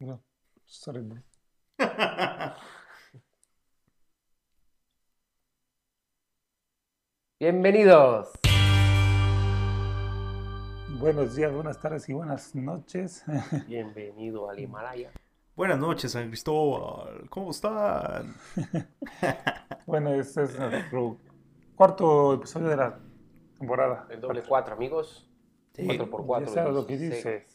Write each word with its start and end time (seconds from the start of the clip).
No, 0.00 0.22
sorry, 0.66 1.00
bro. 1.02 1.22
Bienvenidos. 7.38 8.30
Buenos 10.98 11.34
días, 11.36 11.52
buenas 11.52 11.80
tardes 11.80 12.08
y 12.08 12.12
buenas 12.14 12.54
noches. 12.54 13.24
Bienvenido 13.68 14.48
al 14.48 14.58
Himalaya. 14.58 15.12
Buenas 15.56 15.78
noches, 15.78 16.12
San 16.12 16.28
Cristóbal. 16.28 17.28
¿Cómo 17.30 17.50
están? 17.50 18.34
Bueno, 19.86 20.14
este 20.14 20.44
es 20.44 20.58
nuestro 20.58 21.18
cuarto 21.76 22.32
episodio 22.34 22.68
de 22.68 22.76
la 22.76 22.98
temporada. 23.58 24.06
El 24.08 24.18
doble 24.20 24.42
cuatro, 24.42 24.74
amigos. 24.74 25.30
Sí, 25.74 25.84
Cuatro 25.86 26.08
por 26.10 26.24
cuatro. 26.24 26.48
Ya 26.48 26.54
sabes 26.54 26.74
lo 26.74 26.86
que 26.86 26.96
16. 26.96 27.24
dices. 27.24 27.53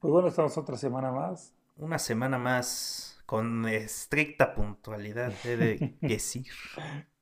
Pues 0.00 0.10
bueno, 0.12 0.28
estamos 0.28 0.56
otra 0.58 0.76
semana 0.76 1.10
más. 1.12 1.54
Una 1.76 1.98
semana 1.98 2.38
más 2.38 3.18
con 3.26 3.66
estricta 3.66 4.54
puntualidad, 4.54 5.32
he 5.44 5.56
de 5.56 5.86
decir. 6.00 6.46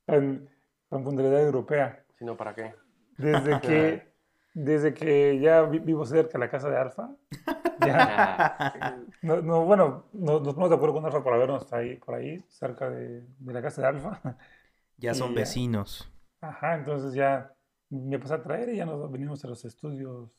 En 0.06 0.48
puntualidad 0.88 1.42
europea. 1.42 2.04
Si 2.18 2.24
no, 2.24 2.36
¿para 2.36 2.54
qué? 2.54 2.74
Desde 3.16 3.60
que, 3.60 4.12
desde 4.54 4.94
que 4.94 5.38
ya 5.40 5.62
vi- 5.62 5.78
vivo 5.80 6.04
cerca 6.06 6.32
de 6.32 6.38
la 6.38 6.50
casa 6.50 6.68
de 6.70 6.76
Alfa. 6.76 7.10
Ya, 7.80 8.42
Ah, 8.80 8.96
no, 9.22 9.40
no, 9.42 9.64
bueno, 9.64 10.06
no- 10.12 10.40
nos 10.40 10.54
ponemos 10.54 10.70
de 10.70 10.76
acuerdo 10.76 10.94
con 10.96 11.04
Alfa 11.06 11.22
para 11.22 11.36
vernos 11.38 11.72
ahí, 11.72 11.96
por 11.96 12.14
ahí, 12.16 12.44
cerca 12.48 12.90
de, 12.90 13.22
de 13.38 13.52
la 13.52 13.62
casa 13.62 13.82
de 13.82 13.88
Alfa. 13.88 14.20
Ya 14.98 15.14
son 15.14 15.32
Y 15.32 15.34
vecinos. 15.34 16.10
Ajá, 16.40 16.74
entonces 16.76 17.14
ya 17.14 17.52
me 17.90 18.18
pasé 18.18 18.34
a 18.34 18.42
traer 18.42 18.68
y 18.70 18.76
ya 18.76 18.86
nos 18.86 19.10
venimos 19.10 19.44
a 19.44 19.48
los 19.48 19.64
estudios 19.64 20.30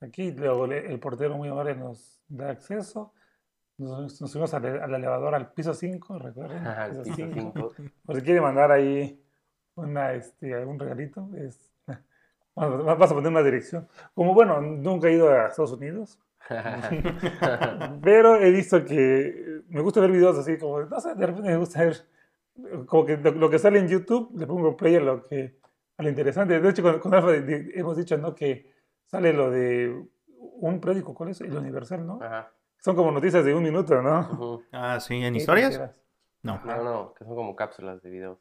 aquí. 0.00 0.32
Luego 0.32 0.66
el 0.66 0.98
portero 1.00 1.36
muy 1.36 1.48
amable 1.48 1.74
nos 1.74 2.20
da 2.28 2.50
acceso. 2.50 3.12
Nos, 3.78 4.20
nos 4.20 4.30
subimos 4.30 4.52
al, 4.54 4.66
al 4.66 4.94
elevador 4.94 5.34
al 5.34 5.52
piso 5.52 5.72
5, 5.72 6.18
recuerden. 6.18 6.66
al 6.66 6.90
piso 6.90 7.02
piso 7.04 7.16
cinco. 7.16 7.72
cinco. 7.76 7.92
Por 8.06 8.16
si 8.16 8.22
quiere 8.22 8.40
mandar 8.40 8.72
ahí 8.72 9.22
una, 9.76 10.12
este, 10.12 10.54
algún 10.54 10.78
regalito, 10.78 11.30
es, 11.36 11.72
vas 12.56 13.10
a 13.10 13.14
poner 13.14 13.30
una 13.30 13.42
dirección. 13.42 13.88
Como 14.14 14.34
bueno, 14.34 14.60
nunca 14.60 15.08
he 15.08 15.12
ido 15.12 15.30
a 15.30 15.46
Estados 15.46 15.72
Unidos, 15.72 16.18
pero 18.02 18.36
he 18.36 18.50
visto 18.50 18.84
que 18.84 19.62
me 19.68 19.80
gusta 19.80 20.00
ver 20.00 20.10
videos 20.10 20.38
así 20.38 20.58
como, 20.58 20.80
no 20.80 21.00
sé, 21.00 21.14
de 21.14 21.26
repente 21.26 21.50
me 21.50 21.56
gusta 21.56 21.84
ver 21.84 21.96
como 22.86 23.04
que 23.04 23.16
lo, 23.16 23.30
lo 23.32 23.50
que 23.50 23.58
sale 23.58 23.78
en 23.78 23.88
YouTube, 23.88 24.32
le 24.36 24.46
pongo 24.46 24.76
play 24.76 24.96
a 24.96 25.00
lo 25.00 25.22
que 25.22 25.58
a 25.96 26.02
lo 26.02 26.08
interesante. 26.08 26.60
De 26.60 26.68
hecho, 26.68 26.82
con, 26.82 26.98
con 26.98 27.14
Alfa 27.14 27.34
hemos 27.34 27.96
dicho, 27.96 28.16
¿no? 28.16 28.34
Que 28.34 28.70
sale 29.08 29.32
lo 29.32 29.50
de 29.50 30.06
un 30.60 30.80
periódico, 30.80 31.14
¿cuál 31.14 31.30
es? 31.30 31.40
El 31.40 31.56
Universal, 31.56 32.06
¿no? 32.06 32.20
Ajá. 32.22 32.52
Son 32.78 32.94
como 32.94 33.10
noticias 33.10 33.44
de 33.44 33.54
un 33.54 33.62
minuto, 33.62 34.00
¿no? 34.00 34.20
Ujú. 34.20 34.62
Ah, 34.72 35.00
sí, 35.00 35.16
¿en 35.16 35.32
¿Qué 35.32 35.40
historias? 35.40 35.80
No. 36.42 36.60
No, 36.64 36.84
no, 36.84 37.14
que 37.14 37.24
son 37.24 37.34
como 37.34 37.56
cápsulas 37.56 38.00
de 38.02 38.10
videos. 38.10 38.38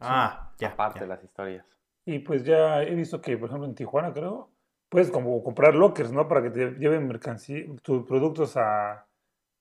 Ah, 0.00 0.52
ya. 0.58 0.68
aparte 0.70 0.98
ya. 0.98 1.04
de 1.04 1.08
las 1.08 1.22
historias. 1.22 1.64
Y 2.04 2.18
pues 2.18 2.42
ya 2.42 2.82
he 2.82 2.94
visto 2.94 3.20
que, 3.20 3.36
por 3.38 3.48
ejemplo, 3.48 3.68
en 3.68 3.76
Tijuana, 3.76 4.12
creo, 4.12 4.50
puedes 4.88 5.10
como 5.10 5.42
comprar 5.44 5.74
lockers, 5.74 6.12
¿no? 6.12 6.26
Para 6.26 6.42
que 6.42 6.50
te 6.50 6.70
lleven 6.72 7.06
mercancía, 7.06 7.64
tus 7.82 8.04
productos 8.04 8.56
a, 8.56 9.06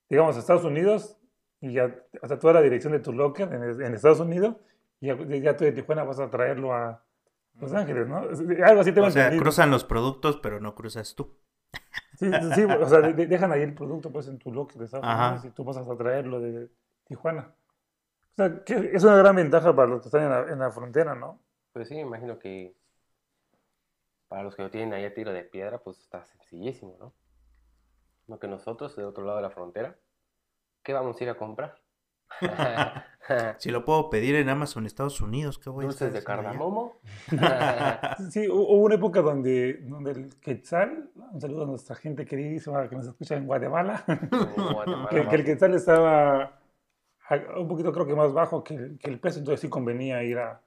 digamos, 0.10 0.36
a 0.36 0.40
Estados 0.40 0.64
Unidos 0.64 1.18
y 1.60 1.74
ya, 1.74 1.96
hasta 2.22 2.40
toda 2.40 2.54
la 2.54 2.62
dirección 2.62 2.94
de 2.94 3.00
tu 3.00 3.14
locker 3.14 3.54
en, 3.54 3.82
en 3.82 3.94
Estados 3.94 4.20
Unidos 4.20 4.56
y 5.00 5.08
ya, 5.08 5.18
ya 5.18 5.56
tú 5.56 5.64
de 5.64 5.72
Tijuana 5.72 6.04
vas 6.04 6.20
a 6.20 6.30
traerlo 6.30 6.74
a 6.74 7.04
Los 7.62 7.74
Ángeles, 7.74 8.08
¿no? 8.08 8.18
Algo 8.66 8.82
así 8.82 8.92
tengo 8.92 9.08
O 9.08 9.12
sea, 9.12 9.24
entendido. 9.24 9.44
cruzan 9.44 9.72
los 9.72 9.84
productos, 9.84 10.38
pero 10.38 10.60
no 10.60 10.76
cruzas 10.76 11.16
tú. 11.16 11.38
Sí, 12.18 12.30
sí, 12.56 12.64
o 12.66 12.88
sea, 12.90 13.00
de- 13.02 13.14
de- 13.14 13.28
dejan 13.28 13.52
ahí 13.52 13.62
el 13.62 13.74
producto 13.74 14.12
pues 14.12 14.28
en 14.28 14.38
tu 14.38 14.52
locker 14.52 14.78
de 14.78 14.86
Estados 14.86 15.06
Ajá. 15.08 15.28
Unidos 15.30 15.46
y 15.46 15.50
tú 15.52 15.64
vas 15.64 15.78
a 15.78 15.98
traerlo 15.98 16.40
de 16.40 16.70
Tijuana. 17.06 17.54
O 18.32 18.36
sea, 18.36 18.64
que 18.64 18.92
es 18.94 19.04
una 19.04 19.16
gran 19.18 19.36
ventaja 19.36 19.76
para 19.76 19.88
los 19.90 20.02
que 20.02 20.08
están 20.08 20.24
en 20.24 20.30
la, 20.30 20.40
en 20.54 20.60
la 20.60 20.72
frontera, 20.72 21.16
¿no? 21.16 21.40
Pues 21.74 21.88
sí, 21.88 21.96
me 21.96 22.02
imagino 22.02 22.38
que 22.40 22.76
para 24.28 24.44
los 24.44 24.56
que 24.56 24.64
lo 24.64 24.70
tienen 24.72 24.94
ahí 24.94 25.04
a 25.06 25.14
tiro 25.14 25.34
de 25.34 25.44
piedra, 25.44 25.80
pues 25.80 26.00
está 26.00 26.24
sencillísimo, 26.24 26.96
¿no? 27.00 27.14
No 28.28 28.40
que 28.40 28.48
nosotros, 28.48 28.96
del 28.96 29.06
otro 29.06 29.24
lado 29.26 29.38
de 29.38 29.44
la 29.44 29.50
frontera, 29.50 29.98
¿qué 30.84 30.94
vamos 30.94 31.20
a 31.20 31.24
ir 31.24 31.30
a 31.30 31.38
comprar? 31.38 31.81
Si 33.60 33.70
lo 33.72 33.86
puedo 33.86 34.10
pedir 34.10 34.36
en 34.36 34.50
Amazon 34.50 34.86
Estados 34.86 35.22
Unidos, 35.22 35.60
¿qué 35.60 35.70
voy 35.70 35.84
a 35.86 35.88
Dulces 35.88 36.14
de 36.14 36.24
cardamomo. 36.24 36.98
Sí, 38.30 38.48
hu- 38.48 38.54
hubo 38.54 38.84
una 38.84 38.96
época 38.96 39.22
donde, 39.22 39.74
donde 39.84 40.12
el 40.12 40.30
Quetzal, 40.40 41.10
un 41.32 41.40
saludo 41.40 41.64
a 41.64 41.68
nuestra 41.68 41.96
gente 41.96 42.26
queridísima 42.26 42.90
que 42.90 42.96
nos 42.96 43.08
escucha 43.08 43.36
en 43.36 43.46
Guatemala, 43.46 44.04
que, 45.10 45.28
que 45.28 45.36
el 45.36 45.46
Quetzal 45.46 45.76
estaba 45.76 46.60
un 47.58 47.68
poquito 47.68 47.94
creo 47.94 48.06
que 48.06 48.16
más 48.16 48.34
bajo 48.34 48.64
que 48.64 48.74
el, 48.76 49.00
que 49.00 49.10
el 49.10 49.20
peso, 49.20 49.40
entonces 49.40 49.62
sí 49.62 49.70
convenía 49.70 50.22
ir 50.24 50.40
a, 50.40 50.62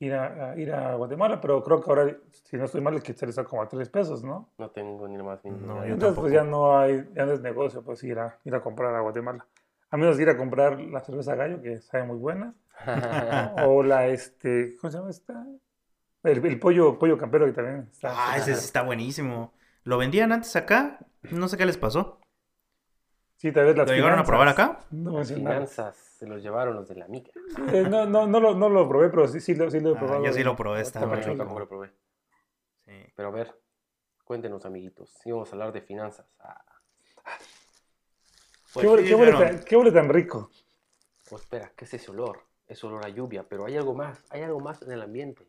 ir 0.00 0.14
a, 0.14 0.50
a- 0.52 0.56
ir 0.58 0.72
a 0.72 0.94
Guatemala, 0.96 1.40
pero 1.40 1.62
creo 1.62 1.80
que 1.80 1.90
ahora, 1.90 2.16
si 2.30 2.56
no 2.56 2.64
estoy 2.64 2.80
mal, 2.80 2.94
el 2.94 3.02
Quetzal 3.02 3.28
está 3.28 3.44
como 3.44 3.62
a 3.62 3.68
tres 3.68 3.88
pesos, 3.88 4.24
¿no? 4.24 4.48
No 4.58 4.70
tengo 4.70 5.06
ni 5.06 5.16
la 5.16 5.22
más 5.22 5.44
mínima 5.44 5.74
No, 5.74 5.84
Entonces 5.84 6.18
pues 6.18 6.32
ya 6.32 6.42
no 6.44 6.76
hay, 6.78 7.08
ya 7.14 7.26
no 7.26 7.32
es 7.32 7.40
negocio 7.40 7.82
pues 7.82 8.02
ir 8.04 8.18
a, 8.18 8.38
ir 8.44 8.54
a 8.54 8.60
comprar 8.60 8.94
a 8.94 9.00
Guatemala. 9.00 9.46
A 9.90 9.96
menos 9.96 10.16
de 10.16 10.22
ir 10.24 10.28
a 10.28 10.36
comprar 10.36 10.78
la 10.80 11.00
cerveza 11.00 11.34
gallo, 11.34 11.62
que 11.62 11.80
sabe 11.80 12.04
muy 12.04 12.16
buena, 12.18 12.54
o 13.66 13.82
la, 13.82 14.06
este, 14.08 14.76
¿cómo 14.80 14.90
se 14.90 14.98
llama 14.98 15.10
esta? 15.10 15.46
El, 16.22 16.44
el 16.44 16.58
pollo, 16.60 16.98
pollo 16.98 17.16
campero 17.16 17.46
que 17.46 17.52
también 17.52 17.88
está. 17.90 18.12
Ah, 18.14 18.36
ese 18.36 18.52
está 18.52 18.82
buenísimo. 18.82 19.54
¿Lo 19.84 19.96
vendían 19.98 20.32
antes 20.32 20.54
acá? 20.56 20.98
No 21.30 21.48
sé 21.48 21.56
qué 21.56 21.64
les 21.64 21.78
pasó. 21.78 22.20
Sí, 23.36 23.52
tal 23.52 23.66
vez 23.66 23.76
las 23.76 23.88
¿Lo 23.88 23.94
llegaron 23.94 24.18
a 24.18 24.24
probar 24.24 24.48
acá? 24.48 24.80
No 24.90 25.18
Las 25.18 25.32
finanzas 25.32 25.96
se 25.96 26.26
los 26.26 26.42
llevaron 26.42 26.74
los 26.74 26.88
de 26.88 26.96
la 26.96 27.06
mica. 27.06 27.30
Sí, 27.54 27.62
eh, 27.76 27.86
no, 27.88 28.04
no, 28.04 28.26
no, 28.26 28.40
lo, 28.40 28.54
no 28.54 28.68
lo 28.68 28.88
probé, 28.88 29.08
pero 29.10 29.28
sí, 29.28 29.40
sí, 29.40 29.54
lo, 29.54 29.70
sí 29.70 29.78
lo 29.78 29.90
he 29.90 29.96
Ah, 29.96 30.00
probado. 30.00 30.24
yo 30.24 30.32
sí 30.32 30.42
lo 30.42 30.56
probé, 30.56 30.80
está 30.80 31.00
No, 31.00 31.06
muy 31.06 31.16
yo 31.18 31.22
Tapachula. 31.22 31.32
rico. 31.34 31.44
tampoco 31.44 31.60
lo 31.60 31.68
probé. 31.68 31.92
Sí. 32.84 33.12
Pero 33.14 33.28
a 33.28 33.30
ver, 33.30 33.54
cuéntenos, 34.24 34.66
amiguitos. 34.66 35.10
Si 35.22 35.30
vamos 35.30 35.48
a 35.50 35.52
hablar 35.52 35.72
de 35.72 35.80
finanzas. 35.82 36.26
Ah, 36.40 36.60
Pues 38.72 38.84
¿Qué, 38.84 38.88
huele, 38.88 39.02
sí, 39.02 39.08
qué 39.08 39.14
huele 39.14 39.32
tan, 39.32 39.60
qué 39.60 39.76
huele 39.76 39.92
tan 39.92 40.08
rico? 40.10 40.50
oh, 41.30 41.36
espera, 41.36 41.72
¿qué 41.74 41.86
es 41.86 41.94
ese 41.94 42.10
olor? 42.10 42.42
Es 42.66 42.84
olor 42.84 43.04
a 43.06 43.08
lluvia, 43.08 43.42
pero 43.48 43.64
hay 43.64 43.76
algo 43.76 43.94
más. 43.94 44.22
Hay 44.28 44.42
algo 44.42 44.60
más 44.60 44.82
en 44.82 44.92
el 44.92 45.00
ambiente. 45.00 45.48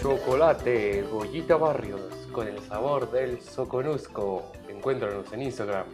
Chocolate 0.00 1.02
Goyita 1.02 1.56
Barrios 1.56 2.00
con 2.30 2.46
el 2.46 2.60
sabor 2.60 3.10
del 3.10 3.40
soconusco. 3.40 4.52
Encuéntranos 4.68 5.32
en 5.32 5.42
Instagram. 5.42 5.86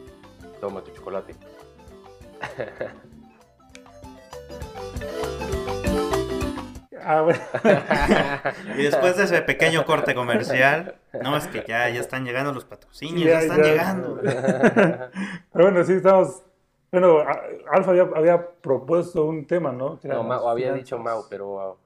Toma 0.60 0.84
tu 0.84 0.90
chocolate. 0.90 1.34
Ah, 7.04 7.22
bueno. 7.22 7.40
Y 8.78 8.82
después 8.82 9.16
de 9.16 9.24
ese 9.24 9.42
pequeño 9.42 9.84
corte 9.84 10.14
comercial, 10.14 10.96
no, 11.22 11.36
es 11.36 11.46
que 11.48 11.64
ya, 11.66 11.88
ya 11.88 12.00
están 12.00 12.24
llegando 12.24 12.52
los 12.52 12.64
patrocinios, 12.64 13.22
Sí, 13.22 13.26
ya, 13.28 13.32
ya, 13.34 13.40
están 13.40 13.58
ya. 13.58 13.64
llegando. 13.64 14.20
Pero 15.52 15.64
bueno, 15.64 15.84
sí, 15.84 15.94
estamos. 15.94 16.42
Bueno, 16.90 17.20
Alfa 17.70 17.90
había, 17.92 18.02
había 18.14 18.46
propuesto 18.60 19.24
un 19.24 19.46
tema, 19.46 19.72
¿no? 19.72 19.98
Que 19.98 20.08
No, 20.08 20.22
Mau, 20.22 20.48
había 20.48 20.72
dicho 20.74 20.98
Mau, 20.98 21.24
pero, 21.30 21.78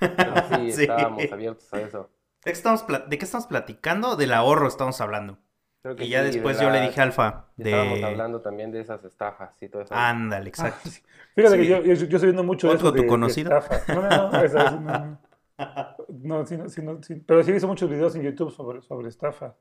pero 0.00 0.34
sí, 0.56 0.72
Sí. 0.72 0.82
estábamos 0.82 1.30
abiertos 1.30 1.72
a 1.74 1.80
eso. 1.80 2.10
¿De 2.44 2.52
qué, 2.52 2.56
estamos 2.56 2.86
¿De 2.86 3.18
qué 3.18 3.24
estamos 3.24 3.46
platicando? 3.46 4.16
Del 4.16 4.32
ahorro 4.32 4.66
estamos 4.68 5.00
hablando. 5.02 5.38
Creo 5.82 5.96
que 5.96 6.04
Y 6.04 6.08
ya 6.08 6.24
sí, 6.24 6.32
después 6.32 6.58
de 6.58 6.64
yo 6.64 6.70
le 6.70 6.80
dije 6.80 7.00
Alfa 7.00 7.46
Estábamos 7.56 7.98
de... 7.98 8.04
hablando 8.04 8.40
también 8.40 8.72
de 8.72 8.80
esas 8.80 9.04
estafas 9.04 9.60
y 9.62 9.68
todo 9.68 9.82
eso. 9.82 9.94
Ándale, 9.94 10.46
Ah, 10.46 10.48
exacto. 10.48 10.90
sí. 10.90 11.02
Fíjate 11.34 11.56
Sí. 11.56 11.62
que 11.62 11.66
yo, 11.68 11.76
yo, 11.82 11.94
yo 11.94 12.04
estoy 12.16 12.20
viendo 12.28 12.42
mucho 12.44 12.68
de 12.68 12.74
Otro 12.74 12.88
eso 12.88 12.96
tu 12.96 13.02
de, 13.02 13.02
de 13.02 13.08
conocido. 13.08 13.56
estafas. 13.56 13.88
No, 13.88 14.02
no, 14.02 14.32
no, 14.32 14.42
esa- 14.42 14.70
no, 14.72 14.80
no. 14.80 15.18
No, 16.22 16.46
sí, 16.46 16.56
no, 16.56 16.68
sí, 16.68 16.82
no, 16.82 17.02
sí. 17.02 17.16
Pero 17.16 17.42
sí 17.42 17.50
he 17.50 17.52
visto 17.54 17.68
muchos 17.68 17.88
videos 17.90 18.14
en 18.16 18.22
YouTube 18.22 18.50
sobre, 18.52 18.80
sobre 18.82 19.08
estafa. 19.08 19.56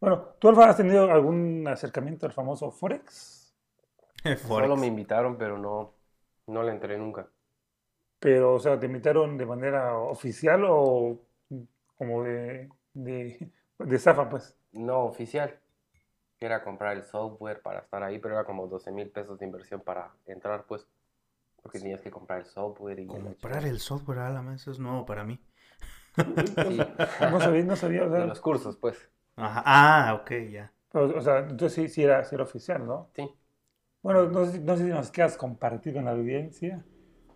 Bueno, 0.00 0.34
¿tú, 0.38 0.48
Alfa, 0.48 0.70
has 0.70 0.76
tenido 0.76 1.10
algún 1.10 1.66
acercamiento 1.68 2.26
al 2.26 2.32
famoso 2.32 2.70
Forex? 2.70 3.54
Forex. 4.22 4.42
Solo 4.42 4.76
me 4.76 4.86
invitaron, 4.86 5.36
pero 5.38 5.58
no, 5.58 5.94
no 6.48 6.62
le 6.62 6.72
entré 6.72 6.98
nunca. 6.98 7.28
Pero, 8.18 8.54
o 8.54 8.60
sea, 8.60 8.78
¿te 8.78 8.86
invitaron 8.86 9.36
de 9.38 9.46
manera 9.46 9.98
oficial 9.98 10.64
o 10.68 11.20
como 11.96 12.22
de, 12.24 12.68
de, 12.94 13.50
de 13.78 13.96
estafa, 13.96 14.28
pues? 14.28 14.56
No 14.76 15.04
oficial. 15.04 15.58
Era 16.40 16.64
comprar 16.64 16.96
el 16.96 17.04
software 17.04 17.62
para 17.62 17.80
estar 17.80 18.02
ahí, 18.02 18.18
pero 18.20 18.34
era 18.34 18.44
como 18.44 18.68
12 18.68 18.92
mil 18.92 19.10
pesos 19.10 19.38
de 19.38 19.46
inversión 19.46 19.82
para 19.82 20.14
entrar, 20.26 20.66
pues. 20.66 20.86
Porque 21.62 21.80
tenías 21.80 22.02
que 22.02 22.10
comprar 22.12 22.40
el 22.40 22.46
software 22.46 23.00
y... 23.00 23.08
Comprar 23.08 23.64
el 23.66 23.80
software, 23.80 24.20
Alama, 24.20 24.54
eso 24.54 24.70
es 24.70 24.78
nuevo 24.78 25.04
para 25.06 25.24
mí. 25.24 25.40
Sí. 26.62 26.92
No 27.20 27.40
sabía, 27.40 27.64
no 27.64 27.76
sabía, 27.76 28.04
o 28.04 28.10
De 28.10 28.26
los 28.26 28.40
cursos, 28.40 28.76
pues. 28.76 29.10
Ajá. 29.36 29.62
Ah, 29.64 30.14
ok, 30.14 30.30
ya. 30.52 30.72
pero, 30.90 31.16
o 31.18 31.20
sea, 31.20 31.38
entonces 31.40 31.72
sí, 31.74 31.88
sí 31.88 32.02
era, 32.04 32.24
sí 32.24 32.34
era 32.34 32.44
oficial, 32.44 32.86
¿no? 32.86 33.10
Sí. 33.14 33.22
Bueno, 34.02 34.26
no 34.28 34.46
sé, 34.46 34.52
si- 34.54 34.60
no 34.60 34.76
sé 34.76 34.84
si 34.84 34.90
nos 34.90 35.10
quieras 35.10 35.36
compartir 35.36 35.94
con 35.94 36.04
la 36.06 36.12
audiencia 36.12 36.84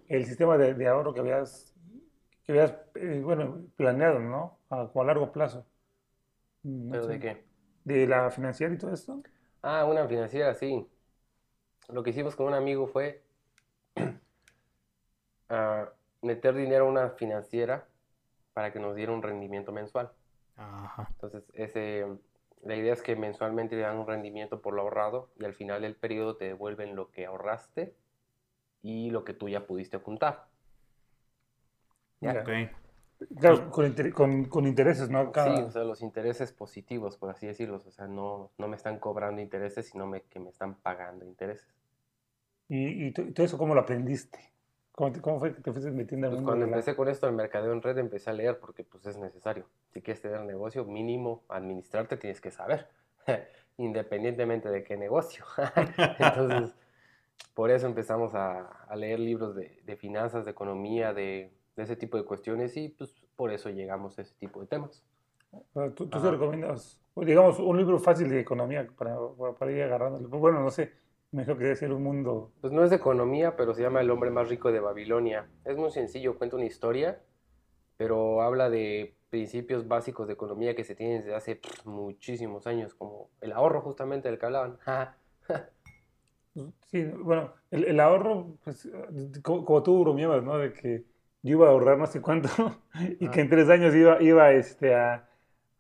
el 0.09 0.27
sistema 0.27 0.59
de, 0.59 0.75
de 0.75 0.89
ahorro 0.89 1.15
que 1.15 1.21
habías 1.21 1.75
que 2.45 2.53
habías, 2.53 2.75
eh, 2.97 3.21
bueno, 3.25 3.67
planeado, 3.77 4.21
¿no? 4.21 4.61
A, 4.71 4.89
como 4.89 5.03
a 5.05 5.07
largo 5.07 5.33
plazo. 5.33 5.67
No 6.63 6.93
¿Pero 6.93 7.03
sé. 7.03 7.13
de 7.13 7.21
qué? 7.21 7.45
¿De 7.85 8.07
la 8.07 8.31
financiera 8.31 8.75
y 8.75 8.79
todo 8.79 8.93
esto? 8.93 9.23
Ah, 9.63 9.85
una 9.87 10.07
financiera, 10.09 10.55
sí. 10.55 10.87
Lo 11.89 12.03
que 12.03 12.11
hicimos 12.11 12.37
con 12.37 12.47
un 12.47 12.55
amigo 12.55 12.87
fue 12.87 13.23
ah, 15.49 15.91
meter 16.23 16.55
dinero 16.55 16.87
a 16.87 16.89
una 16.89 17.11
financiera 17.11 17.89
para 18.55 18.73
que 18.73 18.81
nos 18.81 18.97
diera 18.97 19.13
un 19.13 19.23
rendimiento 19.23 19.73
mensual. 19.73 20.13
Ajá. 20.57 21.11
Entonces, 21.15 21.45
ese, 21.55 22.07
la 22.63 22.77
idea 22.77 22.93
es 22.95 23.03
que 23.03 23.17
mensualmente 23.17 23.77
te 23.77 23.83
dan 23.83 23.99
un 23.99 24.07
rendimiento 24.07 24.63
por 24.63 24.75
lo 24.75 24.83
ahorrado 24.83 25.31
y 25.39 25.45
al 25.45 25.55
final 25.55 25.83
del 25.83 25.97
periodo 25.97 26.37
te 26.37 26.47
devuelven 26.47 26.97
lo 26.97 27.11
que 27.11 27.27
ahorraste 27.27 27.95
y 28.83 29.11
lo 29.11 29.25
que 29.25 29.35
tú 29.35 29.49
ya 29.49 29.67
pudiste 29.67 29.99
juntar. 29.99 30.49
Ya. 32.21 32.45
Claro, 33.39 33.71
con, 33.71 33.87
inter- 33.87 34.13
con, 34.13 34.45
con 34.47 34.67
intereses, 34.67 35.11
¿no? 35.11 35.31
Cada- 35.33 35.57
Sí, 35.57 35.63
o 35.63 35.71
sea, 35.71 35.85
los 35.85 36.01
intereses 36.03 36.53
positivos, 36.53 37.17
por 37.19 37.31
así 37.31 37.47
decirlo. 37.47 37.77
O 37.87 37.91
sea, 37.91 38.07
no, 38.07 38.51
no 38.59 38.69
me 38.69 38.77
están 38.77 38.99
cobrando 38.99 39.41
intereses, 39.43 39.87
sino 39.87 40.07
me- 40.07 40.23
que 40.23 40.41
me 40.41 40.49
están 40.51 40.75
pagando 40.77 41.25
intereses. 41.25 41.69
Y, 42.69 43.07
y, 43.09 43.13
to- 43.13 43.23
y 43.23 43.33
todo 43.33 43.45
eso, 43.45 43.59
¿cómo 43.59 43.75
lo 43.75 43.81
aprendiste? 43.83 44.39
¿Cómo, 44.93 45.13
te- 45.13 45.21
cómo 45.21 45.39
fue 45.39 45.55
que 45.55 45.61
te 45.61 45.73
fuiste 45.73 45.91
metiendo 45.91 46.27
al 46.29 46.33
Pues 46.33 46.41
mundo 46.41 46.51
cuando 46.53 46.65
de 46.67 46.71
la- 46.71 46.77
empecé 46.79 46.97
con 46.97 47.09
esto 47.09 47.27
del 47.27 47.35
mercadeo 47.35 47.73
en 47.73 47.83
red, 47.83 47.99
empecé 47.99 48.31
a 48.31 48.33
leer 48.33 48.59
porque 48.59 48.85
pues 48.85 49.05
es 49.07 49.17
necesario. 49.19 49.67
Si 49.93 50.01
quieres 50.03 50.23
tener 50.23 50.41
negocio, 50.43 50.85
mínimo 50.85 51.43
administrarte 51.49 52.17
tienes 52.17 52.41
que 52.41 52.51
saber, 52.51 52.89
independientemente 53.77 54.69
de 54.71 54.83
qué 54.85 54.97
negocio. 54.97 55.45
Entonces, 56.19 56.75
por 57.55 57.71
eso 57.71 57.87
empezamos 57.87 58.35
a, 58.35 58.61
a 58.85 58.97
leer 58.97 59.19
libros 59.21 59.55
de, 59.57 59.81
de 59.85 59.97
finanzas, 59.97 60.45
de 60.45 60.51
economía, 60.53 61.13
de, 61.13 61.53
de 61.77 61.83
ese 61.83 61.97
tipo 61.97 62.17
de 62.17 62.25
cuestiones 62.25 62.77
y 62.77 62.89
pues 62.91 63.15
por 63.37 63.53
eso 63.53 63.71
llegamos 63.71 64.19
a 64.19 64.23
ese 64.23 64.35
tipo 64.35 64.61
de 64.61 64.67
temas. 64.67 65.05
¿Tú, 65.95 66.07
tú 66.07 66.19
Ajá. 66.19 66.31
recomiendas, 66.31 67.01
o 67.15 67.25
digamos, 67.25 67.59
un 67.59 67.77
libro 67.77 67.99
fácil 67.99 68.29
de 68.29 68.41
economía 68.41 68.87
para, 68.97 69.17
para, 69.59 69.73
ir 69.73 69.83
agarrándole? 69.83 70.29
Pues 70.29 70.41
Bueno, 70.41 70.61
no 70.61 70.71
sé, 70.71 70.93
me 71.33 71.45
dijo 71.45 71.59
que 71.59 71.75
ser 71.75 71.93
un 71.93 72.03
mundo... 72.03 72.53
Pues 72.61 72.73
no 72.73 72.85
es 72.85 72.91
de 72.91 72.97
economía, 72.97 73.57
pero 73.57 73.75
se 73.75 73.83
llama 73.83 74.01
El 74.01 74.11
hombre 74.11 74.31
más 74.31 74.49
rico 74.49 74.71
de 74.71 74.81
Babilonia. 74.81 75.49
Es 75.65 75.77
muy 75.77 75.91
sencillo, 75.91 76.39
cuenta 76.39 76.57
una 76.57 76.67
historia, 76.67 77.21
pero 77.97 78.43
habla 78.43 78.71
de 78.71 79.17
principios 79.29 79.89
básicos 79.89 80.27
de 80.27 80.35
economía 80.35 80.75
que 80.75 80.85
se 80.85 80.95
tienen 80.95 81.19
desde 81.19 81.35
hace 81.35 81.57
pff, 81.57 81.87
muchísimos 81.87 82.67
años, 82.67 82.95
como 82.95 83.31
el 83.41 83.53
ahorro 83.53 83.81
justamente 83.81 84.29
del 84.29 84.39
que 84.39 84.47
hablaban. 84.47 84.79
Sí, 86.87 87.05
bueno, 87.05 87.55
el, 87.71 87.85
el 87.85 88.01
ahorro, 88.01 88.59
pues, 88.65 88.91
como, 89.41 89.65
como 89.65 89.83
tú 89.85 90.01
bromeabas, 90.01 90.43
¿no? 90.43 90.59
De 90.59 90.73
que 90.73 91.05
yo 91.43 91.53
iba 91.53 91.67
a 91.69 91.71
ahorrar 91.71 91.99
no 91.99 92.07
sé 92.07 92.21
cuánto 92.21 92.49
y 93.21 93.29
que 93.31 93.41
Ah. 93.41 93.43
en 93.43 93.49
tres 93.51 93.69
años 93.71 93.95
iba, 93.95 94.21
iba 94.23 94.53
este, 94.53 94.95
a, 94.95 95.29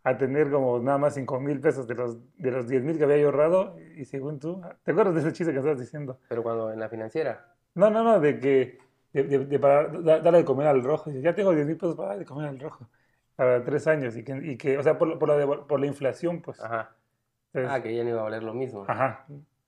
a 0.04 0.16
tener 0.18 0.50
como 0.50 0.78
nada 0.80 0.98
más 0.98 1.14
cinco 1.14 1.40
mil 1.40 1.60
pesos 1.60 1.86
de 1.86 1.94
los, 1.94 2.18
de 2.38 2.50
los 2.50 2.68
diez 2.68 2.82
mil 2.82 2.96
que 2.98 3.04
había 3.04 3.24
ahorrado 3.24 3.76
y 3.96 4.04
según 4.04 4.38
tú, 4.40 4.60
¿te 4.84 4.92
acuerdas 4.92 5.14
de 5.14 5.20
ese 5.20 5.32
chiste 5.32 5.52
que 5.52 5.58
estabas 5.58 5.80
diciendo? 5.80 6.18
Pero 6.28 6.42
cuando 6.42 6.72
en 6.72 6.80
la 6.80 6.88
financiera, 6.88 7.54
No, 7.74 7.90
no, 7.90 8.02
no, 8.02 8.20
de 8.20 8.38
que 8.40 8.78
de, 9.12 9.24
de- 9.24 9.46
de 9.46 9.58
para 9.58 9.88
da- 9.88 10.20
darle 10.20 10.38
de 10.40 10.44
comer 10.44 10.66
al 10.68 10.82
rojo. 10.84 11.10
Dice, 11.10 11.22
ya 11.22 11.34
tengo 11.34 11.52
10 11.54 11.66
mil 11.66 11.76
pesos 11.76 11.96
para 11.96 12.08
darle 12.10 12.20
de 12.24 12.26
comer 12.28 12.48
al 12.48 12.58
rojo. 12.60 12.88
Para 13.36 13.64
tres 13.64 13.86
años. 13.88 14.16
Y 14.16 14.22
que, 14.24 14.32
y 14.42 14.56
que 14.56 14.78
o 14.78 14.82
sea, 14.82 14.98
por, 14.98 15.18
por, 15.18 15.28
la, 15.28 15.66
por 15.66 15.80
la 15.80 15.86
inflación, 15.86 16.42
pues. 16.42 16.60
ajá, 16.62 16.96
Entonces, 17.52 17.72
ah, 17.72 17.82
que 17.82 17.94
ya 17.94 18.04
no 18.04 18.10
iba 18.10 18.20
a 18.20 18.24
valer 18.24 18.42
lo 18.44 18.54
mismo. 18.54 18.84
ajá. 18.88 19.26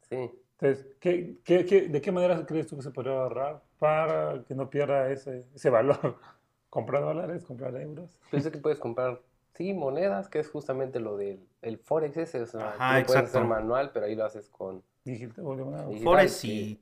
Sí, 0.08 0.30
Entonces, 0.60 0.86
¿qué, 1.00 1.38
qué, 1.44 1.64
qué- 1.66 1.88
de 1.88 2.00
qué 2.00 2.12
manera 2.12 2.44
crees 2.46 2.66
tú 2.68 2.76
que 2.76 2.82
se 2.82 2.90
podría 2.92 3.14
ahorrar 3.14 3.62
para 3.82 4.44
que 4.46 4.54
no 4.54 4.70
pierda 4.70 5.10
ese, 5.10 5.44
ese 5.54 5.68
valor? 5.68 5.98
¿Comprar 6.70 7.02
dólares? 7.02 7.44
¿Comprar 7.44 7.74
euros? 7.76 8.16
pensé 8.30 8.52
que 8.52 8.58
puedes 8.58 8.78
comprar, 8.78 9.20
sí, 9.54 9.74
monedas, 9.74 10.28
que 10.28 10.38
es 10.38 10.48
justamente 10.48 11.00
lo 11.00 11.16
del 11.16 11.40
el 11.62 11.78
Forex 11.78 12.16
ese, 12.16 12.42
o 12.42 12.46
sea, 12.46 12.60
Ajá, 12.76 13.00
lo 13.00 13.06
puedes 13.06 13.24
hacer 13.24 13.44
manual, 13.44 13.90
pero 13.92 14.06
ahí 14.06 14.14
lo 14.14 14.24
haces 14.24 14.48
con 14.48 14.82
Digital. 15.04 15.44
Forex 16.04 16.40
que- 16.42 16.48
y 16.48 16.80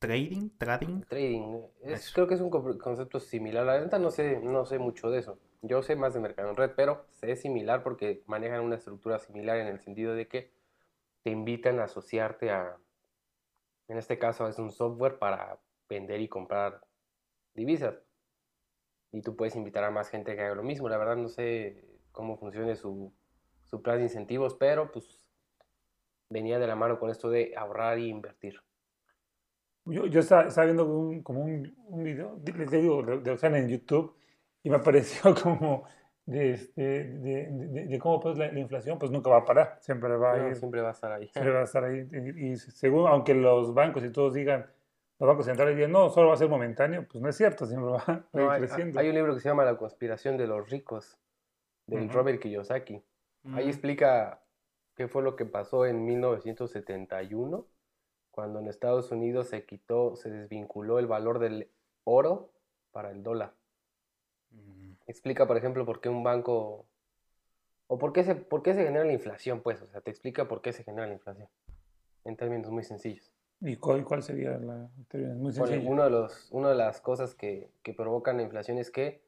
trading, 0.00 0.50
trading. 0.58 1.02
Trading, 1.08 1.62
es- 1.84 2.10
creo 2.12 2.26
que 2.26 2.34
es 2.34 2.40
un 2.40 2.50
co- 2.50 2.78
concepto 2.78 3.20
similar. 3.20 3.64
La 3.64 3.80
neta 3.80 3.98
no 3.98 4.10
sé, 4.10 4.40
no 4.40 4.64
sé 4.66 4.78
mucho 4.78 5.10
de 5.10 5.20
eso. 5.20 5.38
Yo 5.62 5.82
sé 5.82 5.96
más 5.96 6.14
de 6.14 6.20
mercado 6.20 6.50
en 6.50 6.56
red, 6.56 6.72
pero 6.76 7.06
sé 7.10 7.36
similar 7.36 7.82
porque 7.82 8.22
manejan 8.26 8.60
una 8.60 8.76
estructura 8.76 9.18
similar 9.18 9.56
en 9.58 9.68
el 9.68 9.80
sentido 9.80 10.14
de 10.14 10.26
que 10.28 10.50
te 11.22 11.30
invitan 11.30 11.80
a 11.80 11.84
asociarte 11.84 12.50
a, 12.50 12.78
en 13.88 13.98
este 13.98 14.18
caso 14.18 14.48
es 14.48 14.58
un 14.58 14.70
software 14.70 15.18
para 15.18 15.58
vender 15.88 16.20
y 16.20 16.28
comprar 16.28 16.80
divisas. 17.54 17.94
Y 19.12 19.22
tú 19.22 19.36
puedes 19.36 19.56
invitar 19.56 19.84
a 19.84 19.90
más 19.90 20.08
gente 20.10 20.34
que 20.34 20.42
haga 20.42 20.54
lo 20.54 20.62
mismo. 20.62 20.88
La 20.88 20.98
verdad 20.98 21.16
no 21.16 21.28
sé 21.28 21.84
cómo 22.12 22.36
funcione 22.36 22.76
su, 22.76 23.12
su 23.64 23.82
plan 23.82 23.98
de 23.98 24.04
incentivos, 24.04 24.54
pero 24.54 24.90
pues 24.92 25.22
venía 26.28 26.58
de 26.58 26.66
la 26.66 26.76
mano 26.76 26.98
con 26.98 27.10
esto 27.10 27.30
de 27.30 27.54
ahorrar 27.56 27.98
y 27.98 28.08
invertir. 28.08 28.60
Yo, 29.84 30.06
yo 30.06 30.20
estaba, 30.20 30.42
estaba 30.48 30.64
viendo 30.64 30.84
un, 30.86 31.22
como 31.22 31.42
un, 31.44 31.74
un 31.86 32.02
video, 32.02 32.36
de- 32.42 32.52
les 32.52 32.70
digo, 32.70 33.02
de, 33.02 33.18
de 33.20 33.30
Oxana 33.30 33.58
en 33.58 33.68
YouTube, 33.68 34.14
y 34.62 34.70
me 34.70 34.76
apareció 34.76 35.34
como 35.40 35.84
de, 36.24 36.52
este, 36.54 36.82
de, 36.82 37.46
de- 37.50 37.86
de 37.86 37.98
cómo 38.00 38.18
pues 38.18 38.36
la, 38.36 38.50
la 38.50 38.58
inflación 38.58 38.98
pues 38.98 39.12
nunca 39.12 39.30
va 39.30 39.38
a 39.38 39.44
parar, 39.44 39.78
siempre 39.80 40.16
va 40.16 40.32
a 40.34 40.48
ir, 40.48 40.56
siempre 40.56 40.80
va 40.80 40.88
a 40.88 40.92
estar 40.92 41.12
ahí. 41.12 41.28
siempre 41.28 41.52
va 41.52 41.60
a 41.60 41.64
estar 41.64 41.84
ahí. 41.84 42.08
Y, 42.10 42.50
y 42.52 42.56
según, 42.56 43.06
aunque 43.06 43.34
los 43.34 43.72
bancos 43.74 44.02
y 44.04 44.10
todos 44.10 44.34
digan, 44.34 44.66
los 45.18 45.26
bancos 45.26 45.46
centrales 45.46 45.76
digan, 45.76 45.92
no, 45.92 46.10
solo 46.10 46.28
va 46.28 46.34
a 46.34 46.36
ser 46.36 46.48
momentáneo, 46.48 47.06
pues 47.10 47.22
no 47.22 47.28
es 47.28 47.36
cierto, 47.36 47.66
siempre 47.66 47.90
va, 47.90 48.04
va 48.06 48.14
a 48.14 48.28
No, 48.32 48.42
ir 48.42 48.50
hay, 48.50 48.60
creciendo. 48.60 48.98
hay 49.00 49.08
un 49.08 49.14
libro 49.14 49.34
que 49.34 49.40
se 49.40 49.48
llama 49.48 49.64
La 49.64 49.76
conspiración 49.78 50.36
de 50.36 50.46
los 50.46 50.68
ricos, 50.68 51.18
del 51.86 52.04
Ujú. 52.04 52.12
Robert 52.12 52.40
Kiyosaki. 52.40 53.02
Ahí 53.54 53.66
Mm, 53.66 53.68
explica 53.68 54.42
qué 54.96 55.08
fue 55.08 55.22
lo 55.22 55.36
que 55.36 55.46
pasó 55.46 55.86
en 55.86 56.04
1971, 56.04 57.66
cuando 58.30 58.58
en 58.58 58.68
Estados 58.68 59.10
Unidos 59.12 59.48
se 59.48 59.64
quitó, 59.64 60.16
se 60.16 60.30
desvinculó 60.30 60.98
el 60.98 61.06
valor 61.06 61.38
del 61.38 61.70
oro 62.04 62.52
para 62.90 63.10
el 63.10 63.22
dólar. 63.22 63.54
Explica, 65.06 65.46
por 65.46 65.56
ejemplo, 65.56 65.86
por 65.86 66.00
qué 66.00 66.08
un 66.08 66.24
banco, 66.24 66.86
o 67.86 67.98
por 67.98 68.12
qué 68.12 68.24
se, 68.24 68.34
por 68.34 68.62
qué 68.62 68.74
se 68.74 68.84
genera 68.84 69.04
la 69.04 69.12
inflación, 69.12 69.62
pues, 69.62 69.80
o 69.80 69.86
sea, 69.86 70.00
te 70.00 70.10
explica 70.10 70.48
por 70.48 70.60
qué 70.60 70.72
se 70.72 70.82
genera 70.82 71.06
la 71.06 71.14
inflación, 71.14 71.48
en 72.24 72.36
términos 72.36 72.70
muy 72.70 72.82
sencillos. 72.82 73.35
¿Y 73.60 73.76
cuál, 73.76 74.04
cuál 74.04 74.22
sería 74.22 74.58
la 74.58 74.88
teoría? 75.08 75.34
Muy 75.34 75.52
Bueno, 75.52 75.66
sencillo. 75.66 75.90
uno 75.90 76.04
de 76.04 76.10
los, 76.10 76.48
una 76.50 76.68
de 76.70 76.74
las 76.74 77.00
cosas 77.00 77.34
que, 77.34 77.70
que 77.82 77.94
provocan 77.94 78.36
la 78.36 78.42
inflación 78.42 78.78
es 78.78 78.90
que 78.90 79.22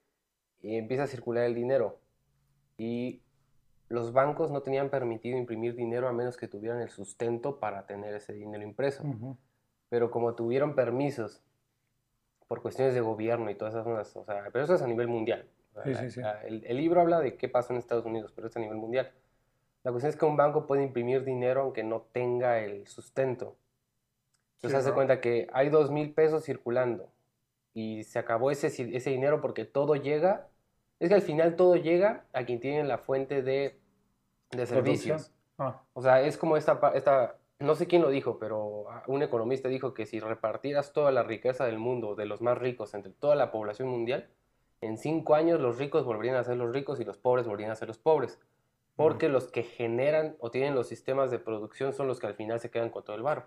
eh, 0.63 0.79
empieza 0.79 1.05
a 1.05 1.07
circular 1.07 1.45
el 1.45 1.55
dinero 1.55 1.99
y 2.77 3.23
los 3.89 4.13
bancos 4.13 4.51
no 4.51 4.63
tenían 4.63 4.91
permitido 4.91 5.39
imprimir 5.39 5.75
dinero 5.75 6.09
a 6.09 6.13
menos 6.13 6.37
que 6.37 6.47
tuvieran 6.49 6.81
el 6.81 6.91
sustento 6.91 7.59
para 7.59 7.87
tener 7.87 8.15
ese 8.15 8.35
dinero 8.35 8.63
impreso. 8.63 9.03
Ujú. 9.05 9.37
Pero 9.89 10.11
como 10.11 10.35
tuvieron 10.35 10.75
permisos 10.75 11.43
por 12.47 12.61
cuestiones 12.63 12.95
de 12.95 13.01
gobierno 13.01 13.51
y 13.51 13.55
todas 13.55 13.75
esas 13.75 13.85
cosas, 13.85 14.17
o 14.17 14.25
sea, 14.25 14.49
pero 14.53 14.65
eso 14.65 14.75
es 14.75 14.83
a 14.83 14.87
nivel 14.87 15.09
mundial. 15.09 15.49
Sí, 15.85 15.95
sí, 15.95 16.11
sí. 16.11 16.21
El, 16.45 16.65
el 16.67 16.77
libro 16.77 17.01
habla 17.01 17.21
de 17.21 17.37
qué 17.37 17.49
pasó 17.49 17.73
en 17.73 17.79
Estados 17.79 18.05
Unidos, 18.05 18.33
pero 18.35 18.49
es 18.49 18.57
a 18.57 18.61
nivel 18.61 18.77
mundial. 18.77 19.11
La 19.85 19.93
cuestión 19.93 20.11
es 20.11 20.17
que 20.17 20.25
un 20.27 20.37
banco 20.37 20.67
puede 20.67 20.83
imprimir 20.83 21.25
dinero 21.25 21.63
aunque 21.63 21.85
no 21.85 22.03
tenga 22.13 22.59
el 22.59 22.87
sustento. 22.89 23.57
Entonces, 24.59 24.73
Sí, 24.73 24.77
hace 24.77 24.89
¿no? 24.89 24.95
cuenta 24.97 25.21
que 25.21 25.47
hay 25.53 25.69
dos 25.69 25.91
mil 25.91 26.13
pesos 26.13 26.45
circulando 26.45 27.09
y 27.75 28.03
se 28.03 28.19
acabó 28.19 28.51
ese, 28.51 28.67
ese 28.67 29.11
dinero 29.11 29.41
porque 29.41 29.65
todo 29.65 29.95
llega. 29.95 30.49
Es 30.99 31.09
que 31.09 31.15
al 31.15 31.23
final 31.23 31.55
todo 31.55 31.77
llega 31.77 32.25
a 32.33 32.45
quien 32.45 32.59
tiene 32.59 32.83
la 32.83 32.99
fuente 32.99 33.43
de, 33.43 33.79
servicios. 34.67 35.33
Ah, 35.59 35.83
O 35.93 36.03
sea, 36.03 36.23
es 36.23 36.37
como 36.37 36.57
esta, 36.57 36.81
esta, 36.95 37.37
no 37.61 37.77
sé 37.77 37.87
quién 37.87 38.03
lo 38.03 38.11
dijo, 38.11 38.41
pero 38.41 38.87
un 39.07 39.23
economista 39.23 39.69
dijo 39.69 39.95
que 39.95 40.07
si 40.07 40.19
repartieras 40.19 40.93
toda 40.93 41.13
la 41.13 41.23
riqueza 41.23 41.67
del 41.67 41.79
mundo, 41.79 42.17
de 42.17 42.27
los 42.27 42.41
más 42.41 42.59
ricos, 42.59 42.95
entre 42.95 43.13
toda 43.13 43.37
la 43.37 43.53
población 43.53 43.89
mundial, 43.89 44.29
en 44.81 44.99
cinco 44.99 45.37
años 45.37 45.61
los 45.61 45.79
ricos 45.79 46.05
volverían 46.05 46.35
a 46.35 46.43
ser 46.43 46.57
los 46.57 46.73
ricos 46.73 46.99
y 46.99 47.05
los 47.05 47.17
pobres 47.17 47.47
volverían 47.47 47.71
a 47.71 47.77
ser 47.77 47.87
los 47.87 47.99
pobres. 47.99 48.41
Porque 48.97 49.29
los 49.29 49.53
que 49.53 49.63
generan 49.63 50.37
o 50.41 50.51
tienen 50.51 50.75
los 50.75 50.89
sistemas 50.89 51.31
de 51.31 51.39
producción 51.39 51.93
son 51.93 52.09
los 52.09 52.19
que 52.19 52.27
al 52.27 52.35
final 52.35 52.59
se 52.59 52.71
quedan 52.71 52.91
con 52.91 53.05
todo 53.05 53.15
el 53.15 53.23
barro. 53.23 53.47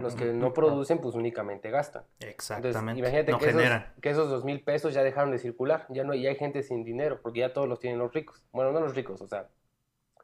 Los 0.00 0.14
que 0.14 0.26
no 0.32 0.52
producen, 0.52 0.98
pues 1.00 1.14
únicamente 1.14 1.70
gastan. 1.70 2.04
Entonces, 2.20 2.30
Exactamente. 2.34 3.00
imagínate 3.00 3.32
no 3.32 3.38
que, 3.38 3.48
esos, 3.50 3.62
que 4.00 4.10
esos 4.10 4.30
dos 4.30 4.44
mil 4.44 4.62
pesos 4.62 4.94
ya 4.94 5.02
dejaron 5.02 5.30
de 5.30 5.38
circular. 5.38 5.86
Ya 5.90 6.04
no 6.04 6.14
ya 6.14 6.30
hay 6.30 6.36
gente 6.36 6.62
sin 6.62 6.84
dinero, 6.84 7.20
porque 7.22 7.40
ya 7.40 7.52
todos 7.52 7.68
los 7.68 7.80
tienen 7.80 7.98
los 7.98 8.12
ricos. 8.14 8.44
Bueno, 8.52 8.72
no 8.72 8.80
los 8.80 8.94
ricos, 8.94 9.20
o 9.20 9.26
sea, 9.26 9.48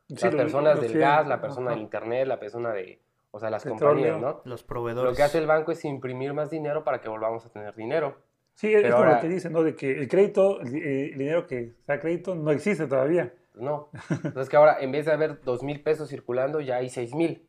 Sí, 0.09 0.15
las 0.25 0.33
lo- 0.33 0.39
personas 0.39 0.77
lo 0.77 0.83
del 0.83 0.99
gas, 0.99 1.27
la 1.27 1.41
persona 1.41 1.67
ajá. 1.67 1.75
del 1.75 1.83
internet, 1.85 2.27
la 2.27 2.41
persona 2.41 2.73
de, 2.73 3.01
o 3.31 3.39
sea, 3.39 3.51
las 3.51 3.63
Petróleo. 3.65 4.13
compañías, 4.15 4.21
¿no? 4.21 4.41
Los 4.51 4.63
proveedores. 4.63 5.11
Lo 5.11 5.17
que 5.17 5.23
hace 5.23 5.39
el 5.39 5.47
banco 5.47 5.73
es 5.73 5.85
imprimir 5.85 6.33
más 6.33 6.51
dinero 6.51 6.83
para 6.85 7.01
que 7.01 7.09
volvamos 7.11 7.45
a 7.45 7.51
tener 7.51 7.75
dinero. 7.75 8.17
Sí, 8.55 8.73
es 8.73 8.83
Pero 8.83 8.95
como 8.95 9.05
lo 9.05 9.11
ahora- 9.11 9.21
que 9.21 9.29
dicen, 9.29 9.53
¿no? 9.53 9.63
De 9.63 9.77
que 9.77 9.93
el 9.99 10.09
crédito, 10.09 10.61
el, 10.61 10.75
eh, 10.77 11.11
el 11.13 11.19
dinero 11.19 11.47
que 11.47 11.75
da 11.87 12.01
crédito 12.01 12.35
no 12.35 12.51
existe 12.53 12.87
todavía. 12.87 13.35
No. 13.55 13.91
Entonces 14.11 14.49
que 14.49 14.57
ahora, 14.57 14.79
en 14.81 14.93
vez 14.93 15.05
de 15.07 15.13
haber 15.13 15.41
dos 15.43 15.63
mil 15.63 15.83
pesos 15.83 16.09
circulando, 16.09 16.61
ya 16.61 16.77
hay 16.77 16.89
seis 16.89 17.15
mil. 17.15 17.48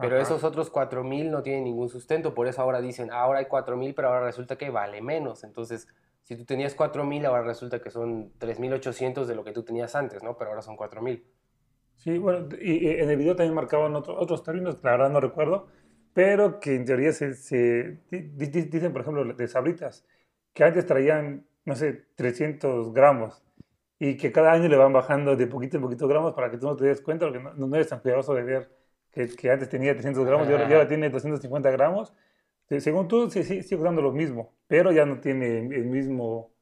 Pero 0.00 0.16
Ajá. 0.16 0.22
esos 0.22 0.42
otros 0.44 0.70
cuatro 0.70 1.04
mil 1.04 1.30
no 1.30 1.42
tienen 1.42 1.64
ningún 1.64 1.88
sustento. 1.88 2.34
Por 2.34 2.46
eso 2.46 2.62
ahora 2.62 2.80
dicen, 2.80 3.10
"Ah, 3.12 3.20
ahora 3.22 3.40
hay 3.40 3.46
cuatro 3.46 3.76
mil, 3.76 3.94
pero 3.94 4.08
ahora 4.08 4.24
resulta 4.24 4.56
que 4.56 4.70
vale 4.70 5.00
menos. 5.02 5.44
Entonces, 5.44 5.86
Si 6.22 6.36
tú 6.36 6.44
tenías 6.44 6.74
4.000, 6.76 7.26
ahora 7.26 7.42
resulta 7.42 7.80
que 7.80 7.90
son 7.90 8.30
3.800 8.38 9.26
de 9.26 9.34
lo 9.34 9.42
que 9.42 9.50
tú 9.52 9.64
tenías 9.64 9.96
antes, 9.96 10.22
¿no? 10.22 10.36
Pero 10.36 10.50
ahora 10.50 10.62
son 10.62 10.76
4.000. 10.76 11.24
Sí, 11.96 12.18
bueno, 12.18 12.46
y, 12.60 12.86
y 12.86 13.00
en 13.00 13.10
el 13.10 13.16
video 13.16 13.34
también 13.34 13.54
marcaban 13.54 13.96
otro- 13.96 14.16
otros 14.16 14.44
términos, 14.44 14.78
la 14.82 14.92
verdad 14.92 15.10
no 15.10 15.18
recuerdo, 15.20 15.66
pero 16.14 16.60
que 16.60 16.76
en 16.76 16.84
teoría 16.84 17.12
se, 17.12 17.34
se- 17.34 17.98
di- 18.10 18.20
di- 18.46 18.62
dicen, 18.62 18.92
por 18.92 19.00
ejemplo, 19.02 19.24
de 19.24 19.48
sabritas, 19.48 20.06
que 20.52 20.62
antes 20.62 20.86
traían, 20.86 21.46
no 21.64 21.74
sé, 21.74 22.04
300 22.14 22.92
gramos 22.92 23.42
y 23.98 24.16
que 24.16 24.30
cada 24.30 24.52
año 24.52 24.68
le 24.68 24.76
van 24.76 24.92
bajando 24.92 25.34
de 25.34 25.46
poquito 25.48 25.78
en 25.78 25.82
poquito 25.82 26.06
gramos 26.06 26.32
para 26.34 26.50
que 26.50 26.58
tú 26.58 26.66
no 26.66 26.76
te 26.76 26.84
des 26.84 27.00
cuenta, 27.00 27.26
porque 27.26 27.42
no, 27.42 27.54
no 27.54 27.74
eres 27.74 27.88
tan 27.88 28.00
cuidadoso 28.00 28.34
de 28.34 28.42
ver 28.42 28.70
que, 29.12 29.28
que 29.28 29.50
antes 29.50 29.68
tenía 29.68 29.92
300 29.94 30.24
gramos 30.26 30.48
y 30.48 30.52
ahora, 30.52 30.68
y 30.68 30.72
ahora 30.72 30.88
tiene 30.88 31.10
250 31.10 31.70
gramos. 31.70 32.14
Se- 32.68 32.80
Según 32.80 33.08
tú, 33.08 33.30
sí, 33.30 33.42
sí, 33.44 33.62
sigue 33.62 33.82
dando 33.82 34.02
lo 34.02 34.12
mismo, 34.12 34.54
pero 34.66 34.92
ya 34.92 35.04
no 35.06 35.20
tiene 35.20 35.58
el 35.58 35.86
mismo, 35.86 36.52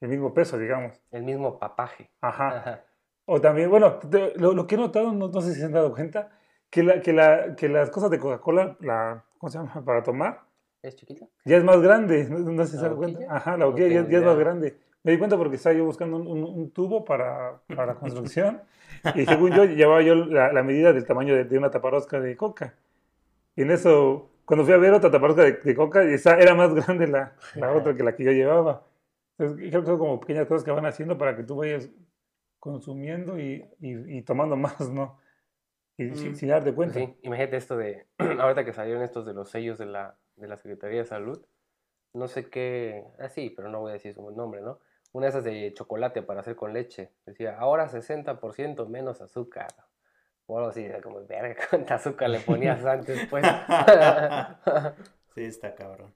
el 0.00 0.08
mismo 0.08 0.34
peso, 0.34 0.58
digamos. 0.58 1.00
El 1.10 1.22
mismo 1.24 1.58
papaje. 1.58 2.10
Ajá. 2.20 2.58
Ajá. 2.58 2.84
O 3.26 3.40
también, 3.40 3.70
bueno, 3.70 3.98
lo, 4.36 4.52
lo 4.54 4.66
que 4.66 4.74
he 4.74 4.78
notado, 4.78 5.12
no, 5.12 5.28
no 5.28 5.40
sé 5.40 5.54
si 5.54 5.60
se 5.60 5.66
han 5.66 5.72
dado 5.72 5.94
cuenta, 5.94 6.30
que, 6.70 6.82
la, 6.82 7.00
que, 7.00 7.12
la, 7.12 7.56
que 7.56 7.68
las 7.68 7.90
cosas 7.90 8.10
de 8.10 8.18
Coca-Cola, 8.18 8.76
la, 8.80 9.24
¿cómo 9.38 9.50
se 9.50 9.58
llama? 9.58 9.82
Para 9.84 10.02
tomar, 10.02 10.42
¿Es 10.82 10.96
chiquita? 10.96 11.26
ya 11.44 11.56
es 11.56 11.64
más 11.64 11.80
grande. 11.80 12.24
No, 12.28 12.38
no 12.40 12.64
sé 12.66 12.72
si 12.72 12.76
se 12.78 12.82
¿La 12.82 12.88
han 12.88 12.94
dado 12.94 12.96
cuenta. 12.98 13.36
Ajá, 13.36 13.56
la 13.56 13.64
boquilla 13.66 13.88
ya, 13.88 13.94
tengo 14.02 14.10
ya 14.10 14.18
es 14.18 14.24
más 14.24 14.38
grande. 14.38 14.76
Me 15.04 15.12
di 15.12 15.18
cuenta 15.18 15.36
porque 15.38 15.56
estaba 15.56 15.74
yo 15.76 15.84
buscando 15.84 16.16
un, 16.16 16.26
un- 16.44 16.70
tubo 16.72 17.04
para, 17.04 17.60
para 17.74 17.94
construcción 18.00 18.62
y 19.14 19.26
según 19.26 19.52
yo 19.52 19.64
llevaba 19.64 20.02
yo 20.02 20.14
la, 20.16 20.52
la 20.52 20.62
medida 20.64 20.92
del 20.92 21.06
tamaño 21.06 21.34
de, 21.36 21.44
de 21.44 21.58
una 21.58 21.70
taparosca 21.70 22.20
de 22.20 22.36
coca. 22.36 22.74
Y 23.56 23.62
en 23.62 23.70
eso, 23.72 24.30
cuando 24.44 24.64
fui 24.64 24.74
a 24.74 24.78
ver 24.78 24.92
otra 24.94 25.10
taparosca 25.10 25.42
de, 25.44 25.52
de 25.54 25.74
coca, 25.76 26.02
esa 26.04 26.38
era 26.38 26.54
más 26.54 26.74
grande 26.76 27.06
la, 27.08 27.34
la 27.54 27.72
otra 27.72 27.96
que 27.96 28.02
la 28.04 28.16
que 28.16 28.24
yo 28.24 28.32
llevaba. 28.32 28.84
Entonces, 29.38 29.68
creo 29.70 29.82
que 29.82 29.86
son 29.88 29.98
como 29.98 30.20
pequeñas 30.20 30.46
cosas 30.46 30.64
que 30.64 30.70
van 30.70 30.86
haciendo 30.86 31.18
para 31.18 31.36
que 31.36 31.44
tú 31.44 31.56
vayas 31.56 31.90
consumiendo 32.60 33.38
y, 33.38 33.64
y- 33.80 34.18
y 34.18 34.22
tomando 34.22 34.56
más, 34.58 34.90
¿no? 34.90 35.18
Y 35.96 36.10
sin, 36.14 36.32
Mm. 36.32 36.34
sin 36.36 36.48
darte 36.48 36.72
cuenta. 36.74 36.98
Sí, 37.00 37.16
imagínate 37.22 37.56
esto 37.56 37.76
de, 37.76 38.06
ahorita 38.18 38.64
que 38.64 38.72
salieron 38.72 39.02
estos 39.02 39.26
de 39.26 39.34
los 39.34 39.50
sellos 39.50 39.78
de 39.78 39.86
la, 39.86 40.16
de 40.36 40.48
la 40.48 40.56
Secretaría 40.56 41.00
de 41.00 41.04
Salud, 41.06 41.44
no 42.14 42.28
sé 42.28 42.48
qué, 42.50 43.04
ah 43.20 43.28
sí, 43.28 43.50
pero 43.56 43.68
no 43.68 43.80
voy 43.80 43.90
a 43.90 43.94
decir 43.94 44.14
su 44.14 44.30
nombre, 44.32 44.60
¿no? 44.62 44.78
Una 45.14 45.26
de 45.26 45.30
esas 45.30 45.44
de 45.44 45.72
chocolate 45.74 46.22
para 46.22 46.40
hacer 46.40 46.56
con 46.56 46.72
leche, 46.72 47.12
decía, 47.24 47.56
ahora 47.56 47.88
60% 47.88 48.88
menos 48.88 49.20
azúcar. 49.20 49.68
O 50.46 50.58
algo 50.58 50.70
así, 50.70 50.84
como, 51.04 51.24
verga, 51.24 51.54
¿cuánta 51.70 51.94
azúcar 51.94 52.30
le 52.30 52.40
ponías 52.40 52.84
antes, 52.84 53.26
pues? 53.30 53.46
Sí, 55.34 55.44
está 55.44 55.74
cabrón. 55.74 56.14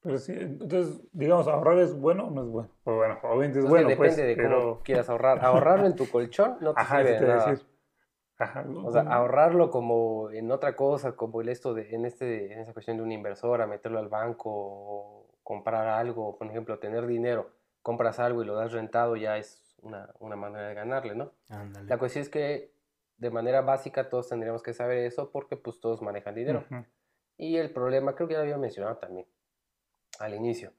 Pero 0.00 0.18
sí, 0.18 0.32
entonces, 0.32 1.00
digamos, 1.12 1.48
ahorrar 1.48 1.78
es 1.78 1.94
bueno 1.94 2.26
o 2.26 2.30
no 2.30 2.42
es 2.42 2.48
bueno. 2.48 2.70
Pues 2.84 2.96
bueno, 2.96 3.18
obviamente 3.22 3.58
es 3.58 3.64
Entonces, 3.64 3.70
bueno, 3.70 3.88
depende 3.88 4.22
pues, 4.22 4.36
de 4.36 4.42
cómo 4.42 4.80
quieras 4.82 5.08
ahorrar. 5.08 5.44
Ahorrarlo 5.44 5.86
en 5.86 5.96
tu 5.96 6.08
colchón 6.08 6.58
no 6.60 6.74
te 6.74 6.80
Ajá, 6.80 6.98
sirve 6.98 7.18
te 7.18 7.26
nada. 7.26 7.50
decir. 7.50 7.66
Ajá. 8.38 8.64
O 8.84 8.90
sea, 8.90 9.02
ahorrarlo 9.02 9.70
como 9.70 10.30
en 10.30 10.50
otra 10.50 10.74
cosa, 10.76 11.16
como 11.16 11.40
el 11.40 11.48
esto 11.48 11.74
de, 11.74 11.94
en, 11.94 12.04
este, 12.04 12.52
en 12.52 12.60
esa 12.60 12.72
cuestión 12.72 12.96
de 12.96 13.02
un 13.02 13.12
inversor, 13.12 13.62
a 13.62 13.66
meterlo 13.66 13.98
al 13.98 14.08
banco 14.08 14.50
o 14.50 15.26
comprar 15.42 15.86
algo, 15.86 16.36
por 16.36 16.48
ejemplo, 16.48 16.78
tener 16.78 17.06
dinero, 17.06 17.50
compras 17.84 18.18
algo 18.18 18.42
y 18.42 18.46
lo 18.46 18.54
das 18.56 18.72
rentado, 18.72 19.14
ya 19.14 19.36
es 19.36 19.76
una, 19.82 20.08
una 20.18 20.36
manera 20.36 20.68
de 20.68 20.74
ganarle, 20.74 21.14
¿no? 21.14 21.32
Ándale. 21.50 21.86
La 21.86 21.98
cuestión 21.98 22.22
es 22.22 22.30
que 22.30 22.72
de 23.18 23.30
manera 23.30 23.60
básica 23.60 24.08
todos 24.08 24.30
tendríamos 24.30 24.62
que 24.62 24.72
saber 24.72 24.98
eso 24.98 25.30
porque 25.30 25.56
pues 25.56 25.78
todos 25.80 26.00
manejan 26.00 26.34
dinero. 26.34 26.64
Y 27.36 27.58
el 27.58 27.70
problema, 27.70 28.14
creo 28.14 28.26
que 28.26 28.32
ya 28.32 28.38
lo 28.38 28.44
había 28.44 28.56
mencionado 28.56 28.96
también 28.96 29.26
al 30.18 30.34
inicio 30.34 30.72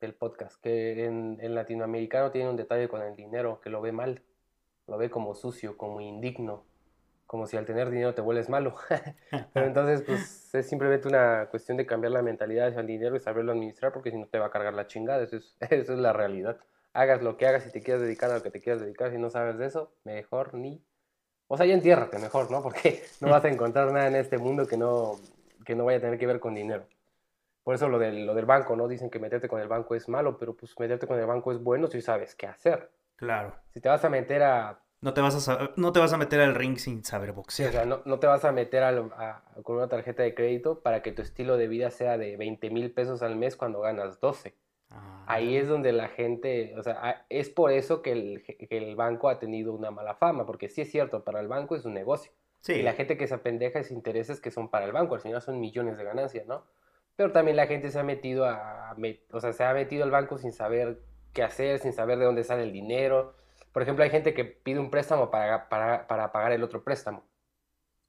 del 0.00 0.14
podcast, 0.14 0.62
que 0.62 1.04
en, 1.04 1.38
en 1.40 1.54
latinoamericano 1.56 2.30
tiene 2.30 2.48
un 2.48 2.56
detalle 2.56 2.88
con 2.88 3.02
el 3.02 3.16
dinero, 3.16 3.60
que 3.60 3.68
lo 3.68 3.80
ve 3.80 3.90
mal, 3.90 4.22
lo 4.86 4.98
ve 4.98 5.10
como 5.10 5.34
sucio, 5.34 5.76
como 5.76 6.00
indigno, 6.00 6.64
como 7.32 7.46
si 7.46 7.56
al 7.56 7.64
tener 7.64 7.88
dinero 7.88 8.12
te 8.12 8.20
vuelves 8.20 8.50
malo. 8.50 8.74
Pero 9.54 9.66
entonces, 9.66 10.02
pues 10.02 10.54
es 10.54 10.68
simplemente 10.68 11.08
una 11.08 11.46
cuestión 11.50 11.78
de 11.78 11.86
cambiar 11.86 12.12
la 12.12 12.20
mentalidad 12.20 12.68
hacia 12.68 12.82
el 12.82 12.86
dinero 12.86 13.16
y 13.16 13.20
saberlo 13.20 13.52
administrar, 13.52 13.90
porque 13.90 14.10
si 14.10 14.18
no 14.18 14.26
te 14.26 14.38
va 14.38 14.48
a 14.48 14.50
cargar 14.50 14.74
la 14.74 14.86
chingada, 14.86 15.22
eso 15.22 15.36
es, 15.36 15.56
eso 15.70 15.94
es 15.94 15.98
la 15.98 16.12
realidad. 16.12 16.58
Hagas 16.92 17.22
lo 17.22 17.38
que 17.38 17.46
hagas, 17.46 17.62
si 17.62 17.72
te 17.72 17.80
quieres 17.80 18.02
dedicar 18.02 18.30
a 18.30 18.34
lo 18.34 18.42
que 18.42 18.50
te 18.50 18.60
quieras 18.60 18.82
dedicar, 18.82 19.10
si 19.10 19.16
no 19.16 19.30
sabes 19.30 19.56
de 19.56 19.64
eso, 19.64 19.94
mejor 20.04 20.52
ni... 20.52 20.84
O 21.48 21.56
sea, 21.56 21.64
ya 21.64 21.72
entiérrate 21.72 22.18
mejor, 22.18 22.50
¿no? 22.50 22.62
Porque 22.62 23.02
no 23.22 23.30
vas 23.30 23.46
a 23.46 23.48
encontrar 23.48 23.90
nada 23.92 24.08
en 24.08 24.16
este 24.16 24.36
mundo 24.36 24.66
que 24.66 24.76
no, 24.76 25.18
que 25.64 25.74
no 25.74 25.86
vaya 25.86 25.98
a 25.98 26.00
tener 26.02 26.18
que 26.18 26.26
ver 26.26 26.38
con 26.38 26.54
dinero. 26.54 26.84
Por 27.64 27.74
eso 27.74 27.88
lo 27.88 27.98
del, 27.98 28.26
lo 28.26 28.34
del 28.34 28.44
banco, 28.44 28.76
¿no? 28.76 28.88
Dicen 28.88 29.08
que 29.08 29.18
meterte 29.18 29.48
con 29.48 29.58
el 29.58 29.68
banco 29.68 29.94
es 29.94 30.06
malo, 30.06 30.36
pero 30.36 30.54
pues 30.54 30.78
meterte 30.78 31.06
con 31.06 31.18
el 31.18 31.24
banco 31.24 31.50
es 31.50 31.62
bueno 31.62 31.86
si 31.86 32.02
sabes 32.02 32.34
qué 32.34 32.46
hacer. 32.46 32.90
Claro. 33.16 33.54
Si 33.72 33.80
te 33.80 33.88
vas 33.88 34.04
a 34.04 34.10
meter 34.10 34.42
a 34.42 34.82
No 35.02 35.12
te 35.14 35.20
vas 35.20 35.48
a, 35.48 35.70
no 35.76 35.92
te 35.92 36.00
vas 36.00 36.12
a 36.12 36.16
meter 36.16 36.40
al 36.40 36.54
ring 36.54 36.78
sin 36.78 37.04
saber 37.04 37.30
Sí, 37.30 37.34
o 37.34 37.36
boxear. 37.36 37.72
sea, 37.72 37.84
no, 37.84 38.02
no 38.04 38.18
te 38.20 38.26
vas 38.26 38.44
a 38.44 38.52
meter 38.52 38.82
al- 38.82 39.10
a- 39.16 39.42
con 39.62 39.76
una 39.76 39.88
tarjeta 39.88 40.22
de 40.22 40.34
crédito 40.34 40.80
para 40.80 41.02
que 41.02 41.12
tu 41.12 41.22
estilo 41.22 41.56
de 41.56 41.68
vida 41.68 41.90
sea 41.90 42.16
de 42.18 42.36
20 42.36 42.70
mil 42.70 42.92
pesos 42.92 43.22
al 43.22 43.36
mes 43.36 43.56
cuando 43.56 43.80
ganas 43.80 44.20
12. 44.20 44.54
Ah, 44.90 45.24
Ahí 45.26 45.56
es 45.56 45.68
donde 45.68 45.92
la 45.92 46.08
gente, 46.08 46.74
o 46.78 46.82
sea, 46.82 47.26
es 47.28 47.48
por 47.50 47.72
eso 47.72 48.00
que 48.02 48.12
el, 48.12 48.42
que 48.44 48.78
el 48.78 48.94
banco 48.96 49.28
ha 49.28 49.38
tenido 49.38 49.72
una 49.72 49.90
mala 49.90 50.14
fama, 50.14 50.46
porque 50.46 50.68
sí 50.68 50.82
es 50.82 50.90
cierto, 50.90 51.24
para 51.24 51.40
el 51.40 51.48
banco 51.48 51.74
es 51.76 51.84
un 51.84 51.94
negocio. 51.94 52.32
Sí. 52.60 52.74
Y 52.74 52.82
la 52.82 52.92
gente 52.92 53.16
que 53.16 53.26
se 53.26 53.34
apendeja 53.34 53.80
es 53.80 53.90
intereses 53.90 54.40
que 54.40 54.50
son 54.52 54.68
para 54.70 54.84
el 54.84 54.92
banco, 54.92 55.14
al 55.16 55.20
final 55.20 55.42
son 55.42 55.60
millones 55.60 55.96
de 55.98 56.04
ganancias, 56.04 56.46
¿no? 56.46 56.64
Pero 57.16 57.32
también 57.32 57.56
la 57.56 57.66
gente 57.66 57.90
se 57.90 57.98
ha 57.98 58.04
metido 58.04 58.44
a, 58.46 58.94
o 59.32 59.40
sea, 59.40 59.52
se 59.52 59.64
ha 59.64 59.74
metido 59.74 60.04
al 60.04 60.10
banco 60.10 60.38
sin 60.38 60.52
saber 60.52 61.00
qué 61.32 61.42
hacer, 61.42 61.78
sin 61.80 61.92
saber 61.92 62.18
de 62.18 62.24
dónde 62.24 62.44
sale 62.44 62.62
el 62.62 62.72
dinero. 62.72 63.34
Por 63.72 63.82
ejemplo, 63.82 64.04
hay 64.04 64.10
gente 64.10 64.34
que 64.34 64.44
pide 64.44 64.78
un 64.78 64.90
préstamo 64.90 65.30
para, 65.30 65.68
para, 65.68 66.06
para 66.06 66.32
pagar 66.32 66.52
el 66.52 66.62
otro 66.62 66.84
préstamo. 66.84 67.24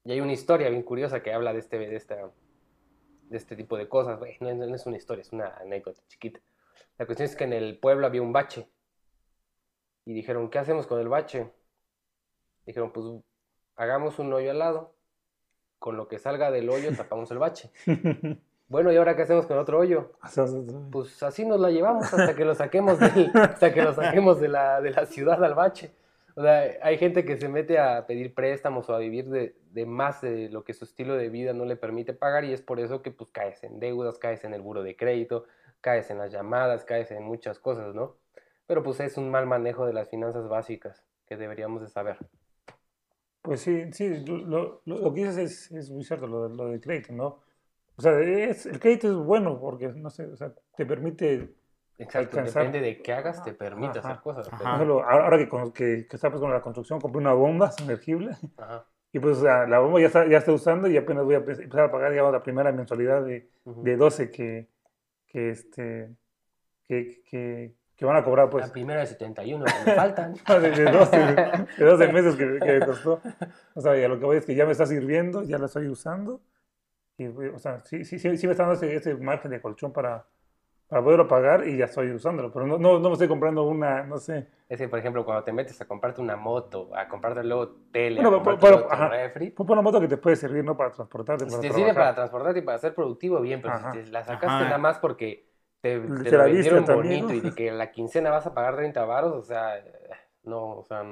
Y 0.04 0.12
hay 0.12 0.20
una 0.20 0.32
historia 0.32 0.68
bien 0.68 0.82
curiosa 0.82 1.22
que 1.22 1.32
habla 1.32 1.52
de 1.52 1.60
este, 1.60 1.78
de 1.78 1.96
esta, 1.96 2.16
de 2.16 3.36
este 3.36 3.56
tipo 3.56 3.76
de 3.76 3.88
cosas. 3.88 4.20
No, 4.40 4.54
no 4.54 4.74
es 4.74 4.86
una 4.86 4.96
historia, 4.96 5.22
es 5.22 5.32
una 5.32 5.56
anécdota 5.56 6.02
chiquita. 6.08 6.40
La 6.98 7.06
cuestión 7.06 7.28
es 7.28 7.36
que 7.36 7.44
en 7.44 7.54
el 7.54 7.78
pueblo 7.78 8.06
había 8.06 8.22
un 8.22 8.32
bache. 8.32 8.68
Y 10.04 10.12
dijeron, 10.12 10.50
¿qué 10.50 10.58
hacemos 10.58 10.86
con 10.86 11.00
el 11.00 11.08
bache? 11.08 11.50
Dijeron, 12.66 12.92
pues 12.92 13.06
hagamos 13.76 14.18
un 14.18 14.32
hoyo 14.32 14.50
al 14.50 14.58
lado. 14.58 14.94
Con 15.78 15.96
lo 15.96 16.08
que 16.08 16.18
salga 16.18 16.50
del 16.50 16.68
hoyo 16.68 16.94
tapamos 16.94 17.30
el 17.30 17.38
bache. 17.38 17.70
Bueno, 18.68 18.90
¿y 18.92 18.96
ahora 18.96 19.14
qué 19.14 19.22
hacemos 19.22 19.46
con 19.46 19.58
otro 19.58 19.78
hoyo? 19.78 20.12
Pues 20.90 21.22
así 21.22 21.44
nos 21.44 21.60
la 21.60 21.70
llevamos 21.70 22.12
hasta 22.12 22.34
que 22.34 22.44
lo 22.44 22.54
saquemos, 22.54 22.98
del- 22.98 23.30
hasta 23.34 23.72
que 23.72 23.82
lo 23.82 23.92
saquemos 23.92 24.40
de, 24.40 24.48
la, 24.48 24.80
de 24.80 24.90
la 24.90 25.06
ciudad 25.06 25.42
al 25.44 25.54
bache. 25.54 25.92
O 26.36 26.42
sea, 26.42 26.62
hay 26.82 26.98
gente 26.98 27.24
que 27.24 27.36
se 27.36 27.48
mete 27.48 27.78
a 27.78 28.06
pedir 28.06 28.34
préstamos 28.34 28.88
o 28.88 28.94
a 28.94 28.98
vivir 28.98 29.28
de, 29.28 29.54
de 29.70 29.86
más 29.86 30.20
de 30.22 30.48
lo 30.48 30.64
que 30.64 30.72
su 30.74 30.84
estilo 30.84 31.14
de 31.16 31.28
vida 31.28 31.52
no 31.52 31.64
le 31.64 31.76
permite 31.76 32.12
pagar 32.14 32.44
y 32.44 32.52
es 32.52 32.60
por 32.62 32.80
eso 32.80 33.02
que 33.02 33.12
pues 33.12 33.30
caes 33.30 33.62
en 33.62 33.78
deudas, 33.78 34.18
caes 34.18 34.42
en 34.44 34.52
el 34.54 34.60
buro 34.62 34.82
de 34.82 34.96
crédito, 34.96 35.44
caes 35.80 36.10
en 36.10 36.18
las 36.18 36.32
llamadas, 36.32 36.84
caes 36.84 37.10
en 37.12 37.22
muchas 37.22 37.60
cosas, 37.60 37.94
¿no? 37.94 38.16
Pero 38.66 38.82
pues 38.82 38.98
es 39.00 39.16
un 39.16 39.30
mal 39.30 39.46
manejo 39.46 39.86
de 39.86 39.92
las 39.92 40.08
finanzas 40.08 40.48
básicas 40.48 41.04
que 41.26 41.36
deberíamos 41.36 41.82
de 41.82 41.88
saber. 41.88 42.16
Pues 43.42 43.60
sí, 43.60 43.92
sí, 43.92 44.24
lo, 44.26 44.38
lo- 44.38 44.80
lo 44.86 45.12
que 45.12 45.20
dices 45.26 45.36
es, 45.36 45.72
es 45.72 45.90
muy 45.90 46.02
cierto, 46.02 46.26
lo, 46.26 46.48
lo 46.48 46.68
del 46.70 46.80
crédito, 46.80 47.12
¿no? 47.12 47.40
O 47.96 48.02
sea, 48.02 48.18
es, 48.20 48.66
el 48.66 48.80
crédito 48.80 49.08
es 49.08 49.14
bueno 49.14 49.58
porque, 49.60 49.88
no 49.88 50.10
sé, 50.10 50.26
o 50.26 50.36
sea, 50.36 50.52
te 50.76 50.84
permite, 50.86 51.54
Exacto, 51.96 52.38
Alcanzar. 52.38 52.64
depende 52.66 52.86
de 52.88 53.00
qué 53.02 53.12
hagas, 53.12 53.44
te 53.44 53.52
permite 53.52 54.00
Ajá, 54.00 54.08
hacer 54.10 54.22
cosas. 54.22 54.48
ajá. 54.48 54.56
por 54.56 54.66
pero- 54.66 54.74
ejemplo, 54.74 55.04
ahora 55.08 55.38
que, 55.38 55.48
con- 55.48 55.72
que, 55.72 56.06
que 56.08 56.16
estamos 56.16 56.40
con 56.40 56.52
la 56.52 56.60
construcción, 56.60 57.00
compré 57.00 57.20
una 57.20 57.34
bomba 57.34 57.70
sumergible 57.70 58.36
Ajá, 58.56 58.84
y 59.12 59.20
pues 59.20 59.38
o 59.38 59.42
sea, 59.42 59.66
la 59.68 59.78
bomba 59.78 60.00
ya 60.00 60.08
está, 60.08 60.26
ya 60.26 60.38
está 60.38 60.50
usando 60.52 60.88
y 60.88 60.96
apenas 60.96 61.24
voy 61.24 61.36
a 61.36 61.38
empe- 61.44 61.62
empezar 61.62 61.84
a 61.84 61.92
pagar, 61.92 62.10
digamos, 62.10 62.32
la 62.32 62.42
primera 62.42 62.72
mensualidad 62.72 63.22
de, 63.24 63.48
ujú. 63.64 63.84
de 63.84 63.96
12 63.96 64.30
que, 64.32 64.66
que, 65.28 65.50
este, 65.50 66.10
que, 66.88 67.22
que, 67.30 67.74
que 67.96 68.04
van 68.04 68.16
a 68.16 68.24
cobrar, 68.24 68.50
pues. 68.50 68.66
La 68.66 68.72
primera 68.72 68.98
de 69.00 69.06
71 69.06 69.64
que 69.64 69.90
me 69.90 69.94
faltan. 69.96 70.34
Ah, 70.46 70.58
de, 70.58 70.70
de 70.72 70.84
12, 70.90 71.16
de 71.78 71.84
12 71.84 72.08
meses 72.12 72.34
que, 72.34 72.58
que 72.58 72.72
me 72.80 72.84
costó. 72.86 73.20
O 73.74 73.80
sea, 73.80 73.96
y 73.96 74.02
a 74.02 74.08
lo 74.08 74.18
que 74.18 74.24
voy 74.24 74.36
es 74.38 74.44
que 74.46 74.56
ya 74.56 74.66
me 74.66 74.72
está 74.72 74.84
sirviendo, 74.84 75.44
ya 75.44 75.58
la 75.58 75.66
estoy 75.66 75.86
usando. 75.86 76.40
Y, 77.16 77.26
o 77.26 77.58
sea, 77.58 77.80
sí, 77.84 78.04
sí, 78.04 78.18
sí, 78.18 78.36
sí 78.36 78.46
me 78.46 78.52
está 78.52 78.64
dando 78.64 78.74
ese, 78.78 78.94
ese 78.96 79.14
margen 79.14 79.50
de 79.52 79.60
colchón 79.60 79.92
para, 79.92 80.24
para 80.88 81.02
poderlo 81.02 81.28
pagar 81.28 81.66
y 81.68 81.76
ya 81.76 81.84
estoy 81.84 82.10
usándolo. 82.10 82.52
Pero 82.52 82.66
no, 82.66 82.78
no, 82.78 82.98
no 82.98 83.08
me 83.08 83.12
estoy 83.12 83.28
comprando 83.28 83.62
una, 83.64 84.02
no 84.02 84.18
sé. 84.18 84.48
Es 84.68 84.78
que, 84.78 84.88
por 84.88 84.98
ejemplo, 84.98 85.24
cuando 85.24 85.44
te 85.44 85.52
metes 85.52 85.80
a 85.80 85.86
comprarte 85.86 86.20
una 86.20 86.36
moto, 86.36 86.90
a 86.96 87.06
comprarte 87.06 87.44
luego 87.44 87.68
tele, 87.92 88.20
Bueno, 88.20 88.38
a 88.38 88.42
pero- 88.42 88.58
comprarte 88.58 88.82
pero- 88.88 88.92
ajá. 88.92 89.08
refri, 89.10 89.50
Pues 89.50 89.66
por 89.66 89.74
una 89.74 89.82
moto 89.82 90.00
que 90.00 90.08
te 90.08 90.16
puede 90.16 90.34
servir, 90.36 90.64
¿no? 90.64 90.76
Para 90.76 90.90
transportarte, 90.90 91.44
si 91.44 91.50
para 91.50 91.60
te 91.60 91.68
sirve 91.68 91.80
para 91.82 91.92
trabajar. 91.94 92.14
transportarte 92.16 92.58
y 92.58 92.62
para 92.62 92.78
ser 92.78 92.94
productivo, 92.94 93.40
bien, 93.40 93.62
pero 93.62 93.74
Ajá. 93.74 93.92
si 93.92 93.98
te 94.02 94.10
la 94.10 94.24
sacaste 94.24 94.46
Ajá. 94.46 94.64
nada 94.64 94.78
más 94.78 94.98
porque 94.98 95.46
te, 95.80 96.00
te 96.00 96.06
lo 96.06 96.38
la 96.38 96.44
viste 96.46 96.70
vendieron 96.70 96.84
también, 96.84 97.26
bonito 97.26 97.28
¿no? 97.28 97.34
y 97.34 97.40
de 97.50 97.54
que 97.54 97.70
la 97.70 97.90
quincena 97.92 98.30
vas 98.30 98.46
a 98.46 98.54
pagar 98.54 98.74
30 98.76 99.04
varos, 99.04 99.34
o 99.34 99.42
sea, 99.42 99.74
no, 100.42 100.78
o 100.78 100.84
sea, 100.84 101.04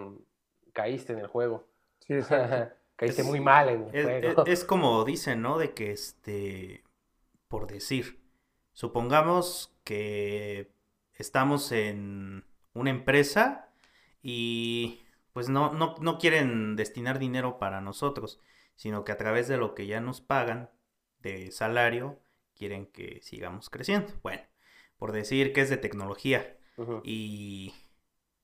caíste 0.72 1.12
en 1.12 1.20
el 1.20 1.26
juego. 1.28 1.64
Sí, 2.00 2.14
exacto. 2.14 2.74
caíste 2.96 3.22
Es- 3.22 3.26
muy 3.26 3.40
mal 3.40 3.68
en 3.68 3.82
el 3.84 3.92
Es, 3.92 4.04
juego. 4.04 4.44
es- 4.44 4.60
es 4.60 4.64
como 4.64 5.04
dicen, 5.04 5.42
¿no? 5.42 5.58
De 5.58 5.74
que 5.74 5.90
este, 5.92 6.84
por 7.48 7.66
decir, 7.66 8.20
supongamos 8.72 9.74
que 9.84 10.72
estamos 11.14 11.72
en 11.72 12.44
una 12.74 12.90
empresa 12.90 13.70
y 14.22 15.02
pues 15.32 15.48
no, 15.48 15.72
no, 15.72 15.94
no 16.00 16.18
quieren 16.18 16.76
destinar 16.76 17.18
dinero 17.18 17.58
para 17.58 17.80
nosotros, 17.80 18.40
sino 18.76 19.04
que 19.04 19.12
a 19.12 19.16
través 19.18 19.48
de 19.48 19.56
lo 19.58 19.74
que 19.74 19.86
ya 19.86 20.00
nos 20.00 20.20
pagan 20.20 20.70
de 21.20 21.50
salario, 21.52 22.20
quieren 22.54 22.86
que 22.86 23.20
sigamos 23.22 23.70
creciendo. 23.70 24.12
Bueno, 24.22 24.42
por 24.96 25.12
decir 25.12 25.52
que 25.52 25.62
es 25.62 25.70
de 25.70 25.76
tecnología 25.78 26.56
y 27.02 27.74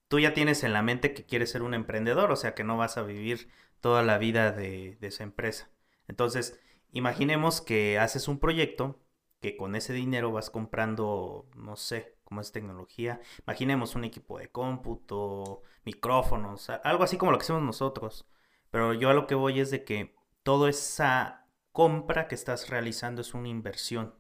tú 0.09 0.19
ya 0.19 0.35
tienes 0.35 0.65
en 0.65 0.73
la 0.73 0.83
mente 0.83 1.15
que 1.15 1.25
quieres 1.25 1.51
ser 1.51 1.63
un 1.63 1.75
emprendedor, 1.75 2.33
o 2.33 2.37
sea 2.37 2.55
que 2.55 2.65
no 2.65 2.77
vas 2.77 2.97
a 2.99 3.03
vivir 3.03 3.51
toda 3.81 4.03
la 4.03 4.19
vida 4.19 4.53
de, 4.53 4.99
esa 5.01 5.23
empresa. 5.23 5.71
Entonces, 6.09 6.59
imaginemos 6.93 7.61
que 7.61 7.99
haces 7.99 8.29
un 8.29 8.39
proyecto 8.41 9.01
que 9.41 9.57
con 9.57 9.77
ese 9.77 9.93
dinero 9.93 10.33
vas 10.33 10.51
comprando, 10.51 11.49
no 11.55 11.77
sé, 11.77 12.17
cómo 12.25 12.41
es 12.41 12.53
tecnología. 12.53 13.21
Imaginemos 13.47 13.95
un 13.95 14.05
equipo 14.05 14.39
de 14.39 14.51
cómputo, 14.51 15.63
micrófonos, 15.85 16.71
algo 16.71 17.05
así 17.05 17.17
como 17.17 17.33
lo 17.33 17.39
que 17.39 17.45
hacemos 17.45 17.63
nosotros. 17.63 18.27
Pero 18.71 18.95
yo 18.95 19.11
a 19.11 19.15
lo 19.15 19.27
que 19.27 19.35
voy 19.35 19.61
es 19.61 19.71
de 19.71 19.85
que 19.85 20.17
toda 20.43 20.71
esa 20.71 21.47
compra 21.73 22.29
que 22.29 22.35
estás 22.35 22.69
realizando 22.69 23.23
es 23.23 23.35
una 23.35 23.49
inversión. 23.49 24.15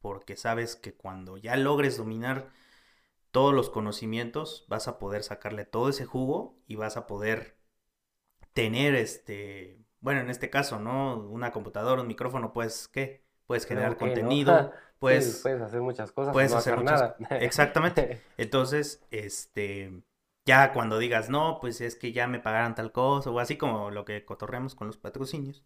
Porque 0.00 0.36
sabes 0.36 0.76
que 0.76 0.94
cuando 0.94 1.38
ya 1.38 1.56
logres 1.56 1.96
dominar 1.96 2.50
todos 3.34 3.54
los 3.54 3.70
conocimientos, 3.70 4.66
vas 4.70 4.88
a 4.88 4.98
poder 4.98 5.24
sacarle 5.24 5.66
todo 5.66 5.90
ese 5.90 6.06
jugo 6.06 6.56
y 6.68 6.76
vas 6.76 6.96
a 6.96 7.06
poder 7.08 7.58
tener 8.52 8.94
este, 8.94 9.78
bueno, 10.00 10.20
en 10.20 10.30
este 10.30 10.50
caso, 10.50 10.78
¿no? 10.80 11.16
Una 11.18 11.52
computadora, 11.52 12.02
un 12.02 12.08
micrófono, 12.08 12.52
pues, 12.52 12.88
¿qué? 12.88 13.24
Puedes 13.46 13.66
generar 13.66 13.92
no. 13.92 13.98
contenido, 13.98 14.72
Sí, 15.00 15.00
pues, 15.00 15.40
puedes 15.42 15.60
hacer 15.60 15.82
muchas 15.82 16.12
cosas, 16.12 16.32
puedes 16.32 16.52
no 16.52 16.58
hacer 16.58 16.74
hacer 16.74 16.78
muchas- 16.84 17.00
nada. 17.00 17.16
exactamente. 17.40 18.22
Entonces, 18.38 19.04
este, 19.10 20.02
ya 20.46 20.72
cuando 20.72 20.98
digas, 20.98 21.28
no, 21.30 21.58
pues 21.60 21.80
es 21.80 21.96
que 21.96 22.12
ya 22.12 22.26
me 22.26 22.40
pagaron 22.40 22.74
tal 22.74 22.92
cosa, 22.92 23.30
o 23.30 23.38
así 23.40 23.56
como 23.58 23.90
lo 23.90 24.04
que 24.04 24.24
cotorreamos 24.24 24.74
con 24.74 24.86
los 24.86 24.96
patrocinios. 24.96 25.64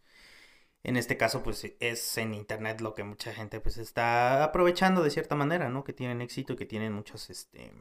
En 0.84 0.96
este 0.96 1.16
caso, 1.16 1.42
pues 1.42 1.66
es 1.80 2.18
en 2.18 2.34
internet 2.34 2.80
lo 2.80 2.94
que 2.94 3.04
mucha 3.04 3.32
gente 3.32 3.60
pues 3.60 3.78
está 3.78 4.44
aprovechando 4.44 5.02
de 5.02 5.10
cierta 5.10 5.34
manera, 5.34 5.68
¿no? 5.68 5.84
Que 5.84 5.92
tienen 5.92 6.20
éxito 6.22 6.52
y 6.52 6.56
que 6.56 6.66
tienen 6.66 6.92
muchas, 6.92 7.30
este, 7.30 7.72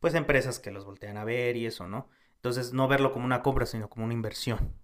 pues 0.00 0.14
empresas 0.14 0.58
que 0.58 0.70
los 0.70 0.84
voltean 0.84 1.18
a 1.18 1.24
ver 1.24 1.56
y 1.56 1.66
eso, 1.66 1.86
¿no? 1.88 2.08
Entonces, 2.36 2.72
no 2.72 2.88
verlo 2.88 3.12
como 3.12 3.24
una 3.26 3.42
compra, 3.42 3.66
sino 3.66 3.88
como 3.88 4.04
una 4.04 4.14
inversión. 4.14 4.74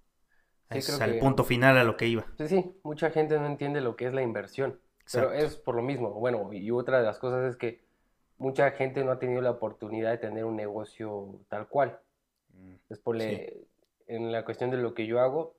Sí, 0.70 0.78
es 0.78 1.00
al 1.00 1.12
que- 1.14 1.18
punto 1.18 1.44
final 1.44 1.76
a 1.78 1.84
lo 1.84 1.96
que 1.96 2.06
iba. 2.06 2.26
Sí, 2.38 2.48
sí, 2.48 2.76
mucha 2.82 3.10
gente 3.10 3.38
no 3.38 3.46
entiende 3.46 3.80
lo 3.80 3.94
que 3.96 4.06
es 4.06 4.14
la 4.14 4.22
inversión, 4.22 4.80
pero 5.12 5.32
Exacto. 5.32 5.34
es 5.46 5.56
por 5.56 5.74
lo 5.74 5.82
mismo. 5.82 6.10
Bueno, 6.12 6.52
y 6.52 6.70
otra 6.70 6.98
de 6.98 7.04
las 7.04 7.18
cosas 7.18 7.44
es 7.50 7.56
que 7.56 7.82
mucha 8.38 8.70
gente 8.72 9.04
no 9.04 9.12
ha 9.12 9.18
tenido 9.18 9.40
la 9.42 9.50
oportunidad 9.50 10.10
de 10.10 10.18
tener 10.18 10.44
un 10.44 10.56
negocio 10.56 11.40
tal 11.48 11.68
cual. 11.68 12.00
Es 12.88 12.98
por 12.98 13.16
le- 13.16 13.66
en 14.06 14.32
la 14.32 14.44
cuestión 14.44 14.70
de 14.70 14.76
lo 14.78 14.94
que 14.94 15.06
yo 15.06 15.20
hago, 15.20 15.56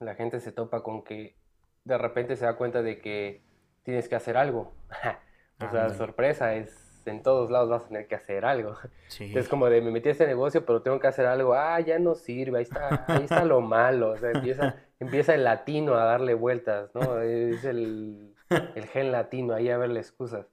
la 0.00 0.14
gente 0.14 0.40
se 0.40 0.50
topa 0.50 0.82
con 0.82 1.04
que 1.04 1.36
de 1.84 1.98
repente 1.98 2.36
se 2.36 2.44
da 2.44 2.56
cuenta 2.56 2.82
de 2.82 3.00
que 3.00 3.42
tienes 3.82 4.08
que 4.08 4.16
hacer 4.16 4.36
algo. 4.36 4.72
O 5.62 5.70
sea, 5.70 5.90
sorpresa, 5.90 6.54
es 6.54 7.02
en 7.04 7.22
todos 7.22 7.50
lados 7.50 7.68
vas 7.68 7.84
a 7.84 7.88
tener 7.88 8.06
que 8.08 8.14
hacer 8.14 8.46
algo. 8.46 8.76
Sí. 9.08 9.30
Es 9.36 9.46
como 9.46 9.68
de 9.68 9.82
me 9.82 9.90
metí 9.90 10.08
a 10.08 10.12
este 10.12 10.26
negocio, 10.26 10.64
pero 10.64 10.80
tengo 10.80 10.98
que 11.00 11.08
hacer 11.08 11.26
algo. 11.26 11.52
Ah, 11.52 11.78
ya 11.80 11.98
no 11.98 12.14
sirve, 12.14 12.58
ahí 12.58 12.62
está, 12.62 13.04
ahí 13.08 13.24
está 13.24 13.44
lo 13.44 13.60
malo. 13.60 14.12
O 14.12 14.16
sea, 14.16 14.30
empieza, 14.30 14.76
empieza 15.00 15.34
el 15.34 15.44
latino 15.44 15.96
a 15.96 16.04
darle 16.04 16.32
vueltas, 16.32 16.94
¿no? 16.94 17.20
Es 17.20 17.64
el, 17.64 18.34
el 18.48 18.86
gen 18.86 19.12
latino, 19.12 19.52
ahí 19.52 19.68
a 19.68 19.76
verle 19.76 20.00
excusas. 20.00 20.46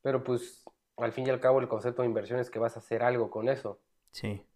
Pero 0.00 0.24
pues, 0.24 0.64
al 0.96 1.12
fin 1.12 1.26
y 1.26 1.30
al 1.30 1.40
cabo, 1.40 1.60
el 1.60 1.68
concepto 1.68 2.02
de 2.02 2.08
inversión 2.08 2.38
es 2.38 2.48
que 2.48 2.58
vas 2.58 2.76
a 2.76 2.78
hacer 2.78 3.02
algo 3.02 3.30
con 3.30 3.50
eso. 3.50 3.80
Sí. 4.12 4.46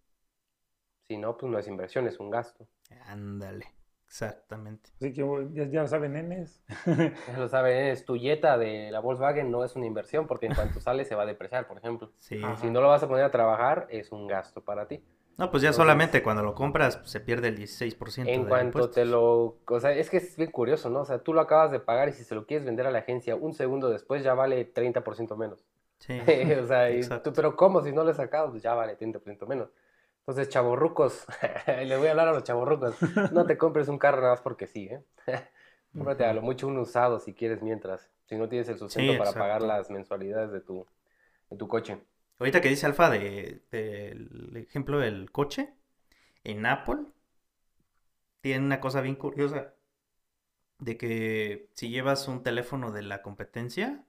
Si 1.09 1.19
no, 1.19 1.37
pues 1.37 1.53
no 1.53 1.59
es 1.59 1.69
inversión, 1.69 2.07
es 2.07 2.19
un 2.19 2.31
gasto. 2.31 2.67
Ándale. 3.07 3.67
Exactamente. 4.13 4.91
Así 4.97 5.11
que 5.15 5.25
ya, 5.55 5.65
ya 5.69 5.87
saben, 5.87 6.13
nenes. 6.13 6.63
Ya 6.87 7.39
lo 7.39 7.49
saben, 7.49 7.87
es 7.87 8.05
tu 8.05 8.15
Jetta 8.19 8.59
de 8.59 8.91
la 8.91 9.01
Volkswagen 9.01 9.51
no 9.51 9.65
es 9.65 9.75
una 9.75 9.87
inversión 9.87 10.27
porque 10.27 10.45
en 10.47 10.55
cuanto 10.55 10.81
sale 10.81 11.07
se 11.07 11.15
va 11.15 11.23
a 11.23 11.27
depreciar, 11.27 11.67
por 11.67 11.79
ejemplo. 11.79 12.13
Sí. 12.19 12.39
Si 12.61 12.69
no 12.69 12.83
lo 12.83 12.89
vas 12.89 13.03
a 13.03 13.09
poner 13.09 13.25
a 13.25 13.31
trabajar, 13.31 13.87
es 13.89 14.13
un 14.13 14.27
gasto 14.27 14.63
para 14.63 14.87
ti. 14.87 15.03
No, 15.39 15.51
pues 15.51 15.63
ya 15.63 15.69
Entonces- 15.71 15.77
solamente 15.77 16.23
cuando 16.23 16.43
lo 16.43 16.55
compras 16.55 17.01
se 17.05 17.21
pierde 17.21 17.49
el 17.49 17.57
16% 17.57 18.29
En 18.29 18.43
de 18.43 18.49
cuanto 18.51 18.91
te 18.91 19.07
lo... 19.07 19.57
O 19.67 19.81
sea, 19.81 19.93
es 19.93 20.11
que 20.11 20.19
es 20.19 20.37
bien 20.37 20.51
curioso, 20.51 20.91
¿no? 20.91 21.01
O 21.01 21.05
sea, 21.07 21.21
tú 21.21 21.33
lo 21.33 21.41
acabas 21.41 21.71
de 21.73 21.81
pagar 21.81 22.11
y 22.11 22.13
si 22.13 22.23
se 22.23 22.35
lo 22.35 22.45
quieres 22.45 22.67
vender 22.67 22.87
a 22.87 22.91
la 22.91 22.99
agencia 22.99 23.35
un 23.35 23.55
segundo 23.55 23.89
después 23.89 24.23
ya 24.23 24.35
vale 24.35 24.71
30% 24.75 25.35
menos. 25.39 25.65
Sí. 26.01 26.21
o 26.63 26.67
sea, 26.67 26.91
y 26.91 26.97
Exacto. 26.99 27.31
tú, 27.31 27.37
pero 27.37 27.57
¿cómo? 27.57 27.81
Si 27.81 27.93
no 27.93 28.05
lo 28.05 28.11
he 28.11 28.15
sacado, 28.15 28.51
pues 28.51 28.63
ya 28.63 28.75
vale 28.75 28.99
30% 28.99 29.47
menos. 29.47 29.71
Entonces, 30.23 30.49
chavorrucos, 30.51 31.27
les 31.67 31.99
voy 31.99 32.09
a 32.09 32.11
hablar 32.13 32.29
a 32.29 32.33
los 32.33 32.45
chavorrucos, 32.45 32.97
no 33.29 33.45
te 33.47 33.57
compres 33.59 33.89
un 33.89 33.99
carro 33.99 34.19
nada 34.21 34.35
más 34.35 34.41
porque 34.41 34.67
sí, 34.67 34.87
¿eh? 34.87 35.05
Cómprate 35.97 36.25
a 36.25 36.33
lo 36.33 36.43
mucho 36.43 36.69
un 36.69 36.79
usado 36.79 37.19
si 37.21 37.35
quieres 37.35 37.61
mientras, 37.63 38.11
si 38.27 38.37
no 38.37 38.49
tienes 38.49 38.69
el 38.69 38.79
sustento 38.79 39.13
Sí, 39.13 39.19
para 39.19 39.37
pagar 39.37 39.63
las 39.63 39.91
mensualidades 39.91 40.53
de 40.53 40.61
tu, 40.61 40.87
de 41.51 41.57
tu 41.57 41.69
coche. 41.69 41.99
Ahorita 42.39 42.61
que 42.61 42.69
dice 42.69 42.87
Alfa 42.87 43.09
de, 43.11 43.63
del 43.71 44.57
ejemplo 44.57 44.99
del 44.99 45.31
coche, 45.31 45.73
en 46.45 46.67
Apple 46.67 47.07
tiene 48.43 48.67
una 48.67 48.79
cosa 48.81 49.01
bien 49.01 49.17
curiosa 49.17 49.75
de 50.79 50.97
que 50.97 51.69
si 51.75 51.91
llevas 51.91 52.29
un 52.29 52.43
teléfono 52.43 52.91
de 52.93 53.03
la 53.03 53.23
competencia, 53.23 54.05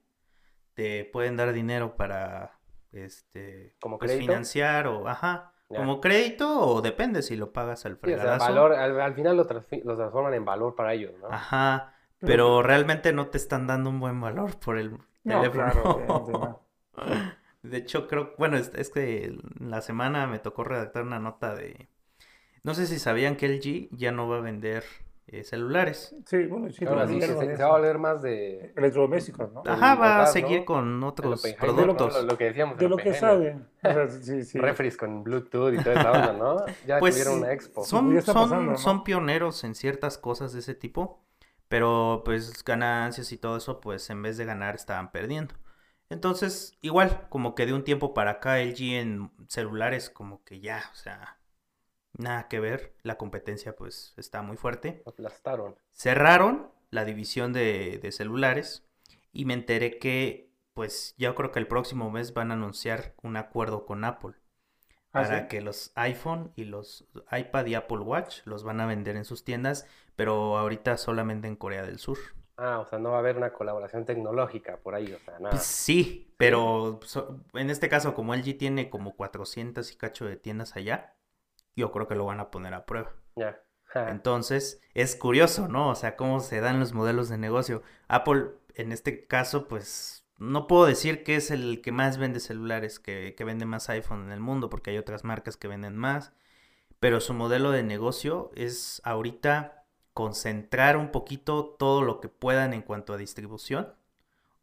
te 0.74 1.06
pueden 1.06 1.36
dar 1.38 1.54
dinero 1.54 1.96
para 1.96 2.60
este 2.92 3.76
¿Como 3.80 3.98
pues, 3.98 4.12
crédito? 4.12 4.32
financiar 4.32 4.88
o 4.88 5.08
ajá, 5.08 5.53
Como 5.68 6.00
crédito 6.00 6.60
o 6.60 6.82
depende 6.82 7.22
si 7.22 7.36
lo 7.36 7.52
pagas 7.52 7.84
al 7.86 7.92
Sí, 7.92 8.12
o 8.12 8.20
sea, 8.20 8.24
fregadazo. 8.26 8.46
valor, 8.46 8.72
al, 8.74 9.00
al 9.00 9.14
final 9.14 9.36
lo, 9.36 9.42
lo 9.44 9.96
transforman 9.96 10.34
en 10.34 10.44
valor 10.44 10.74
para 10.74 10.92
ellos, 10.94 11.12
¿no? 11.20 11.28
Ajá, 11.28 11.94
Pero- 12.20 12.62
realmente 12.62 13.12
no 13.12 13.28
te 13.28 13.38
están 13.38 13.66
dando 13.66 13.90
un 13.90 13.98
buen 14.00 14.20
valor 14.20 14.58
por 14.58 14.78
el 14.78 14.98
No, 15.24 15.40
teléfono. 15.40 15.52
claro, 15.52 15.82
obviamente 15.96 16.32
no. 16.32 16.60
De 17.62 17.78
hecho, 17.78 18.06
creo, 18.08 18.34
bueno, 18.38 18.56
es, 18.58 18.70
es 18.74 18.90
que 18.90 19.36
la 19.58 19.80
semana 19.80 20.26
me 20.26 20.38
tocó 20.38 20.64
redactar 20.64 21.02
una 21.02 21.18
nota 21.18 21.54
de... 21.54 21.88
No 22.64 22.74
sé 22.74 22.86
si 22.86 22.98
sabían 22.98 23.36
que 23.36 23.46
LG 23.46 23.90
ya 23.92 24.12
no 24.12 24.28
va 24.28 24.38
a 24.38 24.40
vender 24.40 24.84
eh, 25.26 25.44
celulares. 25.44 26.14
Sí, 26.26 26.44
bueno, 26.46 26.70
sí, 26.70 26.84
Ahora 26.84 27.06
sí, 27.08 27.20
se, 27.20 27.56
se 27.56 27.56
va 27.62 27.64
a 27.68 27.72
volver 27.78 27.98
más 27.98 28.22
de... 28.22 28.72
Electrodomésticos, 28.76 29.52
¿no? 29.52 29.62
El 29.64 29.70
Ajá, 29.72 29.94
va 29.94 30.22
a 30.22 30.26
seguir 30.26 30.60
¿no? 30.60 30.64
con 30.64 30.98
el 30.98 31.04
otros 31.04 31.56
productos. 31.58 32.14
Lo, 32.14 32.22
lo 32.22 32.38
que 32.38 32.44
decíamos. 32.44 32.78
De 32.78 32.86
el 32.86 32.90
lo 32.90 33.00
que 33.00 33.12
Oppenheimer. 33.12 33.20
saben. 33.20 33.68
O 33.82 33.92
sea, 33.92 34.08
sí, 34.08 34.44
sí. 34.44 34.58
Refris 34.58 34.96
con 34.96 35.24
Bluetooth 35.24 35.72
y 35.74 35.80
toda 35.82 35.96
esa 35.96 36.12
onda, 36.12 36.32
¿no? 36.32 36.64
Ya 36.86 36.98
Pues 36.98 37.14
tuvieron 37.14 37.38
una 37.38 37.52
expo. 37.52 37.84
son, 37.84 38.20
son, 38.22 38.34
pasando, 38.34 38.72
¿no? 38.72 38.78
son 38.78 39.04
pioneros 39.04 39.64
en 39.64 39.74
ciertas 39.74 40.18
cosas 40.18 40.52
de 40.52 40.60
ese 40.60 40.74
tipo, 40.74 41.22
pero 41.68 42.22
pues 42.24 42.62
ganancias 42.64 43.32
y 43.32 43.38
todo 43.38 43.56
eso, 43.56 43.80
pues 43.80 44.08
en 44.10 44.22
vez 44.22 44.36
de 44.36 44.44
ganar 44.44 44.74
estaban 44.74 45.10
perdiendo. 45.12 45.54
Entonces, 46.10 46.78
igual, 46.82 47.26
como 47.30 47.54
que 47.54 47.66
de 47.66 47.72
un 47.74 47.84
tiempo 47.84 48.14
para 48.14 48.32
acá 48.32 48.58
LG 48.62 48.80
en 49.00 49.30
celulares 49.48 50.10
como 50.10 50.44
que 50.44 50.60
ya, 50.60 50.84
o 50.92 50.94
sea, 50.96 51.38
nada 52.18 52.48
que 52.48 52.60
ver, 52.60 52.94
la 53.02 53.16
competencia 53.18 53.76
pues 53.76 54.14
está 54.16 54.42
muy 54.42 54.56
fuerte. 54.56 55.02
Aplastaron. 55.06 55.76
cerraron 55.92 56.70
la 56.90 57.04
división 57.04 57.52
de, 57.52 57.98
de 58.02 58.12
celulares 58.12 58.86
y 59.32 59.44
me 59.46 59.54
enteré 59.54 59.98
que 59.98 60.50
pues 60.74 61.14
yo 61.18 61.34
creo 61.34 61.52
que 61.52 61.58
el 61.60 61.68
próximo 61.68 62.10
mes 62.10 62.34
van 62.34 62.50
a 62.50 62.54
anunciar 62.54 63.14
un 63.22 63.36
acuerdo 63.36 63.86
con 63.86 64.04
Apple 64.04 64.34
¿Ah, 65.12 65.22
para 65.22 65.24
sí? 65.24 65.48
que 65.48 65.60
los 65.62 65.92
iPhone 65.96 66.52
y 66.56 66.64
los 66.64 67.06
iPad 67.32 67.66
y 67.66 67.74
Apple 67.74 67.98
Watch 68.00 68.40
los 68.46 68.64
van 68.64 68.80
a 68.80 68.86
vender 68.86 69.16
en 69.16 69.24
sus 69.24 69.44
tiendas, 69.44 69.86
pero 70.16 70.58
ahorita 70.58 70.96
solamente 70.98 71.48
en 71.48 71.56
Corea 71.56 71.84
del 71.84 71.98
Sur. 71.98 72.18
Ah, 72.56 72.80
o 72.80 72.86
sea, 72.86 72.98
no 72.98 73.10
va 73.10 73.16
a 73.16 73.18
haber 73.20 73.36
una 73.36 73.52
colaboración 73.52 74.04
tecnológica 74.04 74.78
por 74.78 74.94
ahí, 74.96 75.12
o 75.12 75.20
sea, 75.20 75.38
nada. 75.38 75.50
Pues 75.50 75.62
sí, 75.62 76.34
pero 76.36 76.98
en 77.54 77.70
este 77.70 77.88
caso 77.88 78.14
como 78.14 78.34
LG 78.34 78.58
tiene 78.58 78.90
como 78.90 79.14
400 79.16 79.92
y 79.92 79.96
cacho 79.96 80.24
de 80.26 80.36
tiendas 80.36 80.74
allá, 80.76 81.16
yo 81.76 81.92
creo 81.92 82.08
que 82.08 82.14
lo 82.14 82.26
van 82.26 82.40
a 82.40 82.50
poner 82.50 82.74
a 82.74 82.86
prueba. 82.86 83.12
Ya. 83.36 83.60
Ja. 83.84 84.10
Entonces, 84.10 84.80
es 84.94 85.16
curioso, 85.16 85.68
¿no? 85.68 85.90
O 85.90 85.94
sea, 85.94 86.16
cómo 86.16 86.40
se 86.40 86.60
dan 86.60 86.80
los 86.80 86.92
modelos 86.92 87.28
de 87.28 87.38
negocio. 87.38 87.82
Apple, 88.08 88.46
en 88.74 88.92
este 88.92 89.26
caso, 89.26 89.68
pues, 89.68 90.26
no 90.38 90.66
puedo 90.66 90.86
decir 90.86 91.22
que 91.22 91.36
es 91.36 91.50
el 91.50 91.80
que 91.80 91.92
más 91.92 92.18
vende 92.18 92.40
celulares, 92.40 92.98
que, 92.98 93.34
que 93.36 93.44
vende 93.44 93.66
más 93.66 93.88
iPhone 93.90 94.24
en 94.24 94.32
el 94.32 94.40
mundo, 94.40 94.68
porque 94.68 94.90
hay 94.90 94.98
otras 94.98 95.24
marcas 95.24 95.56
que 95.56 95.68
venden 95.68 95.96
más. 95.96 96.32
Pero 96.98 97.20
su 97.20 97.34
modelo 97.34 97.70
de 97.70 97.82
negocio 97.82 98.50
es 98.54 99.00
ahorita 99.04 99.84
concentrar 100.14 100.96
un 100.96 101.10
poquito 101.10 101.76
todo 101.78 102.02
lo 102.02 102.20
que 102.20 102.28
puedan 102.28 102.72
en 102.72 102.82
cuanto 102.82 103.12
a 103.12 103.18
distribución. 103.18 103.94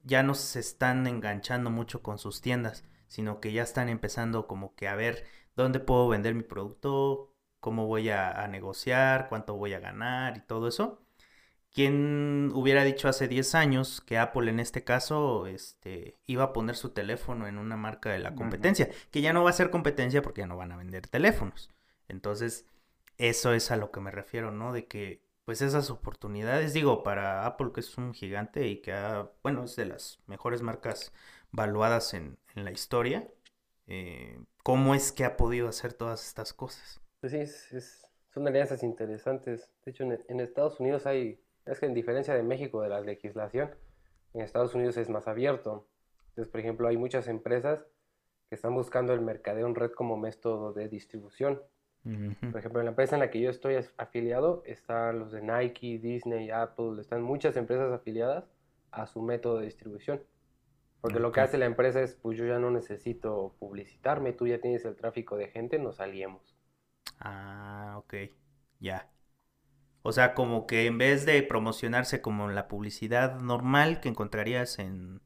Ya 0.03 0.23
no 0.23 0.33
se 0.33 0.59
están 0.59 1.05
enganchando 1.05 1.69
mucho 1.69 2.01
con 2.01 2.17
sus 2.17 2.41
tiendas, 2.41 2.85
sino 3.07 3.39
que 3.39 3.51
ya 3.51 3.61
están 3.63 3.89
empezando 3.89 4.47
como 4.47 4.73
que 4.75 4.87
a 4.87 4.95
ver 4.95 5.25
dónde 5.55 5.79
puedo 5.79 6.07
vender 6.07 6.35
mi 6.35 6.43
producto, 6.43 7.33
cómo 7.59 7.87
voy 7.87 8.09
a, 8.09 8.31
a 8.43 8.47
negociar, 8.47 9.29
cuánto 9.29 9.55
voy 9.55 9.73
a 9.73 9.79
ganar 9.79 10.37
y 10.37 10.41
todo 10.41 10.67
eso. 10.67 11.01
¿quién 11.73 12.51
hubiera 12.53 12.83
dicho 12.83 13.07
hace 13.07 13.27
10 13.27 13.55
años 13.55 14.01
que 14.01 14.17
Apple 14.17 14.49
en 14.49 14.59
este 14.59 14.83
caso 14.83 15.47
este, 15.47 16.17
iba 16.25 16.43
a 16.45 16.53
poner 16.53 16.75
su 16.75 16.89
teléfono 16.89 17.47
en 17.47 17.57
una 17.57 17.77
marca 17.77 18.11
de 18.11 18.19
la 18.19 18.35
competencia? 18.35 18.89
Que 19.11 19.21
ya 19.21 19.33
no 19.33 19.43
va 19.43 19.49
a 19.49 19.53
ser 19.53 19.69
competencia 19.71 20.21
porque 20.21 20.41
ya 20.41 20.47
no 20.47 20.57
van 20.57 20.71
a 20.71 20.77
vender 20.77 21.07
teléfonos. 21.07 21.69
Entonces, 22.07 22.65
eso 23.17 23.53
es 23.53 23.71
a 23.71 23.77
lo 23.77 23.91
que 23.91 24.01
me 24.01 24.11
refiero, 24.11 24.51
¿no? 24.51 24.73
De 24.73 24.87
que, 24.87 25.23
pues 25.45 25.61
esas 25.61 25.89
oportunidades, 25.89 26.73
digo, 26.73 27.03
para 27.03 27.45
Apple 27.45 27.71
que 27.73 27.79
es 27.81 27.97
un 27.97 28.13
gigante 28.13 28.67
y 28.67 28.81
que 28.81 28.93
ha, 28.93 29.31
bueno, 29.43 29.63
es 29.63 29.75
de 29.75 29.85
las 29.85 30.19
mejores 30.27 30.61
marcas 30.61 31.13
valuadas 31.51 32.13
en, 32.13 32.37
en 32.55 32.65
la 32.65 32.71
historia, 32.71 33.27
eh, 33.93 34.39
¿cómo 34.63 34.95
es 34.95 35.11
que 35.11 35.25
ha 35.25 35.35
podido 35.35 35.67
hacer 35.67 35.91
todas 35.91 36.25
estas 36.25 36.53
cosas? 36.53 37.01
Pues 37.19 37.33
sí, 37.33 37.39
es, 37.39 37.73
es, 37.73 38.07
son 38.33 38.47
alianzas 38.47 38.83
interesantes. 38.83 39.69
De 39.83 39.91
hecho, 39.91 40.05
en, 40.05 40.23
en, 40.29 40.39
Estados 40.39 40.79
Unidos 40.79 41.05
hay, 41.05 41.43
es 41.65 41.77
que 41.77 41.87
en 41.87 41.93
diferencia 41.93 42.33
de 42.33 42.41
México, 42.41 42.81
de 42.81 42.87
la 42.87 43.01
legislación, 43.01 43.69
en 44.33 44.41
Estados 44.41 44.73
Unidos 44.75 44.95
es 44.95 45.09
más 45.09 45.27
abierto. 45.27 45.89
Entonces, 46.29 46.49
por 46.49 46.61
ejemplo, 46.61 46.87
hay 46.87 46.95
muchas 46.95 47.27
empresas 47.27 47.85
que 48.47 48.55
están 48.55 48.73
buscando 48.73 49.11
el 49.11 49.19
mercadeo 49.19 49.67
en 49.67 49.75
red 49.75 49.91
como 49.91 50.15
método 50.15 50.71
de 50.71 50.87
distribución. 50.87 51.61
Por 52.03 52.57
ejemplo, 52.57 52.79
en 52.79 52.85
la 52.85 52.91
empresa 52.91 53.17
en 53.17 53.19
la 53.19 53.29
que 53.29 53.41
yo 53.41 53.49
estoy 53.49 53.75
afiliado, 53.97 54.63
están 54.65 55.19
los 55.19 55.33
de 55.33 55.41
Nike, 55.41 55.99
Disney, 55.99 56.49
Apple, 56.49 56.99
están 56.99 57.21
muchas 57.21 57.57
empresas 57.57 57.91
afiliadas 57.91 58.45
a 58.89 59.05
su 59.05 59.21
método 59.21 59.59
de 59.59 59.65
distribución. 59.65 60.23
Porque 61.01 61.19
lo 61.19 61.31
que 61.31 61.41
hace 61.41 61.57
la 61.57 61.65
empresa 61.65 62.01
es, 62.01 62.15
pues 62.15 62.37
yo 62.37 62.45
ya 62.45 62.59
no 62.59 62.69
necesito 62.69 63.55
publicitarme, 63.59 64.33
tú 64.33 64.45
ya 64.45 64.61
tienes 64.61 64.85
el 64.85 64.95
tráfico 64.95 65.35
de 65.35 65.47
gente, 65.47 65.79
nos 65.79 65.99
aliemos. 65.99 66.55
Ah, 67.19 67.95
ok, 67.97 68.13
ya. 68.79 69.09
O 70.03 70.11
sea, 70.11 70.33
como 70.35 70.67
que 70.67 70.85
en 70.85 70.99
vez 70.99 71.25
de 71.25 71.41
promocionarse 71.43 72.21
como 72.21 72.49
la 72.49 72.67
publicidad 72.67 73.39
normal 73.39 73.99
que 73.99 74.09
encontrarías 74.09 74.79
en 74.79 75.21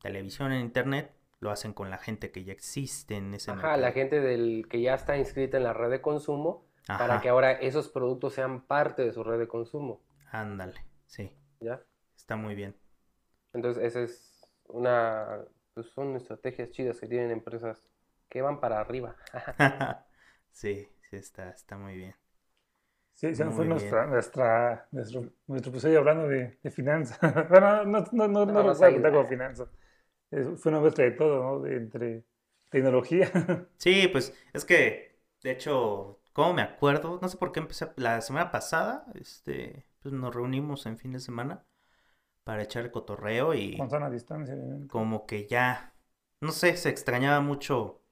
televisión, 0.00 0.52
en 0.52 0.60
internet, 0.60 1.12
lo 1.40 1.50
hacen 1.50 1.72
con 1.72 1.90
la 1.90 1.98
gente 1.98 2.30
que 2.30 2.44
ya 2.44 2.52
existe 2.52 3.16
en 3.16 3.34
ese 3.34 3.50
Ajá, 3.50 3.76
la 3.76 3.92
gente 3.92 4.20
del 4.20 4.66
que 4.68 4.80
ya 4.80 4.94
está 4.94 5.16
inscrita 5.16 5.56
en 5.56 5.64
la 5.64 5.72
red 5.72 5.90
de 5.90 6.00
consumo 6.00 6.66
para 6.86 7.20
que 7.20 7.28
ahora 7.28 7.52
esos 7.52 7.88
productos 7.88 8.34
sean 8.34 8.62
parte 8.62 9.04
de 9.04 9.12
su 9.12 9.24
red 9.24 9.38
de 9.38 9.48
consumo. 9.48 10.02
Ándale, 10.30 10.80
sí. 11.06 11.32
¿Ya? 11.60 11.82
Está 12.16 12.36
muy 12.36 12.54
bien. 12.54 12.76
Entonces, 13.52 13.82
esa 13.82 14.02
es 14.02 14.35
una 14.68 15.44
pues 15.74 15.88
son 15.88 16.16
estrategias 16.16 16.70
chidas 16.70 16.98
que 16.98 17.06
tienen 17.06 17.30
empresas 17.30 17.82
que 18.28 18.42
van 18.42 18.60
para 18.60 18.80
arriba. 18.80 19.16
sí, 20.52 20.88
sí 21.10 21.16
está, 21.16 21.50
está 21.50 21.76
muy 21.76 21.96
bien. 21.96 22.14
Sí, 23.14 23.28
esa 23.28 23.50
fue 23.50 23.64
nuestra, 23.64 24.06
nuestra, 24.06 24.88
nuestro, 24.92 25.30
nuestro 25.46 25.70
episodio 25.70 26.00
hablando 26.00 26.28
de, 26.28 26.58
de 26.62 26.70
finanzas. 26.70 27.18
bueno, 27.48 27.84
no, 27.84 28.04
no, 28.12 28.28
no, 28.28 28.46
no, 28.46 28.74
no 28.74 29.12
con 29.12 29.26
finanzas 29.26 29.68
fue 30.56 30.72
una 30.72 30.80
mezcla 30.80 31.04
de 31.04 31.10
todo, 31.12 31.42
¿no? 31.42 31.60
De, 31.60 31.76
entre 31.76 32.24
tecnología. 32.70 33.30
Sí, 33.78 34.08
pues 34.08 34.34
es 34.52 34.64
que, 34.64 35.18
de 35.42 35.52
hecho, 35.52 36.20
como 36.32 36.54
me 36.54 36.62
acuerdo, 36.62 37.18
no 37.20 37.28
sé 37.28 37.36
por 37.36 37.52
qué 37.52 37.60
empecé, 37.60 37.88
la 37.96 38.20
semana 38.20 38.50
pasada, 38.50 39.06
este, 39.14 39.86
pues 40.02 40.12
nos 40.12 40.34
reunimos 40.34 40.86
en 40.86 40.98
fin 40.98 41.12
de 41.12 41.20
semana 41.20 41.64
para 42.46 42.62
echar 42.62 42.84
el 42.84 42.92
cotorreo 42.92 43.54
y... 43.54 43.76
Con 43.76 43.90
sana 43.90 44.08
distancia, 44.08 44.54
Como 44.86 45.26
que 45.26 45.48
ya, 45.48 45.94
no 46.40 46.52
sé, 46.52 46.76
se 46.76 46.90
extrañaba 46.90 47.40
mucho 47.40 48.04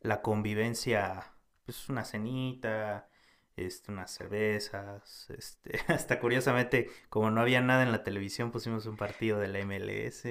la 0.00 0.20
convivencia, 0.20 1.32
pues 1.64 1.88
una 1.88 2.04
cenita, 2.04 3.08
este, 3.56 3.90
unas 3.90 4.10
cervezas, 4.10 5.30
este, 5.30 5.80
hasta 5.88 6.20
curiosamente, 6.20 6.90
como 7.08 7.30
no 7.30 7.40
había 7.40 7.62
nada 7.62 7.82
en 7.82 7.90
la 7.90 8.02
televisión, 8.02 8.50
pusimos 8.50 8.84
un 8.84 8.98
partido 8.98 9.38
de 9.38 9.48
la 9.48 9.60
MLS. 9.60 10.24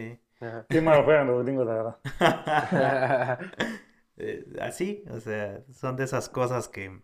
Qué 0.69 0.81
malo 0.81 1.03
juegan 1.03 1.25
los 1.25 1.43
gringos, 1.43 1.65
la 1.65 1.97
verdad. 2.19 3.39
Eh, 4.21 4.45
así, 4.59 5.05
o 5.09 5.21
sea, 5.21 5.63
son 5.71 5.95
de 5.95 6.03
esas 6.03 6.27
cosas 6.27 6.67
que, 6.67 7.01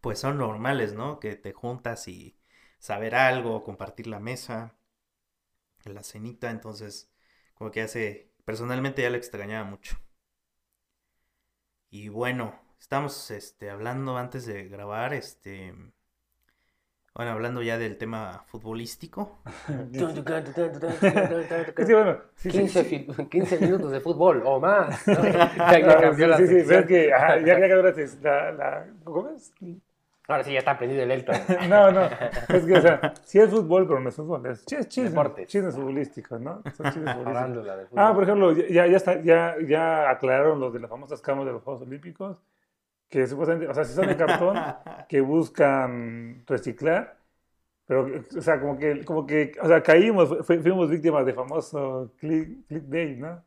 pues 0.00 0.18
son 0.18 0.36
normales, 0.36 0.94
¿no? 0.94 1.20
Que 1.20 1.36
te 1.36 1.52
juntas 1.52 2.08
y 2.08 2.36
saber 2.80 3.14
algo, 3.14 3.62
compartir 3.62 4.08
la 4.08 4.18
mesa, 4.18 4.74
la 5.90 6.02
cenita, 6.02 6.50
entonces, 6.50 7.10
como 7.54 7.70
que 7.70 7.82
hace, 7.82 8.30
personalmente 8.44 9.02
ya 9.02 9.10
lo 9.10 9.16
extrañaba 9.16 9.64
mucho. 9.64 9.96
Y 11.90 12.08
bueno, 12.08 12.58
estamos 12.80 13.30
este, 13.30 13.70
hablando 13.70 14.16
antes 14.16 14.46
de 14.46 14.68
grabar, 14.68 15.14
este, 15.14 15.74
bueno, 17.14 17.32
hablando 17.32 17.60
ya 17.60 17.76
del 17.76 17.98
tema 17.98 18.42
futbolístico. 18.46 19.42
15, 23.28 23.58
minutos 23.60 23.92
de 23.92 24.00
fútbol 24.00 24.42
o 24.46 24.58
más. 24.58 25.06
¿no? 25.06 25.22
Ya, 25.22 26.00
cambió 26.00 26.26
la 26.26 26.38
sí, 26.38 26.46
sí, 26.46 26.60
sí, 26.62 26.86
que 26.86 27.08
ya, 27.08 27.38
ya 27.44 27.58
la, 27.58 28.52
la, 28.52 28.86
¿cómo 29.04 29.28
es? 29.28 29.52
Ahora 30.28 30.44
sí, 30.44 30.52
ya 30.52 30.60
está 30.60 30.72
aprendido 30.72 31.02
el 31.02 31.10
Elton. 31.10 31.34
no, 31.68 31.90
no, 31.90 32.04
es 32.04 32.64
que, 32.64 32.74
o 32.74 32.80
sea, 32.80 33.12
sí 33.24 33.40
es 33.40 33.50
fútbol, 33.50 33.86
pero 33.88 33.98
no 33.98 34.08
es 34.08 34.14
fútbol, 34.14 34.46
es 34.46 34.64
chismes, 34.64 34.88
chismes, 34.88 35.46
chismes 35.46 35.74
futbolísticos, 35.74 36.40
¿no? 36.40 36.62
Son 36.76 36.92
chismes 36.92 37.14
futbolísticos. 37.16 37.88
Ah, 37.96 38.12
por 38.14 38.22
ejemplo, 38.22 38.52
ya, 38.52 38.86
ya, 38.86 38.96
está, 38.96 39.20
ya, 39.20 39.56
ya 39.66 40.10
aclararon 40.10 40.60
los 40.60 40.72
de 40.72 40.78
las 40.78 40.88
famosas 40.88 41.20
camas 41.20 41.46
de 41.46 41.52
los 41.52 41.62
Juegos 41.62 41.82
Olímpicos, 41.82 42.38
que 43.08 43.26
supuestamente, 43.26 43.68
o 43.68 43.74
sea, 43.74 43.84
si 43.84 43.94
son 43.94 44.06
de 44.06 44.16
cartón, 44.16 44.56
que 45.08 45.20
buscan 45.20 46.44
reciclar, 46.46 47.16
pero, 47.84 48.06
o 48.36 48.40
sea, 48.40 48.60
como 48.60 48.78
que, 48.78 49.04
como 49.04 49.26
que, 49.26 49.52
o 49.60 49.66
sea, 49.66 49.82
caímos, 49.82 50.46
fuimos 50.46 50.88
víctimas 50.88 51.26
de 51.26 51.34
famoso 51.34 52.12
click, 52.18 52.64
day, 52.68 53.16
¿no? 53.16 53.42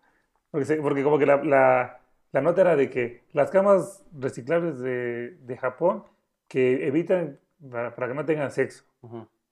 Porque, 0.51 0.75
porque 0.75 1.03
como 1.03 1.17
que 1.17 1.25
la, 1.25 1.37
la, 1.43 1.99
la, 2.33 2.41
nota 2.41 2.61
era 2.61 2.75
de 2.75 2.89
que 2.89 3.23
las 3.31 3.49
camas 3.49 4.05
reciclables 4.13 4.79
de, 4.79 5.37
de 5.39 5.57
Japón 5.57 6.03
que 6.47 6.87
evitan 6.87 7.39
para, 7.69 7.95
para, 7.95 8.07
que 8.07 8.13
no 8.13 8.25
tengan 8.25 8.51
sexo 8.51 8.85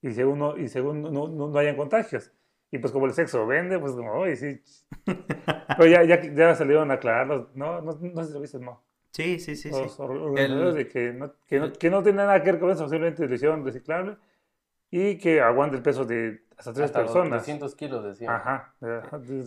y 0.01 0.11
según, 0.11 0.39
no, 0.39 0.57
y 0.57 0.67
según 0.67 1.01
no, 1.01 1.09
no, 1.09 1.47
no, 1.47 1.57
hayan 1.57 1.77
contagios. 1.77 2.31
Y 2.71 2.79
pues 2.79 2.91
como 2.91 3.05
el 3.05 3.13
sexo 3.13 3.45
vende, 3.47 3.79
pues 3.79 3.93
como, 3.93 4.11
oye, 4.13 4.35
sí. 4.35 4.61
Pero 5.77 5.85
ya, 5.85 6.03
ya, 6.03 6.21
ya 6.21 6.55
salieron 6.55 6.91
a 6.91 6.95
aclararlos, 6.95 7.55
¿no? 7.55 7.81
No, 7.81 7.93
no 7.93 8.21
sé 8.23 8.27
si 8.27 8.33
lo 8.33 8.41
viste, 8.41 8.59
no. 8.59 8.83
Sí, 9.11 9.39
sí, 9.39 9.55
sí. 9.55 9.69
Los 9.69 9.95
sí. 9.95 10.01
organizadores 10.01 10.75
de 10.75 10.87
que 10.87 11.13
no, 11.13 11.33
que, 11.47 11.59
no, 11.59 11.71
que 11.71 11.89
no 11.89 12.01
tiene 12.01 12.17
nada 12.17 12.41
que 12.41 12.51
ver 12.51 12.59
con 12.59 12.71
eso, 12.71 12.89
simplemente 12.89 13.27
lo 13.27 13.33
hicieron 13.33 13.63
reciclable 13.63 14.17
y 14.89 15.17
que 15.17 15.39
aguante 15.39 15.77
el 15.77 15.83
peso 15.83 16.03
de 16.03 16.43
hasta 16.57 16.73
tres 16.73 16.91
personas. 16.91 17.43
300 17.43 17.75
kilos, 17.75 18.03
decía. 18.03 18.35
Ajá. 18.35 18.75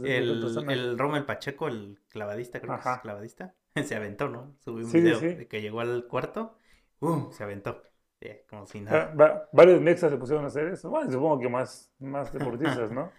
el, 0.04 0.44
el 0.70 0.98
Rommel 0.98 1.24
Pacheco, 1.24 1.68
el 1.68 2.00
clavadista, 2.09 2.61
creo 2.61 2.80
que 2.80 2.88
es 2.88 2.98
clavadista, 3.00 3.54
se 3.85 3.94
aventó, 3.94 4.28
¿no? 4.28 4.56
Subí 4.61 4.85
un 4.85 4.92
video 4.92 5.20
de 5.20 5.46
que 5.46 5.61
llegó 5.61 5.80
al 5.80 6.06
cuarto, 6.06 6.56
Se 7.32 7.42
aventó. 7.42 7.82
como 8.48 8.66
si 8.66 8.80
nada. 8.80 9.14
Ah, 9.18 9.48
varios 9.52 9.80
mexas 9.80 10.11
se 10.11 10.16
pusieron 10.16 10.44
a 10.44 10.48
hacer 10.48 10.68
eso. 10.68 10.90
Bueno, 10.90 11.11
supongo 11.11 11.38
que 11.38 11.48
más, 11.48 11.92
más 11.98 12.32
deportistas, 12.32 12.90
¿no? 12.90 13.11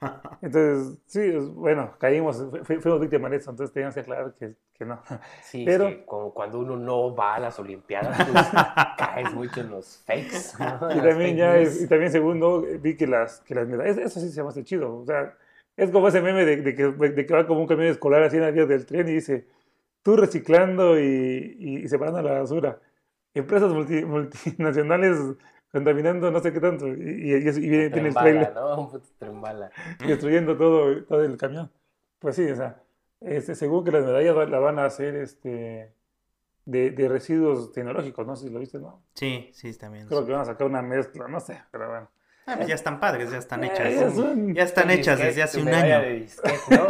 Entonces, 0.42 0.98
sí, 1.06 1.30
bueno, 1.54 1.94
caímos, 1.98 2.44
fuimos 2.64 3.00
víctimas 3.00 3.30
de 3.30 3.36
eso, 3.38 3.50
entonces 3.50 3.72
teníamos 3.72 3.94
que 3.94 4.00
aclarar 4.00 4.34
que, 4.34 4.54
que 4.74 4.84
no. 4.84 5.00
Sí, 5.42 5.64
pero 5.64 5.88
es 5.88 5.96
que 5.96 6.04
como 6.04 6.34
cuando 6.34 6.58
uno 6.58 6.76
no 6.76 7.14
va 7.14 7.36
a 7.36 7.40
las 7.40 7.58
Olimpiadas, 7.58 8.16
pues, 8.30 8.46
caes 8.98 9.32
mucho 9.32 9.60
en 9.60 9.70
los 9.70 10.02
fakes. 10.04 10.56
Y, 10.94 11.00
también 11.00 11.36
ya 11.36 11.60
y 11.60 11.86
también 11.86 12.10
segundo, 12.10 12.64
vi 12.80 12.96
que 12.96 13.06
las, 13.06 13.40
que 13.40 13.54
las 13.54 13.66
medallas, 13.66 13.96
eso 13.98 14.20
sí 14.20 14.28
se 14.28 14.36
llama 14.36 14.52
chido, 14.62 14.96
o 14.96 15.04
sea, 15.04 15.34
es 15.76 15.90
como 15.90 16.08
ese 16.08 16.20
meme 16.20 16.44
de, 16.44 16.56
de, 16.58 16.74
que, 16.74 16.84
de 16.84 17.26
que 17.26 17.34
va 17.34 17.46
como 17.46 17.60
un 17.60 17.66
camión 17.66 17.88
escolar 17.88 18.22
así 18.22 18.36
en 18.36 18.42
la 18.42 18.50
vía 18.50 18.66
del 18.66 18.86
tren 18.86 19.08
y 19.08 19.12
dice, 19.12 19.46
tú 20.02 20.16
reciclando 20.16 20.98
y, 20.98 21.56
y, 21.58 21.88
separando 21.88 22.22
la 22.22 22.40
basura. 22.40 22.78
Empresas 23.34 23.72
multinacionales 23.72 25.18
contaminando 25.72 26.30
no 26.30 26.40
sé 26.40 26.52
qué 26.52 26.60
tanto. 26.60 26.86
Y, 26.88 26.92
y, 26.92 27.34
y 27.34 27.68
viene, 27.68 27.90
tiene 27.90 28.08
el 28.08 28.14
trailer. 28.14 28.54
¿no? 28.54 28.90
Destruyendo 30.06 30.56
todo, 30.56 31.04
todo 31.04 31.22
el 31.22 31.36
camión. 31.36 31.70
Pues 32.20 32.36
sí, 32.36 32.48
o 32.48 32.56
sea, 32.56 32.80
este, 33.20 33.54
según 33.54 33.84
que 33.84 33.90
las 33.90 34.04
medallas 34.04 34.48
la 34.48 34.58
van 34.58 34.78
a 34.78 34.84
hacer 34.86 35.16
este, 35.16 35.92
de, 36.64 36.90
de 36.90 37.08
residuos 37.08 37.72
tecnológicos, 37.72 38.26
no 38.26 38.36
sé 38.36 38.46
si 38.46 38.52
lo 38.52 38.60
viste, 38.60 38.78
¿no? 38.78 39.02
Sí, 39.14 39.50
sí, 39.52 39.76
también. 39.76 40.06
Creo 40.06 40.24
que 40.24 40.32
van 40.32 40.42
a 40.42 40.46
sacar 40.46 40.66
una 40.66 40.82
mezcla, 40.82 41.28
no 41.28 41.40
sé, 41.40 41.60
pero 41.70 41.88
bueno. 41.88 42.10
Ah, 42.46 42.56
pues 42.56 42.68
ya 42.68 42.74
están 42.74 43.00
padres, 43.00 43.30
ya 43.30 43.38
están 43.38 43.64
hechas. 43.64 44.14
ya 44.52 44.62
están 44.62 44.90
hechas 44.90 45.18
desde 45.18 45.42
hace 45.42 45.62
un 45.62 45.68
año. 45.68 46.00
De 46.00 46.12
disquete, 46.20 46.76
¿no? 46.76 46.88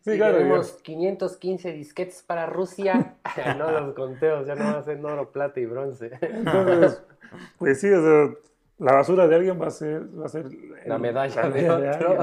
Sí, 0.04 0.16
claro. 0.16 0.38
Tenemos 0.38 0.72
515 0.82 1.72
disquetes 1.72 2.22
para 2.22 2.46
Rusia. 2.46 3.16
no 3.58 3.70
los 3.70 3.94
conteos, 3.94 4.46
ya 4.46 4.54
no 4.54 4.64
va 4.64 4.78
a 4.78 4.82
ser 4.82 5.04
oro, 5.04 5.30
plata 5.30 5.60
y 5.60 5.66
bronce. 5.66 6.10
Entonces, 6.20 7.02
pues 7.58 7.80
sí, 7.80 7.90
o 7.90 8.02
sea, 8.02 8.34
la 8.78 8.94
basura 8.94 9.28
de 9.28 9.36
alguien 9.36 9.60
va 9.60 9.66
a 9.66 9.70
ser, 9.70 10.02
va 10.18 10.24
a 10.24 10.28
ser 10.28 10.46
la 10.86 10.98
medalla 10.98 11.50
de 11.50 11.70
otro. 11.70 12.16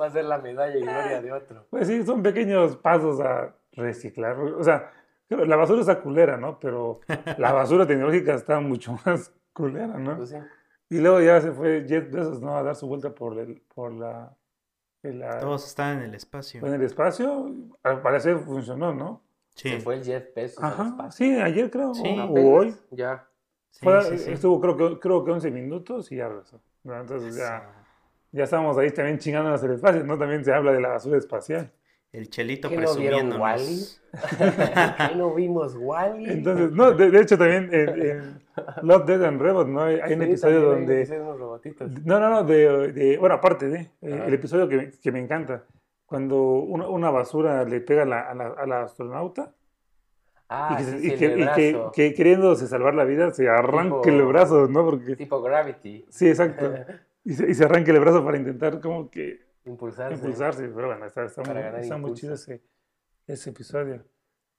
va 0.00 0.06
a 0.06 0.10
ser 0.10 0.24
la 0.24 0.38
medalla 0.38 0.76
y 0.76 0.82
gloria 0.82 1.22
de 1.22 1.32
otro. 1.32 1.66
Pues 1.70 1.86
sí, 1.86 2.04
son 2.04 2.22
pequeños 2.22 2.76
pasos 2.76 3.20
a 3.20 3.54
reciclar. 3.72 4.36
O 4.38 4.64
sea, 4.64 4.90
la 5.28 5.56
basura 5.56 5.80
es 5.80 5.98
culera, 6.00 6.36
¿no? 6.36 6.58
Pero 6.58 7.00
la 7.38 7.52
basura 7.52 7.86
tecnológica 7.86 8.34
está 8.34 8.58
mucho 8.58 8.98
más 9.06 9.32
culera, 9.52 9.98
¿no? 9.98 10.16
Pues 10.16 10.30
sí. 10.30 10.36
Y 10.88 10.98
luego 10.98 11.20
ya 11.20 11.40
se 11.40 11.52
fue 11.52 11.84
Jeff 11.88 12.10
Bezos, 12.10 12.40
¿no? 12.40 12.56
A 12.56 12.64
dar 12.64 12.74
su 12.74 12.88
vuelta 12.88 13.14
por, 13.14 13.38
el, 13.38 13.62
por 13.72 13.92
la, 13.92 14.36
la- 15.02 15.38
Todos 15.40 15.66
están 15.66 15.98
en 15.98 16.02
el 16.04 16.14
espacio. 16.14 16.64
en 16.66 16.74
el 16.74 16.82
espacio. 16.82 17.50
Al 17.82 18.02
parecer 18.02 18.38
funcionó, 18.38 18.92
¿no? 18.94 19.22
Sí, 19.54 19.70
Se 19.70 19.80
fue 19.80 19.96
el 19.96 20.04
Jeff 20.04 20.34
Bezos 20.34 20.62
al 20.62 20.72
Ajá, 20.72 20.86
espacio. 20.88 21.26
sí, 21.26 21.40
ayer 21.40 21.70
creo, 21.70 21.94
Sí. 21.94 22.16
o- 22.18 22.32
hoy. 22.56 22.74
Ya. 22.90 23.26
sí, 23.70 23.80
Fue- 23.84 24.02
sí, 24.02 24.18
sí. 24.18 24.32
Estuvo 24.32 24.60
creo 24.60 24.76
que, 24.76 24.98
creo 25.00 25.24
que 25.24 25.30
11 25.32 25.50
minutos 25.50 26.10
y 26.12 26.16
ya 26.16 26.28
regresó. 26.28 26.60
Entonces 26.84 27.36
ya, 27.36 27.72
ya 28.32 28.44
estábamos 28.44 28.76
ahí 28.78 28.90
también 28.90 29.18
chingándonos 29.18 29.62
el 29.62 29.72
espacio, 29.72 30.02
¿no? 30.04 30.18
También 30.18 30.44
se 30.44 30.52
habla 30.52 30.72
de 30.72 30.80
la 30.80 30.88
basura 30.90 31.18
espacial. 31.18 31.70
El 32.12 32.28
chelito 32.28 32.68
¿Qué 32.68 32.76
no 32.76 32.94
vieron 32.96 33.30
presumiéndonos. 33.30 34.02
¿Qué 35.08 35.14
no 35.16 35.32
vimos 35.34 35.76
Wally? 35.78 36.28
Entonces, 36.28 36.72
no, 36.72 36.90
de, 36.92 37.10
de 37.10 37.20
hecho 37.20 37.38
también 37.38 37.68
en, 37.72 37.88
en 38.02 38.40
Love, 38.82 39.06
Dead 39.06 39.22
and 39.24 39.40
Robot, 39.40 39.68
¿no? 39.68 39.82
Hay, 39.82 40.00
hay 40.00 40.14
un 40.14 40.22
episodio 40.22 40.60
donde... 40.60 41.08
unos 41.20 41.38
robotitos. 41.38 41.90
No, 42.04 42.18
no, 42.18 42.28
no, 42.30 42.42
de, 42.44 42.92
de- 42.92 43.16
bueno, 43.18 43.36
aparte 43.36 43.68
de, 43.68 43.80
eh, 44.02 44.22
el 44.26 44.34
episodio 44.34 44.68
que, 44.68 44.76
me- 44.76 44.90
que 44.90 45.12
me 45.12 45.20
encanta, 45.20 45.64
cuando 46.04 46.36
una, 46.42 46.88
una 46.88 47.10
basura 47.10 47.64
le 47.64 47.80
pega 47.80 48.02
a 48.02 48.06
la, 48.06 48.20
a 48.22 48.34
la, 48.34 48.46
a 48.48 48.66
la 48.66 48.82
astronauta 48.82 49.52
Ah, 50.52 50.70
y, 50.72 50.76
que, 50.78 50.82
sí, 50.90 51.06
y 51.06 51.16
que, 51.16 51.28
del 51.28 51.40
y 51.42 51.46
que- 51.54 51.72
brazo. 51.74 51.92
que 51.92 52.12
queriéndose 52.14 52.66
salvar 52.66 52.94
la 52.96 53.04
vida 53.04 53.30
se 53.32 53.48
arranque 53.48 54.10
Tipo- 54.10 54.16
el 54.18 54.22
brazo, 54.26 54.66
¿no? 54.66 54.84
Porque, 54.84 55.14
Tipo 55.14 55.40
Gravity. 55.40 56.06
sí, 56.08 56.28
exacto. 56.28 56.74
Y 57.22 57.34
se, 57.34 57.50
y 57.50 57.54
se 57.54 57.64
arranque 57.66 57.90
el 57.90 58.00
brazo 58.00 58.24
para 58.24 58.38
intentar 58.38 58.80
como 58.80 59.10
que 59.10 59.40
Impulsarse. 59.64 60.14
impulsarse, 60.14 60.68
pero 60.68 60.86
bueno, 60.88 61.06
está, 61.06 61.24
está 61.24 61.42
muy, 61.42 61.50
está 61.80 61.96
muy 61.98 62.10
chido 62.14 62.34
ese, 62.34 62.62
ese 63.26 63.50
episodio. 63.50 64.04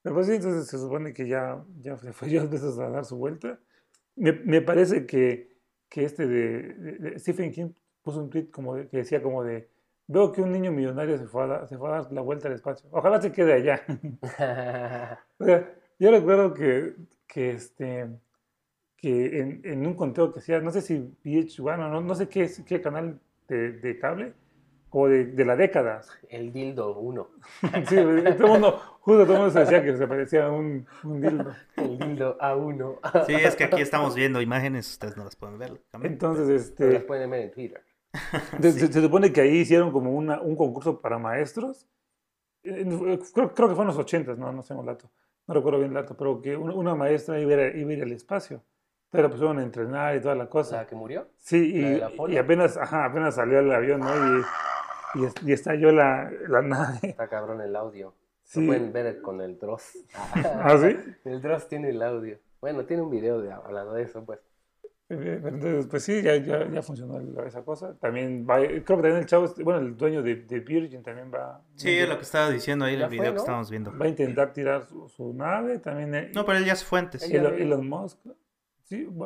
Pero 0.02 0.16
pues 0.16 0.28
sí, 0.28 0.34
entonces 0.36 0.68
se 0.68 0.78
supone 0.78 1.14
que 1.14 1.28
ya, 1.28 1.64
ya 1.80 1.96
fue 1.98 2.30
dos 2.34 2.50
veces 2.50 2.78
a 2.80 2.90
dar 2.90 3.06
su 3.06 3.18
vuelta. 3.18 3.60
Me, 4.16 4.32
me 4.34 4.62
parece 4.62 5.06
que, 5.06 5.58
que 5.90 6.04
este 6.06 6.28
de, 6.28 6.74
de- 6.74 6.98
de 6.98 7.20
Stephen 7.20 7.52
King 7.52 7.72
puso 8.02 8.20
un 8.22 8.30
tweet 8.30 8.50
como 8.52 8.76
de- 8.76 8.88
que 8.88 8.98
decía 8.98 9.22
como 9.22 9.44
de, 9.44 9.70
veo 10.08 10.32
que 10.32 10.42
un 10.42 10.52
niño 10.52 10.72
millonario 10.72 11.18
se 11.18 11.26
fue 11.28 11.44
a, 11.44 11.48
dar- 11.48 11.68
se 11.68 11.78
fue 11.78 11.90
a 11.90 12.02
dar 12.02 12.12
la 12.14 12.22
vuelta 12.22 12.48
al 12.48 12.54
espacio. 12.56 12.90
Ojalá 12.92 13.22
se 13.22 13.32
quede 13.32 13.54
allá. 13.54 13.84
O 15.40 15.46
sea, 15.46 15.74
yo 16.00 16.12
recuerdo 16.12 16.54
que, 16.54 16.96
que, 17.28 17.52
este, 17.52 18.08
que 18.98 19.40
en, 19.40 19.62
en 19.64 19.86
un 19.88 19.96
conteo 19.96 20.32
que 20.34 20.40
hacía, 20.40 20.60
no 20.60 20.72
sé 20.72 20.82
si 20.82 20.98
VH1 21.24 21.74
o 21.74 21.90
no, 21.90 22.02
no 22.02 22.16
sé 22.16 22.28
qué, 22.28 22.50
qué 22.66 22.82
canal 22.82 23.20
de, 23.48 23.72
de 23.74 24.00
cable, 24.00 24.34
como 24.92 25.08
de, 25.08 25.26
de 25.26 25.46
la 25.46 25.56
década. 25.56 26.02
el 26.30 26.54
dildo 26.54 26.96
1. 27.00 27.28
Sí, 27.90 27.96
todo 27.96 28.10
el 28.10 28.38
mundo, 28.52 28.72
justo 29.00 29.24
todo 29.24 29.34
el 29.34 29.40
mundo 29.40 29.50
se 29.50 29.60
decía 29.62 29.82
que 29.84 29.98
se 29.98 30.06
parecía 30.08 30.46
a 30.46 30.52
un, 30.52 30.86
un 31.04 31.22
dildo. 31.22 31.52
El 31.78 31.98
dildo 31.98 32.38
A1. 32.38 33.26
Sí, 33.26 33.34
es 33.34 33.56
que 33.56 33.64
aquí 33.64 33.82
estamos 33.82 34.14
viendo 34.14 34.40
imágenes, 34.42 34.88
ustedes 34.92 35.18
no 35.18 35.24
las 35.24 35.36
pueden 35.36 35.58
ver. 35.58 35.72
lógicamente. 35.72 36.14
Entonces, 36.14 36.74
Pero 36.78 36.92
las 36.92 37.00
este, 37.00 37.08
pueden 37.08 37.30
ver 37.32 37.42
en 37.42 37.52
Twitter. 37.52 37.82
se, 38.62 38.72
se- 38.74 38.94
se 38.94 39.02
supone 39.02 39.34
que 39.34 39.42
ahí 39.42 39.58
hicieron 39.58 39.92
como 39.92 40.12
una, 40.12 40.40
un 40.42 40.56
concurso 40.56 41.02
para 41.02 41.18
maestros. 41.18 41.88
Eh, 42.64 42.86
Creo, 43.34 43.54
creo 43.54 43.70
que 43.70 43.76
fue 43.76 43.84
en 43.84 43.88
los 43.88 43.98
80, 43.98 44.36
no, 44.36 44.52
no 44.52 44.62
sé 44.62 44.74
el 44.76 44.86
dato. 44.86 45.10
No 45.48 45.54
recuerdo 45.56 45.80
bien 45.80 45.90
el 45.92 45.96
dato, 45.96 46.16
pero 46.16 46.40
que 46.42 46.56
una, 46.56 46.74
una 46.76 46.94
maestra 46.96 47.40
iba 47.40 47.54
a, 47.54 47.56
ir- 47.56 47.78
iba 47.80 47.90
a 47.90 47.94
ir 47.94 48.04
al 48.04 48.12
espacio. 48.12 48.62
Entonces 49.06 49.24
la 49.24 49.30
pusieron 49.30 49.60
a 49.60 49.64
entrenar 49.64 50.16
y 50.16 50.22
toda 50.22 50.36
la 50.36 50.48
cosa. 50.48 50.78
¿La 50.78 50.86
que 50.88 50.96
murió? 50.96 51.28
Sí, 51.38 51.82
¿La 51.82 52.10
de 52.10 52.16
y, 52.30 52.34
y 52.34 52.38
apenas, 52.38 52.78
ajá, 52.78 53.06
apenas 53.06 53.36
salió 53.36 53.60
el 53.60 53.72
avión, 53.72 54.00
¿no? 54.02 54.08
Y, 54.16 54.42
y, 55.16 55.26
es- 55.26 55.34
y 55.46 55.52
estalló 55.54 55.92
la, 55.92 56.32
la 56.48 56.62
nave. 56.62 57.00
Está 57.04 57.28
cabrón 57.28 57.62
el 57.62 57.76
audio. 57.76 58.14
Sí. 58.44 58.62
Lo 58.62 58.68
pueden 58.68 58.92
ver 58.94 59.22
con 59.22 59.40
el 59.42 59.58
Dross. 59.60 59.94
¿Ah, 60.34 60.78
sí? 60.78 60.98
El 61.26 61.42
Dross 61.42 61.68
tiene 61.68 61.90
el 61.90 62.02
audio. 62.02 62.38
Bueno, 62.60 62.86
tiene 62.86 63.02
un 63.04 63.10
video 63.10 63.42
de, 63.42 63.52
hablando 63.52 63.94
de 63.94 64.04
eso, 64.04 64.24
pues. 64.26 64.40
Entonces, 65.10 65.88
pues 65.88 66.04
sí, 66.04 66.22
ya, 66.22 66.38
ya, 66.38 66.70
ya 66.70 66.82
funcionó 66.82 67.20
esa 67.44 67.64
cosa. 67.66 67.98
También 68.00 68.48
va, 68.50 68.60
creo 68.60 68.82
que 68.84 68.86
también 68.86 69.18
el 69.18 69.26
chavo, 69.26 69.44
este- 69.46 69.62
bueno, 69.64 69.80
el 69.82 69.98
dueño 69.98 70.22
de, 70.24 70.36
de 70.36 70.60
Virgin 70.62 71.04
también 71.04 71.30
va, 71.34 71.62
Sí, 71.76 71.90
es 71.98 72.08
lo 72.08 72.16
que 72.16 72.24
estaba 72.24 72.50
diciendo 72.50 72.86
ahí 72.86 72.94
en 72.96 73.02
el 73.02 73.08
fue, 73.08 73.18
video 73.18 73.28
¿no? 73.32 73.34
que 73.34 73.40
estábamos 73.40 73.70
viendo. 73.70 73.98
va 73.98 74.06
a 74.06 74.10
intentar 74.10 74.54
tirar 74.54 74.86
su, 74.88 75.10
su 75.10 75.34
nave. 75.34 75.80
También 75.80 76.16
eh, 76.16 76.32
No, 76.34 76.46
pero 76.46 76.60
él 76.60 76.66
ya 76.66 76.76
se 76.78 76.86
fue 76.86 77.00
antes. 77.00 77.30
Elon, 77.30 77.56
Elon 77.56 77.88
Musk. 77.90 78.20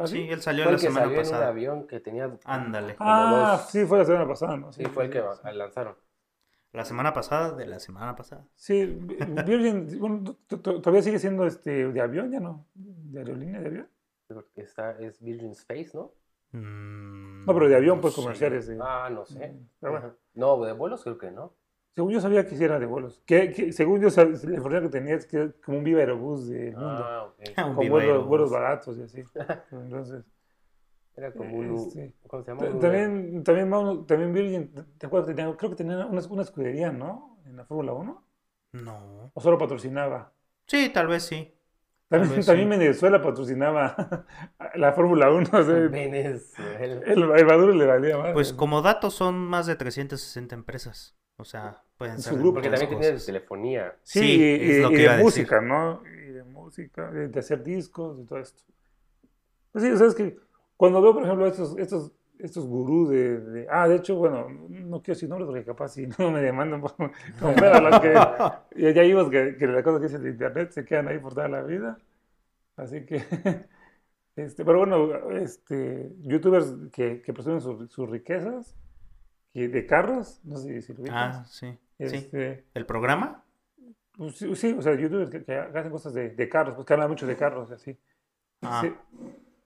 Sí, 0.06 0.28
él 0.30 0.41
salió 0.41 0.63
Fue 0.63 0.71
la 0.73 0.75
el 0.78 0.82
que 0.82 0.88
semana 0.88 1.06
salió 1.06 1.19
en 1.19 1.25
un 1.25 1.32
pasada. 1.32 1.47
avión 1.47 1.88
que 1.88 1.99
tenía. 1.99 2.38
Ándale. 2.45 2.95
Ah, 2.99 3.58
dos- 3.62 3.69
sí, 3.71 3.86
fue 3.86 3.97
la 3.99 4.06
semana 4.06 4.28
pasada, 4.28 4.58
¿no? 4.58 4.71
Sí, 4.73 4.84
fue 4.86 5.06
el 5.06 5.10
que 5.12 5.23
lanzaron. 5.54 5.95
La 6.71 6.84
semana 6.84 7.13
pasada 7.13 7.54
de 7.54 7.65
la 7.65 7.80
semana 7.80 8.15
pasada. 8.15 8.45
Sí, 8.56 8.86
Virgin, 9.45 9.88
bueno, 9.99 10.36
todavía 10.62 11.01
sigue 11.01 11.19
siendo 11.19 11.45
este, 11.45 11.88
de 11.91 12.01
avión, 12.01 12.32
ya 12.32 12.39
no, 12.41 12.65
de 12.73 13.19
aerolínea 13.19 13.60
de 13.62 13.67
avión. 13.67 13.89
Porque 14.28 14.62
está, 14.62 14.91
es 14.99 15.21
Virgin 15.21 15.51
Space, 15.51 15.91
¿no? 15.93 16.12
Mm, 16.51 17.45
No, 17.45 17.54
pero 17.54 17.69
de 17.69 17.75
avión, 17.75 17.97
no 17.97 18.01
pues 18.01 18.13
sé. 18.15 18.21
comerciales. 18.21 18.67
de- 18.67 18.78
Ah, 18.82 19.10
no 19.12 19.25
sé. 19.25 19.56
Pero 19.80 19.91
bueno. 19.93 20.08
Ajá. 20.08 20.15
No, 20.34 20.62
de 20.65 20.73
vuelos 20.73 21.04
creo 21.04 21.17
que 21.17 21.32
no. 21.32 21.54
Según 21.95 22.12
yo 22.12 22.19
sabía 22.19 22.45
que 22.45 22.55
sí 22.55 22.63
era 22.63 22.77
de 22.77 22.86
vuelos. 22.86 23.21
Que, 23.25 23.51
que 23.53 23.71
según 23.71 24.01
yo, 24.01 24.10
sab- 24.10 24.31
la 24.43 24.55
información 24.55 24.84
que 24.84 24.89
tenía 24.99 25.15
es 25.15 25.25
que 25.25 25.38
era 25.38 25.51
como 25.63 25.77
un 25.77 25.84
Viva 25.86 26.01
Aerobús 26.01 26.49
del 26.49 26.73
mundo. 26.75 27.03
Ah, 27.05 27.23
ok. 27.29 27.67
Un 27.69 27.75
con 27.75 27.89
vuelos, 27.89 28.51
baratos 28.51 28.97
y 28.97 29.03
así. 29.03 29.23
Entonces, 29.71 30.25
Era 31.15 31.31
como 31.31 31.55
un. 31.58 31.75
Este, 31.75 32.13
¿Cómo 32.27 32.43
se 32.43 32.51
llama? 32.51 32.79
también, 32.79 33.43
también, 33.43 34.05
también 34.05 34.34
Virgin, 34.34 34.71
¿te 34.97 35.05
acuerdas? 35.05 35.29
que 35.29 35.36
tenía- 35.36 35.55
creo 35.55 35.69
que 35.71 35.77
tenía 35.77 36.05
una, 36.05 36.21
una 36.27 36.41
escudería, 36.43 36.91
¿no? 36.91 37.39
En 37.45 37.55
la 37.55 37.63
Fórmula 37.65 37.93
1. 37.93 38.25
No. 38.73 39.31
¿O 39.34 39.39
solo 39.39 39.58
patrocinaba? 39.58 40.34
Sí, 40.67 40.89
tal 40.93 41.08
vez 41.08 41.23
sí. 41.23 41.53
También, 42.10 42.36
vez 42.36 42.45
también 42.45 42.71
sí. 42.71 42.77
Venezuela 42.77 43.21
patrocinaba 43.21 44.25
la 44.75 44.91
Fórmula 44.91 45.31
1. 45.31 45.47
O 45.53 45.63
sea, 45.63 45.77
el, 45.77 45.88
Venezuela. 45.89 47.01
el 47.38 47.45
Maduro 47.45 47.73
le 47.73 47.86
valía 47.86 48.17
más. 48.17 48.34
Pues 48.34 48.51
como 48.51 48.81
datos 48.81 49.13
son 49.13 49.36
más 49.36 49.65
de 49.65 49.77
360 49.77 50.53
empresas. 50.55 51.15
O 51.38 51.43
sea, 51.45 51.84
pueden 51.97 52.15
En 52.15 52.21
ser 52.21 52.34
su 52.34 52.39
grupo. 52.39 52.55
Porque 52.55 52.69
también 52.69 52.89
cosas. 52.93 53.25
telefonía. 53.25 53.95
Sí, 54.03 54.19
Sí, 54.19 54.25
y, 54.62 54.71
es 54.71 54.79
lo 54.79 54.89
y 54.91 54.95
que 54.95 55.01
iba 55.03 55.12
de 55.12 55.15
a 55.15 55.17
decir. 55.17 55.23
música, 55.23 55.62
¿no? 55.62 56.01
Y 56.05 56.31
de 56.31 56.43
música, 56.43 57.12
de, 57.12 57.27
de 57.29 57.39
hacer 57.39 57.63
discos 57.63 58.19
y 58.19 58.25
todo 58.25 58.39
esto. 58.39 58.63
Pues 59.71 59.84
sí, 59.84 59.91
o 59.91 59.97
sea, 59.97 60.08
es 60.08 60.15
que 60.15 60.38
cuando 60.77 61.01
veo, 61.01 61.13
por 61.13 61.23
ejemplo, 61.23 61.45
estos, 61.47 61.77
estos, 61.77 62.12
estos 62.39 62.65
gurús 62.65 63.10
de, 63.10 63.39
de- 63.39 63.67
Ah, 63.69 63.88
de 63.88 63.95
hecho, 63.97 64.15
bueno, 64.15 64.47
no 64.69 65.01
quiero 65.01 65.15
decir 65.15 65.29
nombres 65.29 65.47
porque 65.47 65.65
capaz 65.65 65.89
si 65.89 66.08
no 66.08 66.31
me 66.31 66.41
demandan 66.41 66.81
por 66.81 66.95
comprar 67.39 67.75
a 67.75 67.81
los 67.81 67.99
que... 67.99 68.13
Ya, 68.81 68.91
ya 68.91 69.01
vimos 69.03 69.29
que, 69.29 69.55
que 69.58 69.67
las 69.67 69.84
cosas 69.84 69.99
que 70.01 70.08
dicen 70.08 70.23
de 70.23 70.29
internet 70.29 70.71
se 70.71 70.86
quedan 70.86 71.08
ahí 71.08 71.19
por 71.19 71.34
toda 71.34 71.47
la 71.49 71.62
vida. 71.63 71.97
Así 72.77 73.05
que... 73.05 73.23
Este, 74.38 74.65
pero 74.65 74.79
bueno, 74.79 75.31
este, 75.31 76.12
youtubers 76.21 76.73
que, 76.91 77.21
que 77.21 77.34
presumen 77.34 77.62
sus, 77.62 77.91
sus 77.91 78.10
riquezas 78.10 78.75
y 79.53 79.67
de 79.67 79.86
carros, 79.86 80.41
no 80.43 80.58
sé 80.58 80.81
si 80.81 80.93
lo 80.93 81.03
ubicas. 81.03 81.38
Ah, 81.38 81.45
sí. 81.45 81.67
Sí. 81.99 82.15
Este, 82.17 82.65
¿El 82.73 82.86
programa? 82.86 83.43
pues 84.17 84.38
sí, 84.38 84.55
sí, 84.55 84.73
o 84.77 84.81
sea, 84.81 84.95
youtubers 84.95 85.29
que, 85.29 85.43
que 85.43 85.53
hacen 85.58 85.91
cosas 85.91 86.13
de, 86.13 86.29
de 86.29 86.49
carros, 86.49 86.75
pues 86.75 86.86
que 86.88 86.93
hablan 86.93 87.10
mucho 87.10 87.27
de 87.27 87.36
carros, 87.36 87.69
así. 87.71 87.97
Ah. 88.62 88.81
Sí. 88.84 88.93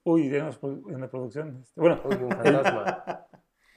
Uy, 0.03 0.27
de 0.29 0.39
los 0.39 0.59
produ- 0.59 0.91
en 0.93 1.01
la 1.01 1.07
producción. 1.09 1.59
este, 1.61 1.79
bueno, 1.79 2.01
Uy, 2.05 2.15
un 2.15 2.31
fantasma. 2.31 3.25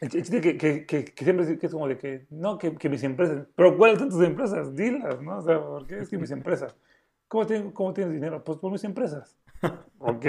el 0.01 0.09
ch- 0.11 0.15
el 0.17 0.23
chiste 0.23 0.41
que, 0.41 0.57
que, 0.57 0.87
que, 0.87 1.05
que 1.05 1.25
siempre 1.25 1.45
es- 1.47 1.59
que 1.59 1.67
es 1.67 1.73
como 1.73 1.89
de 1.89 1.99
que, 1.99 2.27
no, 2.31 2.57
que, 2.59 2.75
que 2.77 2.89
mis 2.89 3.03
empresas, 3.03 3.47
pero 3.55 3.77
¿cuáles 3.77 3.99
son 3.99 4.09
tus 4.09 4.23
empresas? 4.25 4.75
Dilas, 4.75 5.21
¿no? 5.21 5.39
O 5.39 5.43
sea, 5.43 5.61
¿por 5.61 5.87
qué 5.87 5.99
es 5.99 6.09
que 6.09 6.17
mis 6.19 6.31
empresas? 6.31 6.75
¿Cómo, 7.29 7.47
tienen- 7.47 7.71
cómo 7.73 7.93
tienes 7.93 8.15
dinero? 8.15 8.43
Pues 8.43 8.59
por 8.59 8.73
mis 8.73 8.85
empresas. 8.85 9.37
ok, 9.99 10.27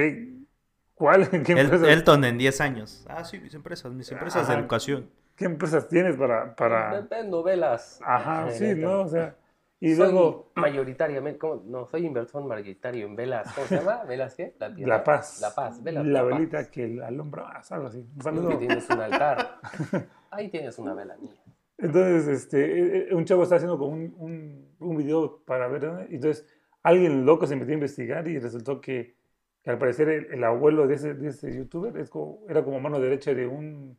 ¿cuál? 0.93 1.29
¿Qué 1.29 1.53
El- 1.53 1.59
empresas, 1.59 1.87
Elton 1.87 2.23
en 2.25 2.37
10 2.37 2.59
años. 2.61 3.05
Ah, 3.07 3.23
sí, 3.23 3.39
mis 3.39 3.53
empresas, 3.53 3.91
mis 3.93 4.11
empresas 4.11 4.45
de 4.47 4.53
Ajá. 4.53 4.61
educación. 4.61 5.09
¿Qué 5.43 5.51
empresas 5.53 5.87
tienes 5.87 6.15
para, 6.17 6.55
para... 6.55 7.01
Ven 7.01 7.29
novelas. 7.29 7.99
Ajá, 8.03 8.49
sí. 8.51 8.73
¿no? 8.75 9.01
O 9.01 9.07
sea, 9.07 9.35
y 9.79 9.93
Soy 9.95 10.11
luego... 10.11 10.51
mayoritariamente, 10.55 11.37
¿cómo? 11.39 11.61
no, 11.65 11.85
soy 11.87 12.05
inversor 12.05 12.43
mayoritario 12.45 13.05
en 13.05 13.15
velas. 13.15 13.51
¿Cómo 13.53 13.67
se 13.67 13.75
llama? 13.75 14.03
¿Velas 14.05 14.35
qué? 14.35 14.55
La? 14.59 14.69
La 14.69 15.03
paz. 15.03 15.41
La 15.41 15.53
paz, 15.53 15.83
velas. 15.83 16.05
La 16.05 16.21
Paz. 16.21 16.29
velita 16.29 16.71
que 16.71 17.01
alumbra 17.03 17.43
más, 17.45 17.71
algo 17.71 17.87
así. 17.87 17.99
Un 18.15 18.21
saludo. 18.21 18.49
que 18.49 18.57
tienes 18.57 18.89
un 18.89 18.99
altar. 19.01 19.59
Ahí 20.31 20.49
tienes 20.49 20.79
una 20.79 20.93
vela 20.93 21.17
mía. 21.17 21.33
Entonces, 21.77 22.27
este, 22.27 22.63
eh, 22.63 23.07
eh, 23.11 23.15
un 23.15 23.25
chavo 23.25 23.43
está 23.43 23.55
haciendo 23.55 23.77
como 23.77 23.91
un, 23.91 24.13
un, 24.17 24.75
un 24.79 24.97
video 24.97 25.43
para 25.45 25.67
ver, 25.67 25.83
¿no? 25.83 25.99
entonces 26.01 26.45
alguien 26.81 27.25
loco 27.25 27.45
se 27.47 27.55
metió 27.55 27.71
a 27.71 27.75
investigar 27.75 28.27
y 28.27 28.39
resultó 28.39 28.79
que, 28.79 29.15
que 29.63 29.69
al 29.71 29.77
parecer 29.79 30.07
el, 30.09 30.25
el 30.33 30.43
abuelo 30.43 30.87
de 30.87 30.95
ese, 30.95 31.13
de 31.13 31.29
ese 31.29 31.53
youtuber 31.55 31.97
es 31.97 32.09
como- 32.09 32.39
era 32.47 32.63
como 32.63 32.79
mano 32.79 32.99
derecha 32.99 33.33
de 33.33 33.47
un, 33.47 33.97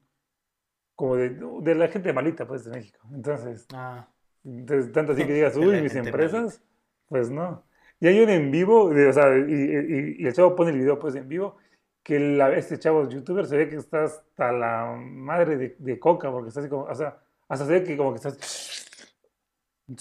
como 0.95 1.17
de, 1.17 1.31
de 1.63 1.75
la 1.75 1.89
gente 1.89 2.13
malita, 2.13 2.47
pues, 2.47 2.65
de 2.65 2.71
México. 2.73 3.01
Entonces, 3.13 3.67
Ah, 3.73 4.09
entonces 4.45 4.93
tanto 4.93 5.13
así 5.13 5.25
que 5.27 5.33
digas, 5.35 5.57
uy, 5.57 5.81
mis 5.83 5.95
empresas, 5.95 6.63
pues 7.09 7.31
no. 7.31 7.65
Y 8.01 8.07
hay 8.09 8.21
un 8.21 8.29
en 8.31 8.51
vivo, 8.51 8.91
de- 8.91 9.09
o 9.09 9.13
sea, 9.13 9.37
y, 9.39 9.53
y- 9.53 10.17
y 10.23 10.27
el 10.27 10.33
chavo 10.33 10.55
pone 10.57 10.71
el 10.73 10.79
video 10.79 10.99
pues 10.99 11.15
en 11.15 11.29
vivo, 11.29 11.57
que 12.03 12.19
la, 12.19 12.53
este 12.55 12.79
chavo 12.79 13.09
youtuber 13.09 13.47
se 13.47 13.57
ve 13.57 13.69
que 13.69 13.77
está 13.77 14.05
hasta 14.05 14.53
la 14.53 14.95
madre 14.99 15.57
de, 15.57 15.77
de 15.79 15.99
coca, 15.99 16.31
porque 16.31 16.49
está 16.49 16.61
así 16.61 16.69
como, 16.69 16.83
o 16.85 16.95
sea, 16.95 17.19
hasta 17.49 17.65
se 17.67 17.73
ve 17.73 17.85
que 17.85 17.97
como 17.97 18.11
que 18.13 18.17
estás, 18.17 18.37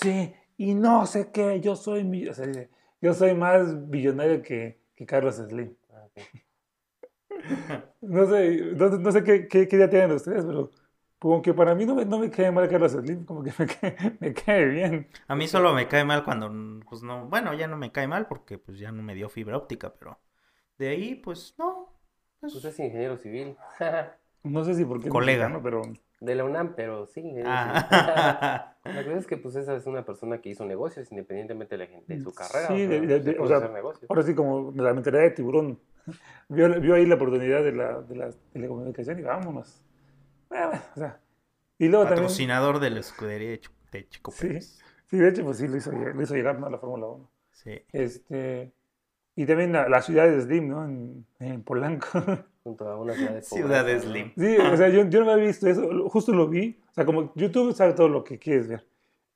sí, 0.02 0.34
y 0.58 0.76
no 0.76 1.06
sé 1.06 1.32
qué, 1.32 1.60
yo 1.62 1.76
soy, 1.76 2.04
mi- 2.04 2.28
o 2.28 2.34
sea, 2.34 2.46
yo 3.02 3.14
soy 3.14 3.34
más 3.36 3.90
billonario 3.90 4.42
que, 4.42 4.80
que 4.96 5.06
Carlos 5.06 5.36
Slim. 5.36 5.76
Ah, 5.92 6.06
ok. 6.08 6.24
no 8.02 8.26
sé, 8.28 8.62
no, 8.76 8.90
no 8.90 9.12
sé 9.12 9.24
qué, 9.24 9.48
qué, 9.48 9.68
qué 9.68 9.76
idea 9.76 9.90
tienen 9.90 10.12
ustedes, 10.12 10.46
pero 10.46 10.72
como 11.24 11.42
que 11.42 11.54
para 11.54 11.74
mí 11.74 11.86
no 11.86 11.96
me, 11.96 12.04
no 12.04 12.20
me 12.20 12.30
cae 12.30 12.52
mal 12.52 12.68
Carlos 12.68 12.92
Slim, 12.92 13.24
como 13.24 13.42
que 13.44 13.54
me 13.58 13.66
cae, 13.66 14.18
me 14.20 14.34
cae 14.34 14.66
bien. 14.66 15.08
A 15.30 15.36
mí 15.38 15.48
solo 15.48 15.74
me 15.74 15.88
cae 15.88 16.04
mal 16.04 16.26
cuando, 16.26 16.52
pues 16.90 17.02
no, 17.02 17.28
bueno, 17.30 17.54
ya 17.54 17.66
no 17.66 17.78
me 17.78 17.94
cae 17.94 18.10
mal 18.10 18.28
porque 18.28 18.58
pues 18.58 18.78
ya 18.78 18.92
no 18.92 19.02
me 19.04 19.16
dio 19.16 19.30
fibra 19.30 19.56
óptica, 19.56 19.94
pero 19.98 20.20
de 20.78 20.90
ahí, 20.90 21.16
pues 21.16 21.56
no. 21.58 21.94
Pues 22.42 22.54
es 22.66 22.78
ingeniero 22.80 23.16
civil. 23.18 23.56
No 24.44 24.66
sé 24.66 24.76
si 24.76 24.84
porque 24.84 25.08
Colega. 25.08 25.48
mexicano, 25.48 25.64
pero 25.64 25.82
De 26.20 26.36
la 26.36 26.44
UNAM, 26.44 26.74
pero 26.76 27.06
sí. 27.08 27.34
Ah. 27.46 28.76
civil. 28.84 28.94
La 28.98 29.04
cosa 29.06 29.18
es 29.20 29.26
que 29.28 29.38
pues 29.38 29.56
esa 29.56 29.74
es 29.78 29.86
una 29.88 30.04
persona 30.04 30.42
que 30.42 30.50
hizo 30.50 30.66
negocios 30.66 31.10
independientemente 31.14 31.78
de, 31.78 31.86
la 31.86 31.90
gente, 31.90 32.14
de 32.14 32.20
su 32.20 32.34
carrera. 32.36 32.68
Sí, 32.68 32.74
o 32.84 32.90
sea, 32.90 33.00
de- 33.00 33.20
de- 33.22 33.40
o 33.40 33.48
sea, 33.48 33.56
a 33.56 33.60
hacer 33.60 33.72
negocios. 33.72 34.10
ahora 34.10 34.24
sí 34.24 34.36
como 34.36 34.74
la 34.76 34.94
mentalidad 34.94 35.22
de 35.24 35.30
tiburón. 35.32 35.80
Vio, 36.50 36.68
vio 36.82 36.96
ahí 36.96 37.06
la 37.06 37.16
oportunidad 37.16 37.64
de 37.64 37.72
la, 37.72 38.02
de 38.02 38.16
la 38.18 38.30
telecomunicación 38.52 39.18
y 39.20 39.22
vámonos. 39.22 39.82
Bueno, 40.54 40.82
o 40.96 41.00
sea, 41.00 41.20
y 41.80 41.88
luego 41.88 42.06
también... 42.06 42.24
Patrocinador 42.24 42.80
de 42.80 42.90
la 42.92 43.00
escudería 43.00 43.50
de 43.50 43.62
de 43.92 44.08
Chico 44.08 44.32
Sí. 44.32 44.48
Pérez. 44.48 44.80
Sí, 45.08 45.18
de 45.18 45.30
hecho, 45.30 45.44
pues 45.44 45.58
sí, 45.58 45.68
lo 45.68 45.78
hizo, 45.78 45.92
lo 45.92 46.22
hizo 46.22 46.36
llegar 46.36 46.60
¿no? 46.60 46.68
a 46.68 46.70
la 46.70 46.78
Fórmula 46.80 47.08
1. 47.08 47.30
Sí. 47.52 47.82
Este, 47.92 48.72
y 49.36 49.46
también 49.46 49.74
la, 49.74 49.88
la 49.88 50.02
ciudad 50.02 50.28
de 50.28 50.42
Slim, 50.42 50.70
¿no? 50.70 50.86
En, 50.86 51.26
en 51.40 51.64
Polanco. 51.64 52.08
Junto 52.64 52.88
a 52.88 52.98
una 52.98 53.14
ciudad 53.14 53.34
de 53.34 53.42
Ciudad 53.42 53.86
¿no? 53.86 54.00
Slim. 54.00 54.32
Sí, 54.38 54.58
o 54.58 54.78
sea, 54.78 54.90
yo, 54.90 55.08
yo 55.10 55.24
no 55.24 55.32
había 55.32 55.46
visto 55.48 55.68
eso, 55.68 56.10
justo 56.10 56.32
lo 56.34 56.48
vi. 56.48 56.80
O 56.92 56.94
sea, 56.94 57.06
como 57.06 57.34
YouTube 57.36 57.74
sabe 57.74 57.94
todo 57.94 58.10
lo 58.10 58.24
que 58.24 58.40
quieres 58.40 58.68
ver. 58.68 58.86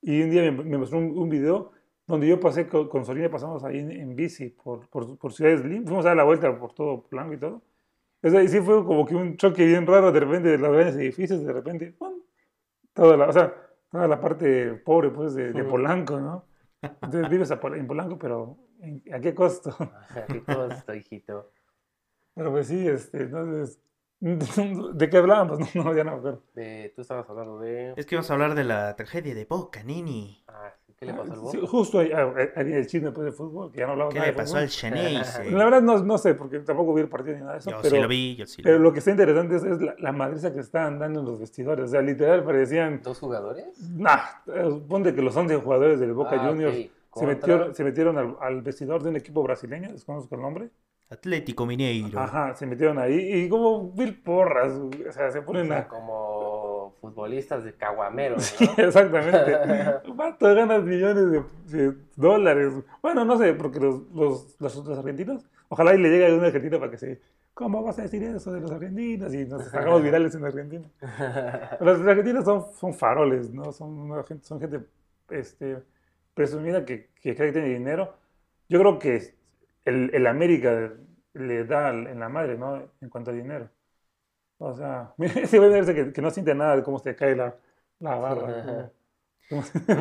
Y 0.01 0.21
un 0.21 0.29
día 0.29 0.43
me, 0.43 0.51
me 0.51 0.77
mostró 0.77 0.97
un, 0.99 1.17
un 1.17 1.29
video 1.29 1.71
donde 2.07 2.27
yo 2.27 2.39
pasé 2.39 2.67
con, 2.67 2.87
con 2.87 3.05
Solina, 3.05 3.29
pasamos 3.29 3.63
ahí 3.63 3.79
en, 3.79 3.91
en 3.91 4.15
bici 4.15 4.49
por, 4.49 4.87
por, 4.87 5.17
por 5.17 5.33
Ciudad 5.33 5.57
Slim. 5.61 5.83
Fuimos 5.85 6.05
a 6.05 6.09
dar 6.09 6.17
la 6.17 6.23
vuelta 6.23 6.57
por 6.57 6.73
todo 6.73 7.01
Polanco 7.03 7.33
y 7.33 7.37
todo. 7.37 7.61
O 8.23 8.29
sea, 8.29 8.41
y 8.43 8.47
sí 8.47 8.59
fue 8.61 8.83
como 8.83 9.05
que 9.05 9.15
un 9.15 9.37
choque 9.37 9.65
bien 9.65 9.85
raro 9.85 10.11
de 10.11 10.19
repente 10.19 10.49
de 10.49 10.57
los 10.57 10.71
grandes 10.71 10.95
edificios, 10.95 11.43
de 11.43 11.53
repente, 11.53 11.91
¡pum! 11.91 12.13
Toda 12.93 13.15
la, 13.15 13.27
o 13.29 13.33
sea, 13.33 13.53
toda 13.91 14.07
la 14.07 14.19
parte 14.19 14.73
pobre, 14.73 15.09
pues, 15.11 15.35
de, 15.35 15.53
de. 15.53 15.63
Polanco, 15.63 16.19
¿no? 16.19 16.45
Entonces 16.81 17.29
vives 17.29 17.51
a 17.51 17.59
en 17.75 17.87
Polanco, 17.87 18.17
pero 18.17 18.57
¿en- 18.79 19.03
¿a 19.13 19.19
qué 19.19 19.33
costo? 19.33 19.75
Qué 20.27 20.43
costo, 20.43 20.93
hijito. 20.93 21.51
Pero 22.33 22.51
pues 22.51 22.67
sí, 22.67 22.87
este, 22.87 23.23
entonces, 23.23 23.79
¿de 24.21 25.09
qué 25.09 25.17
hablábamos? 25.17 25.59
No, 25.75 25.83
no, 25.83 25.95
ya 25.95 26.03
no 26.03 26.11
me 26.11 26.17
acuerdo. 26.17 26.43
De- 26.55 26.91
tú 26.95 27.01
estabas 27.01 27.29
hablando 27.29 27.59
de... 27.59 27.93
Es 27.95 28.05
que 28.05 28.15
vamos 28.15 28.29
a 28.29 28.33
hablar 28.33 28.55
de 28.55 28.63
la 28.63 28.95
tragedia 28.95 29.35
de 29.35 29.45
Boca, 29.45 29.83
Nini. 29.83 30.43
Ah, 30.47 30.73
sí, 30.85 30.93
¿Qué 30.99 31.05
le 31.05 31.13
pasó 31.13 31.33
al 31.33 31.39
Sí, 31.39 31.57
Boca? 31.57 31.67
justo 31.67 31.99
ahí 31.99 32.11
ah, 32.11 32.33
había 32.55 32.77
el 32.77 32.87
chisme 32.87 33.11
pues, 33.11 33.25
de 33.25 33.31
fútbol, 33.31 33.71
que 33.71 33.79
ya 33.79 33.85
no 33.85 33.91
hablamos 33.93 34.13
¿Qué 34.13 34.19
nada 34.19 34.31
le 34.31 34.37
de 34.37 34.37
pasó 34.43 34.57
al. 34.57 34.69
Xeneize? 34.69 35.51
La 35.51 35.65
verdad 35.65 35.81
no, 35.81 35.99
no 36.03 36.17
sé, 36.17 36.33
porque 36.33 36.59
tampoco 36.59 36.93
vi 36.93 37.01
el 37.01 37.09
partido 37.09 37.35
ni 37.35 37.41
nada 37.41 37.53
de 37.53 37.59
eso, 37.59 37.69
Yo 37.71 37.77
pero, 37.81 37.95
sí 37.95 38.01
lo 38.01 38.07
vi, 38.07 38.35
yo 38.35 38.45
sí 38.47 38.61
lo 38.61 38.65
pero 38.67 38.79
lo 38.79 38.93
que 38.93 38.99
está 38.99 39.11
interesante 39.11 39.55
es, 39.55 39.63
es 39.63 39.81
la, 39.81 39.95
la 39.99 40.11
madriza 40.11 40.53
que 40.53 40.59
estaban 40.61 40.97
dando 40.99 41.19
en 41.19 41.25
los 41.27 41.39
vestidores. 41.39 41.85
O 41.85 41.87
sea, 41.87 42.01
literal 42.01 42.43
parecían, 42.43 43.01
¿Dos 43.03 43.19
jugadores? 43.19 43.65
nah, 43.91 44.19
eh, 44.47 44.81
ponte 44.87 45.13
que 45.13 45.21
los 45.21 45.35
11 45.35 45.55
jugadores 45.57 45.99
del 45.99 46.13
Boca 46.13 46.37
Ah, 46.41 46.47
Juniors 46.49 46.75
se, 47.13 47.25
metieron, 47.25 47.75
se 47.75 47.83
metieron 47.83 48.17
al, 48.17 48.35
al 48.41 48.61
vestidor 48.61 49.03
de 49.03 49.09
un 49.09 49.15
equipo 49.17 49.43
brasileño, 49.43 49.91
desconozco 49.91 50.33
el 50.35 50.41
nombre. 50.41 50.69
Atlético 51.09 51.65
Mineiro. 51.65 52.19
Ajá, 52.19 52.53
se 52.55 52.65
metieron 52.65 52.99
ahí 52.99 53.43
y 53.43 53.49
como 53.49 53.93
mil 53.93 54.21
porras, 54.21 54.73
o 54.73 55.11
sea, 55.11 55.31
se 55.31 55.39
O 55.39 55.45
ponen 55.45 55.67
sea, 55.67 55.79
a... 55.79 55.87
como 55.87 56.95
futbolistas 56.99 57.63
de 57.63 57.73
caguameros, 57.73 58.55
¿no? 58.77 58.83
Exactamente. 58.83 59.55
Vato, 60.15 60.53
ganas 60.53 60.83
millones 60.83 61.31
de, 61.31 61.77
de 61.77 61.97
dólares. 62.15 62.73
Bueno, 63.01 63.23
no 63.23 63.37
sé, 63.37 63.53
porque 63.53 63.79
los, 63.79 64.01
los, 64.13 64.55
los, 64.59 64.75
los 64.75 64.99
argentinos, 64.99 65.45
ojalá 65.69 65.95
y 65.95 65.99
le 65.99 66.09
llegue 66.09 66.27
a 66.27 66.35
un 66.35 66.43
argentino 66.43 66.79
para 66.79 66.91
que 66.91 66.97
se. 66.97 67.21
¿Cómo 67.53 67.81
vas 67.81 67.97
a 67.97 68.03
decir 68.03 68.21
eso 68.23 68.51
de 68.51 68.59
los 68.61 68.69
argentinos? 68.69 69.33
Y 69.33 69.45
nos 69.45 69.73
hagamos 69.73 70.03
virales 70.03 70.35
en 70.35 70.45
Argentina. 70.45 70.89
Los 71.79 72.01
argentinos 72.01 72.45
son, 72.45 72.65
son 72.73 72.93
faroles, 72.93 73.51
¿no? 73.51 73.71
Son, 73.71 73.89
una 73.97 74.23
gente, 74.23 74.45
son 74.45 74.59
gente 74.59 74.81
este, 75.29 75.77
presumida 76.33 76.85
que, 76.85 77.09
que 77.21 77.33
cree 77.35 77.47
que 77.47 77.53
tiene 77.53 77.69
dinero. 77.69 78.13
Yo 78.69 78.79
creo 78.79 78.99
que 78.99 79.36
el, 79.87 80.11
el 80.13 80.27
América 80.27 80.93
le 81.33 81.65
da 81.65 81.89
en 81.89 82.19
la 82.19 82.29
madre, 82.29 82.57
¿no? 82.57 82.91
En 83.01 83.09
cuanto 83.09 83.31
a 83.31 83.33
dinero. 83.33 83.69
O 84.59 84.73
sea, 84.75 85.13
ese 85.19 85.59
güey 85.59 85.85
que, 85.85 86.13
que 86.13 86.21
no 86.21 86.31
siente 86.31 86.55
nada 86.55 86.75
de 86.77 86.83
cómo 86.83 86.99
se 86.99 87.15
cae 87.15 87.35
la, 87.35 87.55
la 87.99 88.15
barra. 88.15 88.91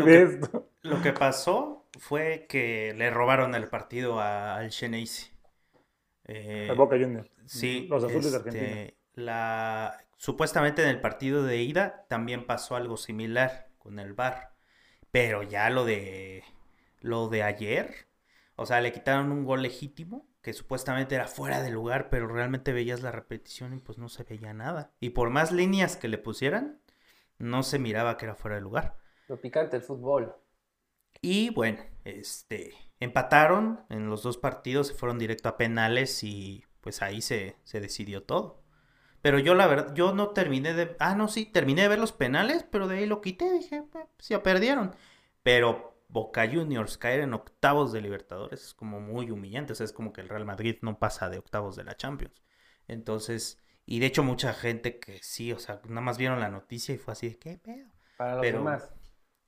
ve 0.05 0.23
esto. 0.23 0.69
Lo 0.83 1.03
que 1.03 1.13
pasó 1.13 1.87
fue 1.99 2.47
que 2.49 2.95
le 2.97 3.11
robaron 3.11 3.55
el 3.55 3.69
partido 3.69 4.21
a- 4.21 4.57
al 4.57 4.71
Xeneize. 4.71 5.33
Eh, 6.25 6.69
Al 6.71 6.77
Boca 6.77 6.97
Juniors. 6.99 7.31
Sí, 7.47 7.87
Los 7.89 8.03
azules 8.05 8.33
de 8.33 8.39
este, 8.39 8.49
Argentina. 8.49 8.91
la, 9.15 9.97
supuestamente 10.17 10.83
en 10.83 10.89
el 10.89 11.01
partido 11.01 11.45
de 11.45 11.63
ida 11.63 12.07
también 12.09 12.47
pasó 12.47 12.77
algo 12.77 12.97
similar 12.97 13.69
con 13.79 13.99
el 13.99 14.15
VAR, 14.15 14.53
pero 15.11 15.43
ya 15.43 15.71
lo 15.71 15.85
de 15.85 16.43
lo 17.01 17.29
de 17.29 17.43
ayer, 17.45 18.06
o 18.57 18.67
sea, 18.67 18.81
le 18.81 18.93
quitaron 18.93 19.33
un 19.33 19.45
gol 19.45 19.63
legítimo 19.63 20.27
que 20.43 20.53
supuestamente 20.53 21.15
era 21.15 21.27
fuera 21.27 21.63
de 21.63 21.71
lugar, 21.71 22.09
pero 22.09 22.29
realmente 22.29 22.73
veías 22.73 23.03
la 23.03 23.13
repetición 23.13 23.75
y 23.75 23.79
pues 23.79 23.99
no 23.99 24.09
se 24.09 24.25
veía 24.25 24.55
nada. 24.55 24.93
Y 25.01 25.11
por 25.11 25.31
más 25.31 25.53
líneas 25.53 25.97
que 25.97 26.09
le 26.09 26.19
pusieran, 26.19 26.81
no 27.39 27.63
se 27.63 27.79
miraba 27.79 28.17
que 28.17 28.27
era 28.27 28.35
fuera 28.35 28.57
de 28.57 28.63
lugar. 28.63 28.97
Lo 29.29 29.41
picante 29.41 29.77
del 29.77 29.83
fútbol. 29.83 30.35
Y 31.21 31.51
bueno, 31.51 31.83
este, 32.05 32.75
empataron 33.01 33.81
en 33.91 34.09
los 34.09 34.23
dos 34.23 34.39
partidos, 34.39 34.89
se 34.89 34.95
fueron 34.95 35.19
directo 35.19 35.49
a 35.49 35.57
penales 35.57 36.23
y 36.23 36.65
pues 36.81 37.03
ahí 37.03 37.21
se, 37.21 37.57
se 37.65 37.81
decidió 37.81 38.23
todo. 38.23 38.63
Pero 39.23 39.39
yo 39.41 39.55
la 39.55 39.67
verdad, 39.67 39.95
yo 39.95 40.13
no 40.15 40.31
terminé 40.31 40.73
de... 40.73 40.95
Ah, 41.01 41.17
no, 41.17 41.27
sí, 41.27 41.47
terminé 41.47 41.83
de 41.83 41.89
ver 41.89 41.99
los 41.99 42.13
penales, 42.13 42.65
pero 42.71 42.87
de 42.87 42.99
ahí 42.99 43.07
lo 43.07 43.21
quité, 43.21 43.51
dije, 43.51 43.77
"Eh, 43.77 43.85
pues 44.17 44.29
ya 44.29 44.43
perdieron. 44.43 44.95
Pero 45.43 45.96
Boca 46.09 46.47
Juniors 46.49 46.99
caer 46.99 47.21
en 47.21 47.35
octavos 47.35 47.93
de 47.93 48.01
Libertadores 48.01 48.63
es 48.63 48.75
como 48.75 49.01
muy 49.01 49.31
humillante, 49.31 49.73
o 49.73 49.77
sea, 49.77 49.85
es 49.85 49.93
como 49.93 50.13
que 50.13 50.21
el 50.21 50.29
Real 50.29 50.45
Madrid 50.45 50.77
no 50.83 50.99
pasa 50.99 51.29
de 51.29 51.39
octavos 51.39 51.77
de 51.77 51.85
la 51.85 51.97
Champions. 51.97 52.43
Entonces, 52.89 53.61
y 53.85 53.99
de 53.99 54.07
hecho 54.07 54.23
mucha 54.23 54.53
gente 54.55 54.99
que 54.99 55.19
sí, 55.23 55.53
o 55.53 55.59
sea, 55.59 55.81
nada 55.89 56.01
más 56.01 56.19
vieron 56.19 56.41
la 56.41 56.49
noticia 56.51 56.95
y 56.95 56.99
fue 56.99 57.13
así 57.13 57.29
de, 57.29 57.39
¿qué 57.39 57.59
pedo? 57.59 57.89
Para 58.17 58.35
los 58.37 58.43
Pero- 58.43 58.59
demás, 58.59 58.91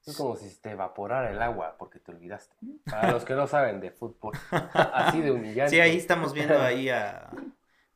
es 0.05 0.16
como 0.16 0.37
si 0.37 0.55
te 0.61 0.71
evaporara 0.71 1.31
el 1.31 1.40
agua 1.42 1.77
porque 1.79 1.99
te 1.99 2.12
olvidaste. 2.12 2.57
Para 2.90 3.12
los 3.12 3.25
que 3.25 3.35
no 3.35 3.47
saben 3.47 3.81
de 3.81 3.90
fútbol, 3.90 4.33
así 4.73 5.21
de 5.21 5.31
humillante. 5.31 5.71
Sí, 5.71 5.81
ahí 5.81 5.97
estamos 5.97 6.33
viendo 6.33 6.59
ahí 6.61 6.88
a... 6.88 7.31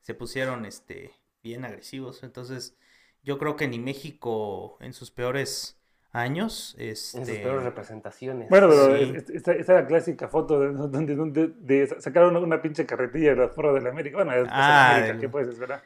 Se 0.00 0.14
pusieron 0.14 0.66
este 0.66 1.12
bien 1.42 1.64
agresivos. 1.64 2.22
Entonces, 2.22 2.76
yo 3.22 3.38
creo 3.38 3.56
que 3.56 3.66
ni 3.68 3.78
México 3.78 4.76
en 4.80 4.92
sus 4.92 5.10
peores 5.10 5.80
años, 6.12 6.74
En 6.78 6.96
sus 6.96 7.28
este... 7.28 7.42
peores 7.42 7.64
representaciones. 7.64 8.48
Bueno, 8.48 8.68
pero 8.68 8.96
Sí. 8.96 9.02
es- 9.16 9.30
esta, 9.30 9.52
esta 9.52 9.72
es 9.74 9.80
la 9.82 9.86
clásica 9.86 10.28
foto 10.28 10.60
de, 10.60 10.72
donde, 10.72 11.14
donde 11.14 11.48
de, 11.58 11.86
sacaron 12.00 12.30
una, 12.36 12.40
una 12.46 12.62
pinche 12.62 12.84
carretilla 12.86 13.30
de 13.30 13.36
las 13.36 13.50
porras 13.50 13.74
de 13.74 13.80
la 13.80 13.90
América. 13.90 14.16
Bueno, 14.18 14.32
es, 14.34 14.48
Ah, 14.50 14.90
América, 14.90 15.12
el- 15.14 15.20
¿qué 15.20 15.28
puedes 15.28 15.48
esperar? 15.48 15.82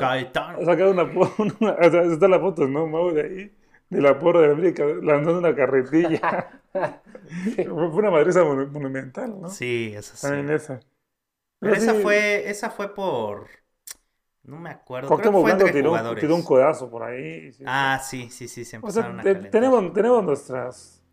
Caetano. 0.00 0.64
Sacaron 0.64 0.98
una, 0.98 1.04
una- 1.38 1.72
o 1.86 1.90
sea, 1.90 2.02
está 2.02 2.28
la 2.28 2.40
foto, 2.40 2.66
¿no? 2.66 2.86
Mau, 2.86 3.12
de 3.12 3.22
ahí, 3.22 3.56
de 3.90 4.00
la 4.00 4.18
porra 4.18 4.40
de 4.40 4.46
la 4.48 4.52
América, 4.54 4.84
lanzando 4.84 5.38
una 5.38 5.54
carretilla. 5.54 6.60
Fue 7.54 7.66
una 7.72 8.10
madriza 8.10 8.40
monu- 8.42 8.68
monumental, 8.70 9.40
¿no? 9.40 9.48
Sí, 9.48 9.92
esa 9.96 10.16
sí. 10.16 10.22
También 10.26 10.50
esa. 10.50 10.80
Pero 11.60 11.74
esa 11.74 11.94
sí, 11.94 12.02
fue, 12.02 12.50
esa 12.50 12.70
fue 12.70 12.94
por... 12.94 13.46
No 14.44 14.58
me 14.58 14.70
acuerdo. 14.70 15.08
Creo 15.08 15.20
que 15.20 15.30
fue 15.40 15.50
entre 15.52 15.72
tiró, 15.72 15.90
un- 15.92 15.98
jugadores. 15.98 16.20
tiró 16.20 16.34
un 16.34 16.42
codazo 16.42 16.90
por 16.90 17.02
ahí. 17.04 17.52
sí. 17.52 17.64
Ah, 17.66 18.00
sí, 18.02 18.28
sí, 18.30 18.48
sí, 18.48 18.64
se 18.64 18.78
o 18.78 18.90
sea, 18.90 19.06
empezaron 19.06 19.20
a 19.20 19.50
tenemos, 19.50 19.92
tenemos 19.92 20.24
nuestras, 20.24 21.04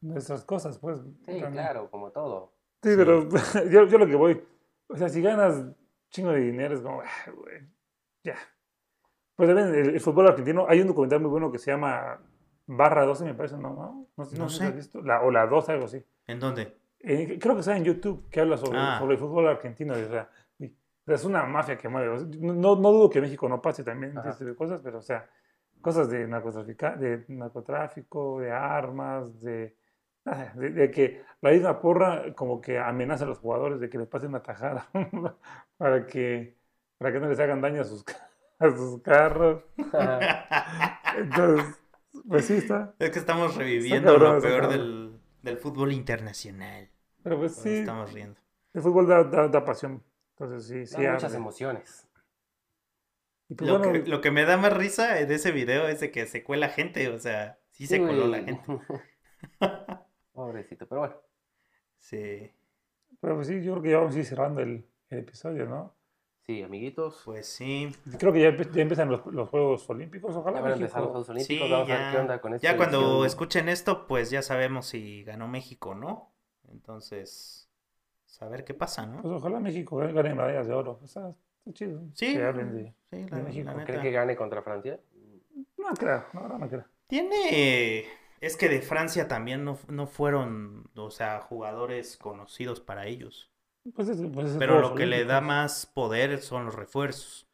nuestras 0.00 0.44
cosas, 0.44 0.78
pues. 0.78 0.98
Sí, 0.98 1.06
también. 1.26 1.52
claro, 1.52 1.90
como 1.90 2.10
todo. 2.10 2.52
Sí, 2.82 2.90
Sí. 2.90 2.96
pero 2.96 3.28
yo, 3.70 3.84
yo 3.86 3.98
lo 3.98 4.06
que 4.06 4.16
voy, 4.16 4.42
o 4.88 4.96
sea, 4.96 5.08
si 5.08 5.20
ganas 5.20 5.64
chingo 6.10 6.30
de 6.32 6.40
dinero, 6.40 6.74
es 6.74 6.80
como, 6.80 7.00
ah, 7.02 7.30
güey, 7.34 7.62
ya. 8.24 8.36
Pues 9.36 9.48
también 9.48 9.68
el, 9.74 9.90
el 9.94 10.00
fútbol 10.00 10.28
argentino, 10.28 10.66
hay 10.68 10.80
un 10.80 10.88
documental 10.88 11.20
muy 11.20 11.30
bueno 11.30 11.50
que 11.52 11.58
se 11.58 11.70
llama 11.70 12.20
Barra 12.66 13.04
12, 13.04 13.24
me 13.24 13.34
parece, 13.34 13.56
¿no? 13.56 13.70
No, 13.74 14.08
no, 14.16 14.24
sé 14.24 14.38
No 14.38 14.48
si 14.48 14.58
sé. 14.58 14.64
has 14.64 14.76
visto. 14.76 15.00
La, 15.02 15.22
o 15.22 15.30
la 15.30 15.46
12, 15.46 15.72
algo 15.72 15.84
así. 15.86 16.04
¿En 16.26 16.38
dónde? 16.40 16.76
Eh, 17.00 17.38
creo 17.40 17.54
que 17.54 17.60
está 17.60 17.76
en 17.76 17.84
YouTube, 17.84 18.28
que 18.30 18.40
habla 18.40 18.56
sobre, 18.56 18.78
Ah. 18.78 18.96
sobre 18.98 19.14
el 19.14 19.18
fútbol 19.20 19.48
argentino. 19.48 19.94
o 19.94 19.96
sea, 20.08 20.28
es 21.06 21.24
una 21.24 21.44
mafia 21.46 21.76
que 21.76 21.88
mueve. 21.88 22.24
no, 22.38 22.76
no 22.76 22.92
dudo 22.92 23.10
que 23.10 23.20
México 23.20 23.48
no 23.48 23.60
pase 23.60 23.84
también 23.84 24.16
Ajá. 24.16 24.30
ese 24.30 24.38
tipo 24.40 24.50
de 24.50 24.56
cosas, 24.56 24.80
pero, 24.82 24.98
o 24.98 25.02
sea, 25.02 25.28
cosas 25.80 26.08
de, 26.08 26.26
de 26.26 27.24
narcotráfico, 27.28 28.40
de 28.40 28.52
armas, 28.52 29.40
de, 29.40 29.76
de, 30.54 30.70
de 30.70 30.90
que 30.90 31.24
la 31.40 31.50
misma 31.50 31.80
porra 31.80 32.34
como 32.34 32.60
que 32.60 32.78
amenaza 32.78 33.24
a 33.24 33.28
los 33.28 33.38
jugadores 33.38 33.80
de 33.80 33.90
que 33.90 33.98
les 33.98 34.08
pasen 34.08 34.30
una 34.30 34.42
tajada 34.42 34.88
para 35.76 36.06
que, 36.06 36.56
para 36.98 37.12
que 37.12 37.20
no 37.20 37.28
les 37.28 37.40
hagan 37.40 37.60
daño 37.60 37.82
a 37.82 37.84
sus, 37.84 38.04
a 38.58 38.70
sus 38.70 39.02
carros. 39.02 39.62
Entonces, 41.16 41.80
pues 42.28 42.44
sí 42.46 42.54
está. 42.54 42.94
Es 42.98 43.10
que 43.10 43.18
estamos 43.18 43.56
reviviendo 43.56 44.12
cabrón, 44.12 44.36
lo 44.36 44.42
peor 44.42 44.68
del, 44.68 45.20
del 45.42 45.58
fútbol 45.58 45.92
internacional. 45.92 46.88
Pero 47.22 47.38
pues 47.38 47.54
sí, 47.56 47.70
estamos 47.70 48.12
riendo. 48.12 48.38
el 48.72 48.82
fútbol 48.82 49.06
da, 49.08 49.24
da, 49.24 49.48
da 49.48 49.64
pasión. 49.64 50.02
Entonces 50.42 50.66
sí, 50.68 50.86
sí. 50.86 51.02
Da 51.02 51.12
muchas 51.12 51.34
emociones. 51.34 52.06
Y 53.48 53.54
pues 53.54 53.68
Lo, 53.70 53.78
bueno, 53.78 53.92
que, 53.92 54.10
lo 54.10 54.20
que 54.20 54.30
me 54.30 54.44
da 54.44 54.56
más 54.56 54.72
risa 54.72 55.14
de 55.14 55.34
ese 55.34 55.52
video 55.52 55.86
es 55.88 56.00
de 56.00 56.10
que 56.10 56.26
se 56.26 56.42
cuela 56.42 56.68
gente, 56.68 57.08
o 57.08 57.18
sea, 57.18 57.58
sí 57.70 57.86
se 57.86 58.00
coló 58.00 58.26
la 58.26 58.42
gente. 58.42 58.62
Pobrecito, 60.32 60.86
pero 60.86 61.00
bueno. 61.00 61.16
Sí, 61.98 62.50
pero 63.20 63.36
pues 63.36 63.48
sí, 63.48 63.62
yo 63.62 63.72
creo 63.72 63.82
que 63.82 63.90
ya 63.90 63.98
vamos 63.98 64.16
a 64.16 64.18
ir 64.20 64.24
cerrando 64.26 64.60
el, 64.62 64.86
el 65.10 65.18
episodio, 65.20 65.66
¿no? 65.66 65.94
Sí, 66.46 66.62
amiguitos. 66.62 67.22
pues 67.24 67.46
sí. 67.48 67.92
Creo 68.18 68.32
que 68.32 68.40
ya, 68.40 68.50
empe- 68.50 68.70
ya 68.72 68.82
empiezan 68.82 69.10
los, 69.10 69.24
los 69.26 69.48
Juegos 69.48 69.88
Olímpicos, 69.90 70.34
ojalá 70.36 70.58
Ya 70.58 70.62
van 70.62 70.72
a 70.72 70.74
empezar 70.76 71.00
los. 71.02 71.10
Juegos 71.10 71.28
Olímpicos. 71.30 71.68
Sí, 71.68 71.70
Vamos 71.70 71.90
a 71.90 71.94
ver 71.96 72.00
ya, 72.00 72.10
qué 72.12 72.18
onda 72.18 72.40
con 72.40 72.54
esta 72.54 72.66
ya 72.66 72.76
cuando 72.76 72.98
edición. 72.98 73.26
escuchen 73.26 73.68
esto, 73.68 74.06
pues 74.06 74.30
ya 74.30 74.42
sabemos 74.42 74.86
si 74.86 75.24
ganó 75.24 75.48
México, 75.48 75.94
¿no? 75.94 76.32
Entonces, 76.70 77.61
saber 78.32 78.64
qué 78.64 78.74
pasa, 78.74 79.06
¿no? 79.06 79.22
Pues 79.22 79.34
ojalá 79.34 79.60
México 79.60 79.96
gane 79.98 80.34
medallas 80.34 80.66
de 80.66 80.74
oro. 80.74 80.98
O 81.02 81.06
sea, 81.06 81.28
está 81.58 81.72
chido. 81.72 82.02
Sí, 82.14 82.32
Que 82.32 82.38
de... 82.38 82.94
sí, 83.10 83.26
la, 83.30 83.36
de 83.36 83.42
México. 83.42 83.64
la 83.66 83.84
¿Creen 83.84 83.86
neta. 83.86 84.02
que 84.02 84.10
gane 84.10 84.36
contra 84.36 84.62
Francia? 84.62 85.00
No 85.76 85.88
creo, 85.98 86.24
no, 86.32 86.48
no, 86.48 86.58
no 86.58 86.68
creo. 86.68 86.84
Tiene, 87.06 88.06
es 88.40 88.56
que 88.56 88.68
de 88.68 88.80
Francia 88.80 89.28
también 89.28 89.64
no, 89.64 89.78
no 89.88 90.06
fueron, 90.06 90.90
o 90.96 91.10
sea, 91.10 91.40
jugadores 91.40 92.16
conocidos 92.16 92.80
para 92.80 93.06
ellos. 93.06 93.50
Pues 93.94 94.08
es- 94.08 94.20
pues 94.32 94.50
es 94.50 94.56
Pero 94.58 94.80
lo 94.80 94.94
que 94.94 95.06
le 95.06 95.24
da 95.24 95.40
más 95.40 95.86
poder 95.86 96.40
son 96.40 96.64
los 96.66 96.74
refuerzos. 96.74 97.48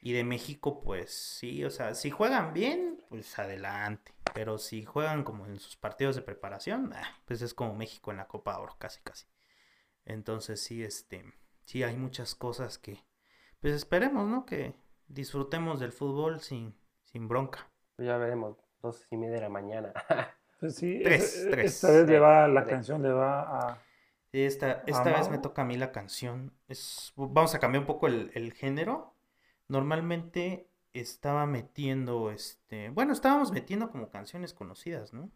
Y 0.00 0.12
de 0.12 0.22
México, 0.22 0.80
pues 0.82 1.14
sí, 1.14 1.64
o 1.64 1.70
sea, 1.70 1.94
si 1.94 2.10
juegan 2.10 2.52
bien, 2.52 3.02
pues 3.08 3.38
adelante. 3.38 4.12
Pero 4.34 4.58
si 4.58 4.84
juegan 4.84 5.24
como 5.24 5.46
en 5.46 5.58
sus 5.58 5.76
partidos 5.76 6.16
de 6.16 6.22
preparación, 6.22 6.92
ah, 6.94 7.22
pues 7.24 7.40
es 7.40 7.54
como 7.54 7.74
México 7.74 8.10
en 8.10 8.18
la 8.18 8.26
Copa 8.28 8.58
Oro, 8.58 8.76
casi, 8.78 9.00
casi. 9.02 9.24
Entonces 10.06 10.60
sí, 10.60 10.82
este, 10.84 11.24
sí 11.64 11.82
hay 11.82 11.96
muchas 11.96 12.34
cosas 12.34 12.78
que, 12.78 12.98
pues 13.60 13.74
esperemos, 13.74 14.28
¿no? 14.28 14.44
Que 14.46 14.74
disfrutemos 15.08 15.80
del 15.80 15.92
fútbol 15.92 16.40
sin, 16.40 16.74
sin 17.04 17.28
bronca. 17.28 17.70
Pues 17.96 18.06
ya 18.08 18.16
veremos. 18.18 18.56
Dos 18.82 19.06
y 19.10 19.16
media 19.16 19.36
de 19.36 19.40
la 19.42 19.48
mañana. 19.48 19.92
Pues 20.60 20.76
sí, 20.76 21.00
Tres, 21.02 21.36
es- 21.36 21.50
tres. 21.50 21.74
esta 21.74 21.90
vez 21.90 22.08
le 22.08 22.18
va, 22.20 22.48
la 22.48 22.62
tres. 22.62 22.74
canción 22.76 23.02
le 23.02 23.10
va 23.12 23.40
a... 23.72 23.82
Sí, 24.32 24.44
Esta, 24.44 24.82
esta 24.86 25.12
vez 25.12 25.28
me 25.28 25.36
toca 25.38 25.60
a 25.62 25.64
mí 25.64 25.76
la 25.76 25.92
canción. 25.92 26.54
Es, 26.68 27.12
vamos 27.16 27.54
a 27.54 27.58
cambiar 27.58 27.82
un 27.82 27.86
poco 27.86 28.06
el, 28.06 28.30
el 28.34 28.52
género. 28.54 29.14
Normalmente 29.68 30.70
estaba 30.94 31.44
metiendo, 31.46 32.30
este, 32.30 32.88
bueno, 32.90 33.12
estábamos 33.12 33.50
metiendo 33.52 33.90
como 33.90 34.08
canciones 34.10 34.54
conocidas, 34.54 35.12
¿no? 35.12 35.30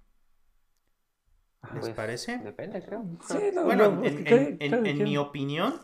¿Les 1.63 1.81
Pues, 1.81 1.97
parece? 1.97 2.39
Depende, 2.39 2.83
creo. 2.83 3.05
Sí, 3.27 3.39
no, 3.55 3.65
Bueno, 3.65 3.85
no, 3.91 4.05
en, 4.05 4.27
en- 4.87 5.03
mi 5.05 5.17
opinión, 5.17 5.81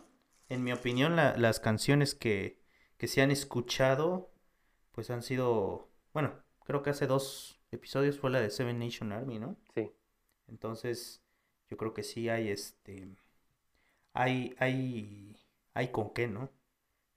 en 0.49 0.65
mi 0.65 0.73
opinión, 0.73 1.17
la- 1.17 1.37
las 1.37 1.61
canciones 1.61 2.15
que, 2.15 2.61
que 2.97 3.07
se 3.07 3.23
han 3.23 3.31
escuchado, 3.31 4.31
pues 4.93 5.11
han 5.11 5.23
sido, 5.23 5.91
bueno, 6.13 6.35
creo 6.65 6.83
que 6.83 6.91
hace 6.91 7.07
dos 7.07 7.61
episodios 7.71 8.19
fue 8.19 8.31
la 8.31 8.41
de 8.41 8.51
Seven 8.51 8.79
Nation 8.79 9.13
Army, 9.13 9.39
¿no? 9.39 9.57
Sí. 9.75 9.91
Entonces, 10.49 11.23
yo 11.71 11.77
creo 11.77 11.95
que 11.95 12.03
sí 12.03 12.29
hay 12.29 12.49
este 12.51 13.17
hay 14.13 14.55
hay 14.59 15.37
hay 15.75 15.89
con 15.91 16.13
qué, 16.13 16.29
¿no? 16.29 16.51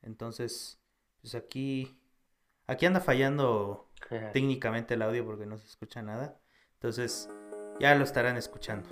Entonces, 0.01 0.79
pues 1.21 1.35
aquí 1.35 1.99
aquí 2.67 2.85
anda 2.85 3.01
fallando 3.01 3.89
técnicamente 4.33 4.95
el 4.95 5.01
audio 5.03 5.25
porque 5.25 5.45
no 5.45 5.57
se 5.57 5.67
escucha 5.67 6.01
nada. 6.01 6.39
Entonces, 6.75 7.29
ya 7.79 7.95
lo 7.95 8.03
estarán 8.03 8.37
escuchando. 8.37 8.87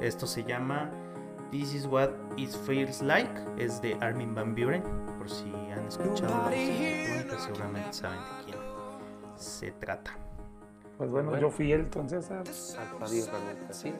Esto 0.00 0.26
se 0.26 0.44
llama 0.44 0.90
This 1.50 1.74
is 1.74 1.86
what 1.86 2.10
it 2.36 2.50
feels 2.64 3.02
like, 3.02 3.30
es 3.58 3.80
de 3.82 3.96
Armin 4.00 4.34
van 4.34 4.54
Buren, 4.54 4.82
por 5.18 5.28
si 5.28 5.50
han 5.72 5.86
escuchado 5.88 6.32
la 6.50 6.56
música, 6.56 7.38
seguramente 7.40 7.92
saben 7.92 8.18
de 8.18 8.44
quién 8.44 8.58
se 9.36 9.72
trata. 9.72 10.12
Pues 10.96 11.10
bueno, 11.10 11.30
Bueno. 11.30 11.48
yo 11.48 11.50
fui 11.50 11.72
Elton 11.72 12.08
César. 12.10 12.42
Adiós, 13.00 13.30
Ramita. 13.32 13.72
Sí. 13.72 13.94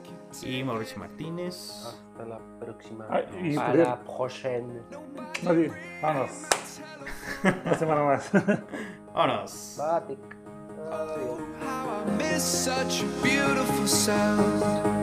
Y 0.47 0.63
Mauricio 0.63 0.99
Martínez. 0.99 1.83
Hasta 1.87 2.27
la 2.27 2.39
próxima. 2.61 3.07
Ay, 3.09 3.25
y 3.43 3.57
A 3.57 3.67
por 3.67 3.77
la 3.77 4.01
prochaine. 4.05 4.83
No, 5.43 5.55
di- 5.55 5.73
vamos. 6.03 6.31
Una 7.65 7.75
semana 7.75 8.03
más. 8.05 8.31
Vámonos. 9.15 9.77
Batik. 9.79 10.19
Adiós. 10.93 11.39
miss 12.19 12.45
such 12.45 13.03
a 13.03 13.07
beautiful 13.23 13.87
sound. 13.87 15.00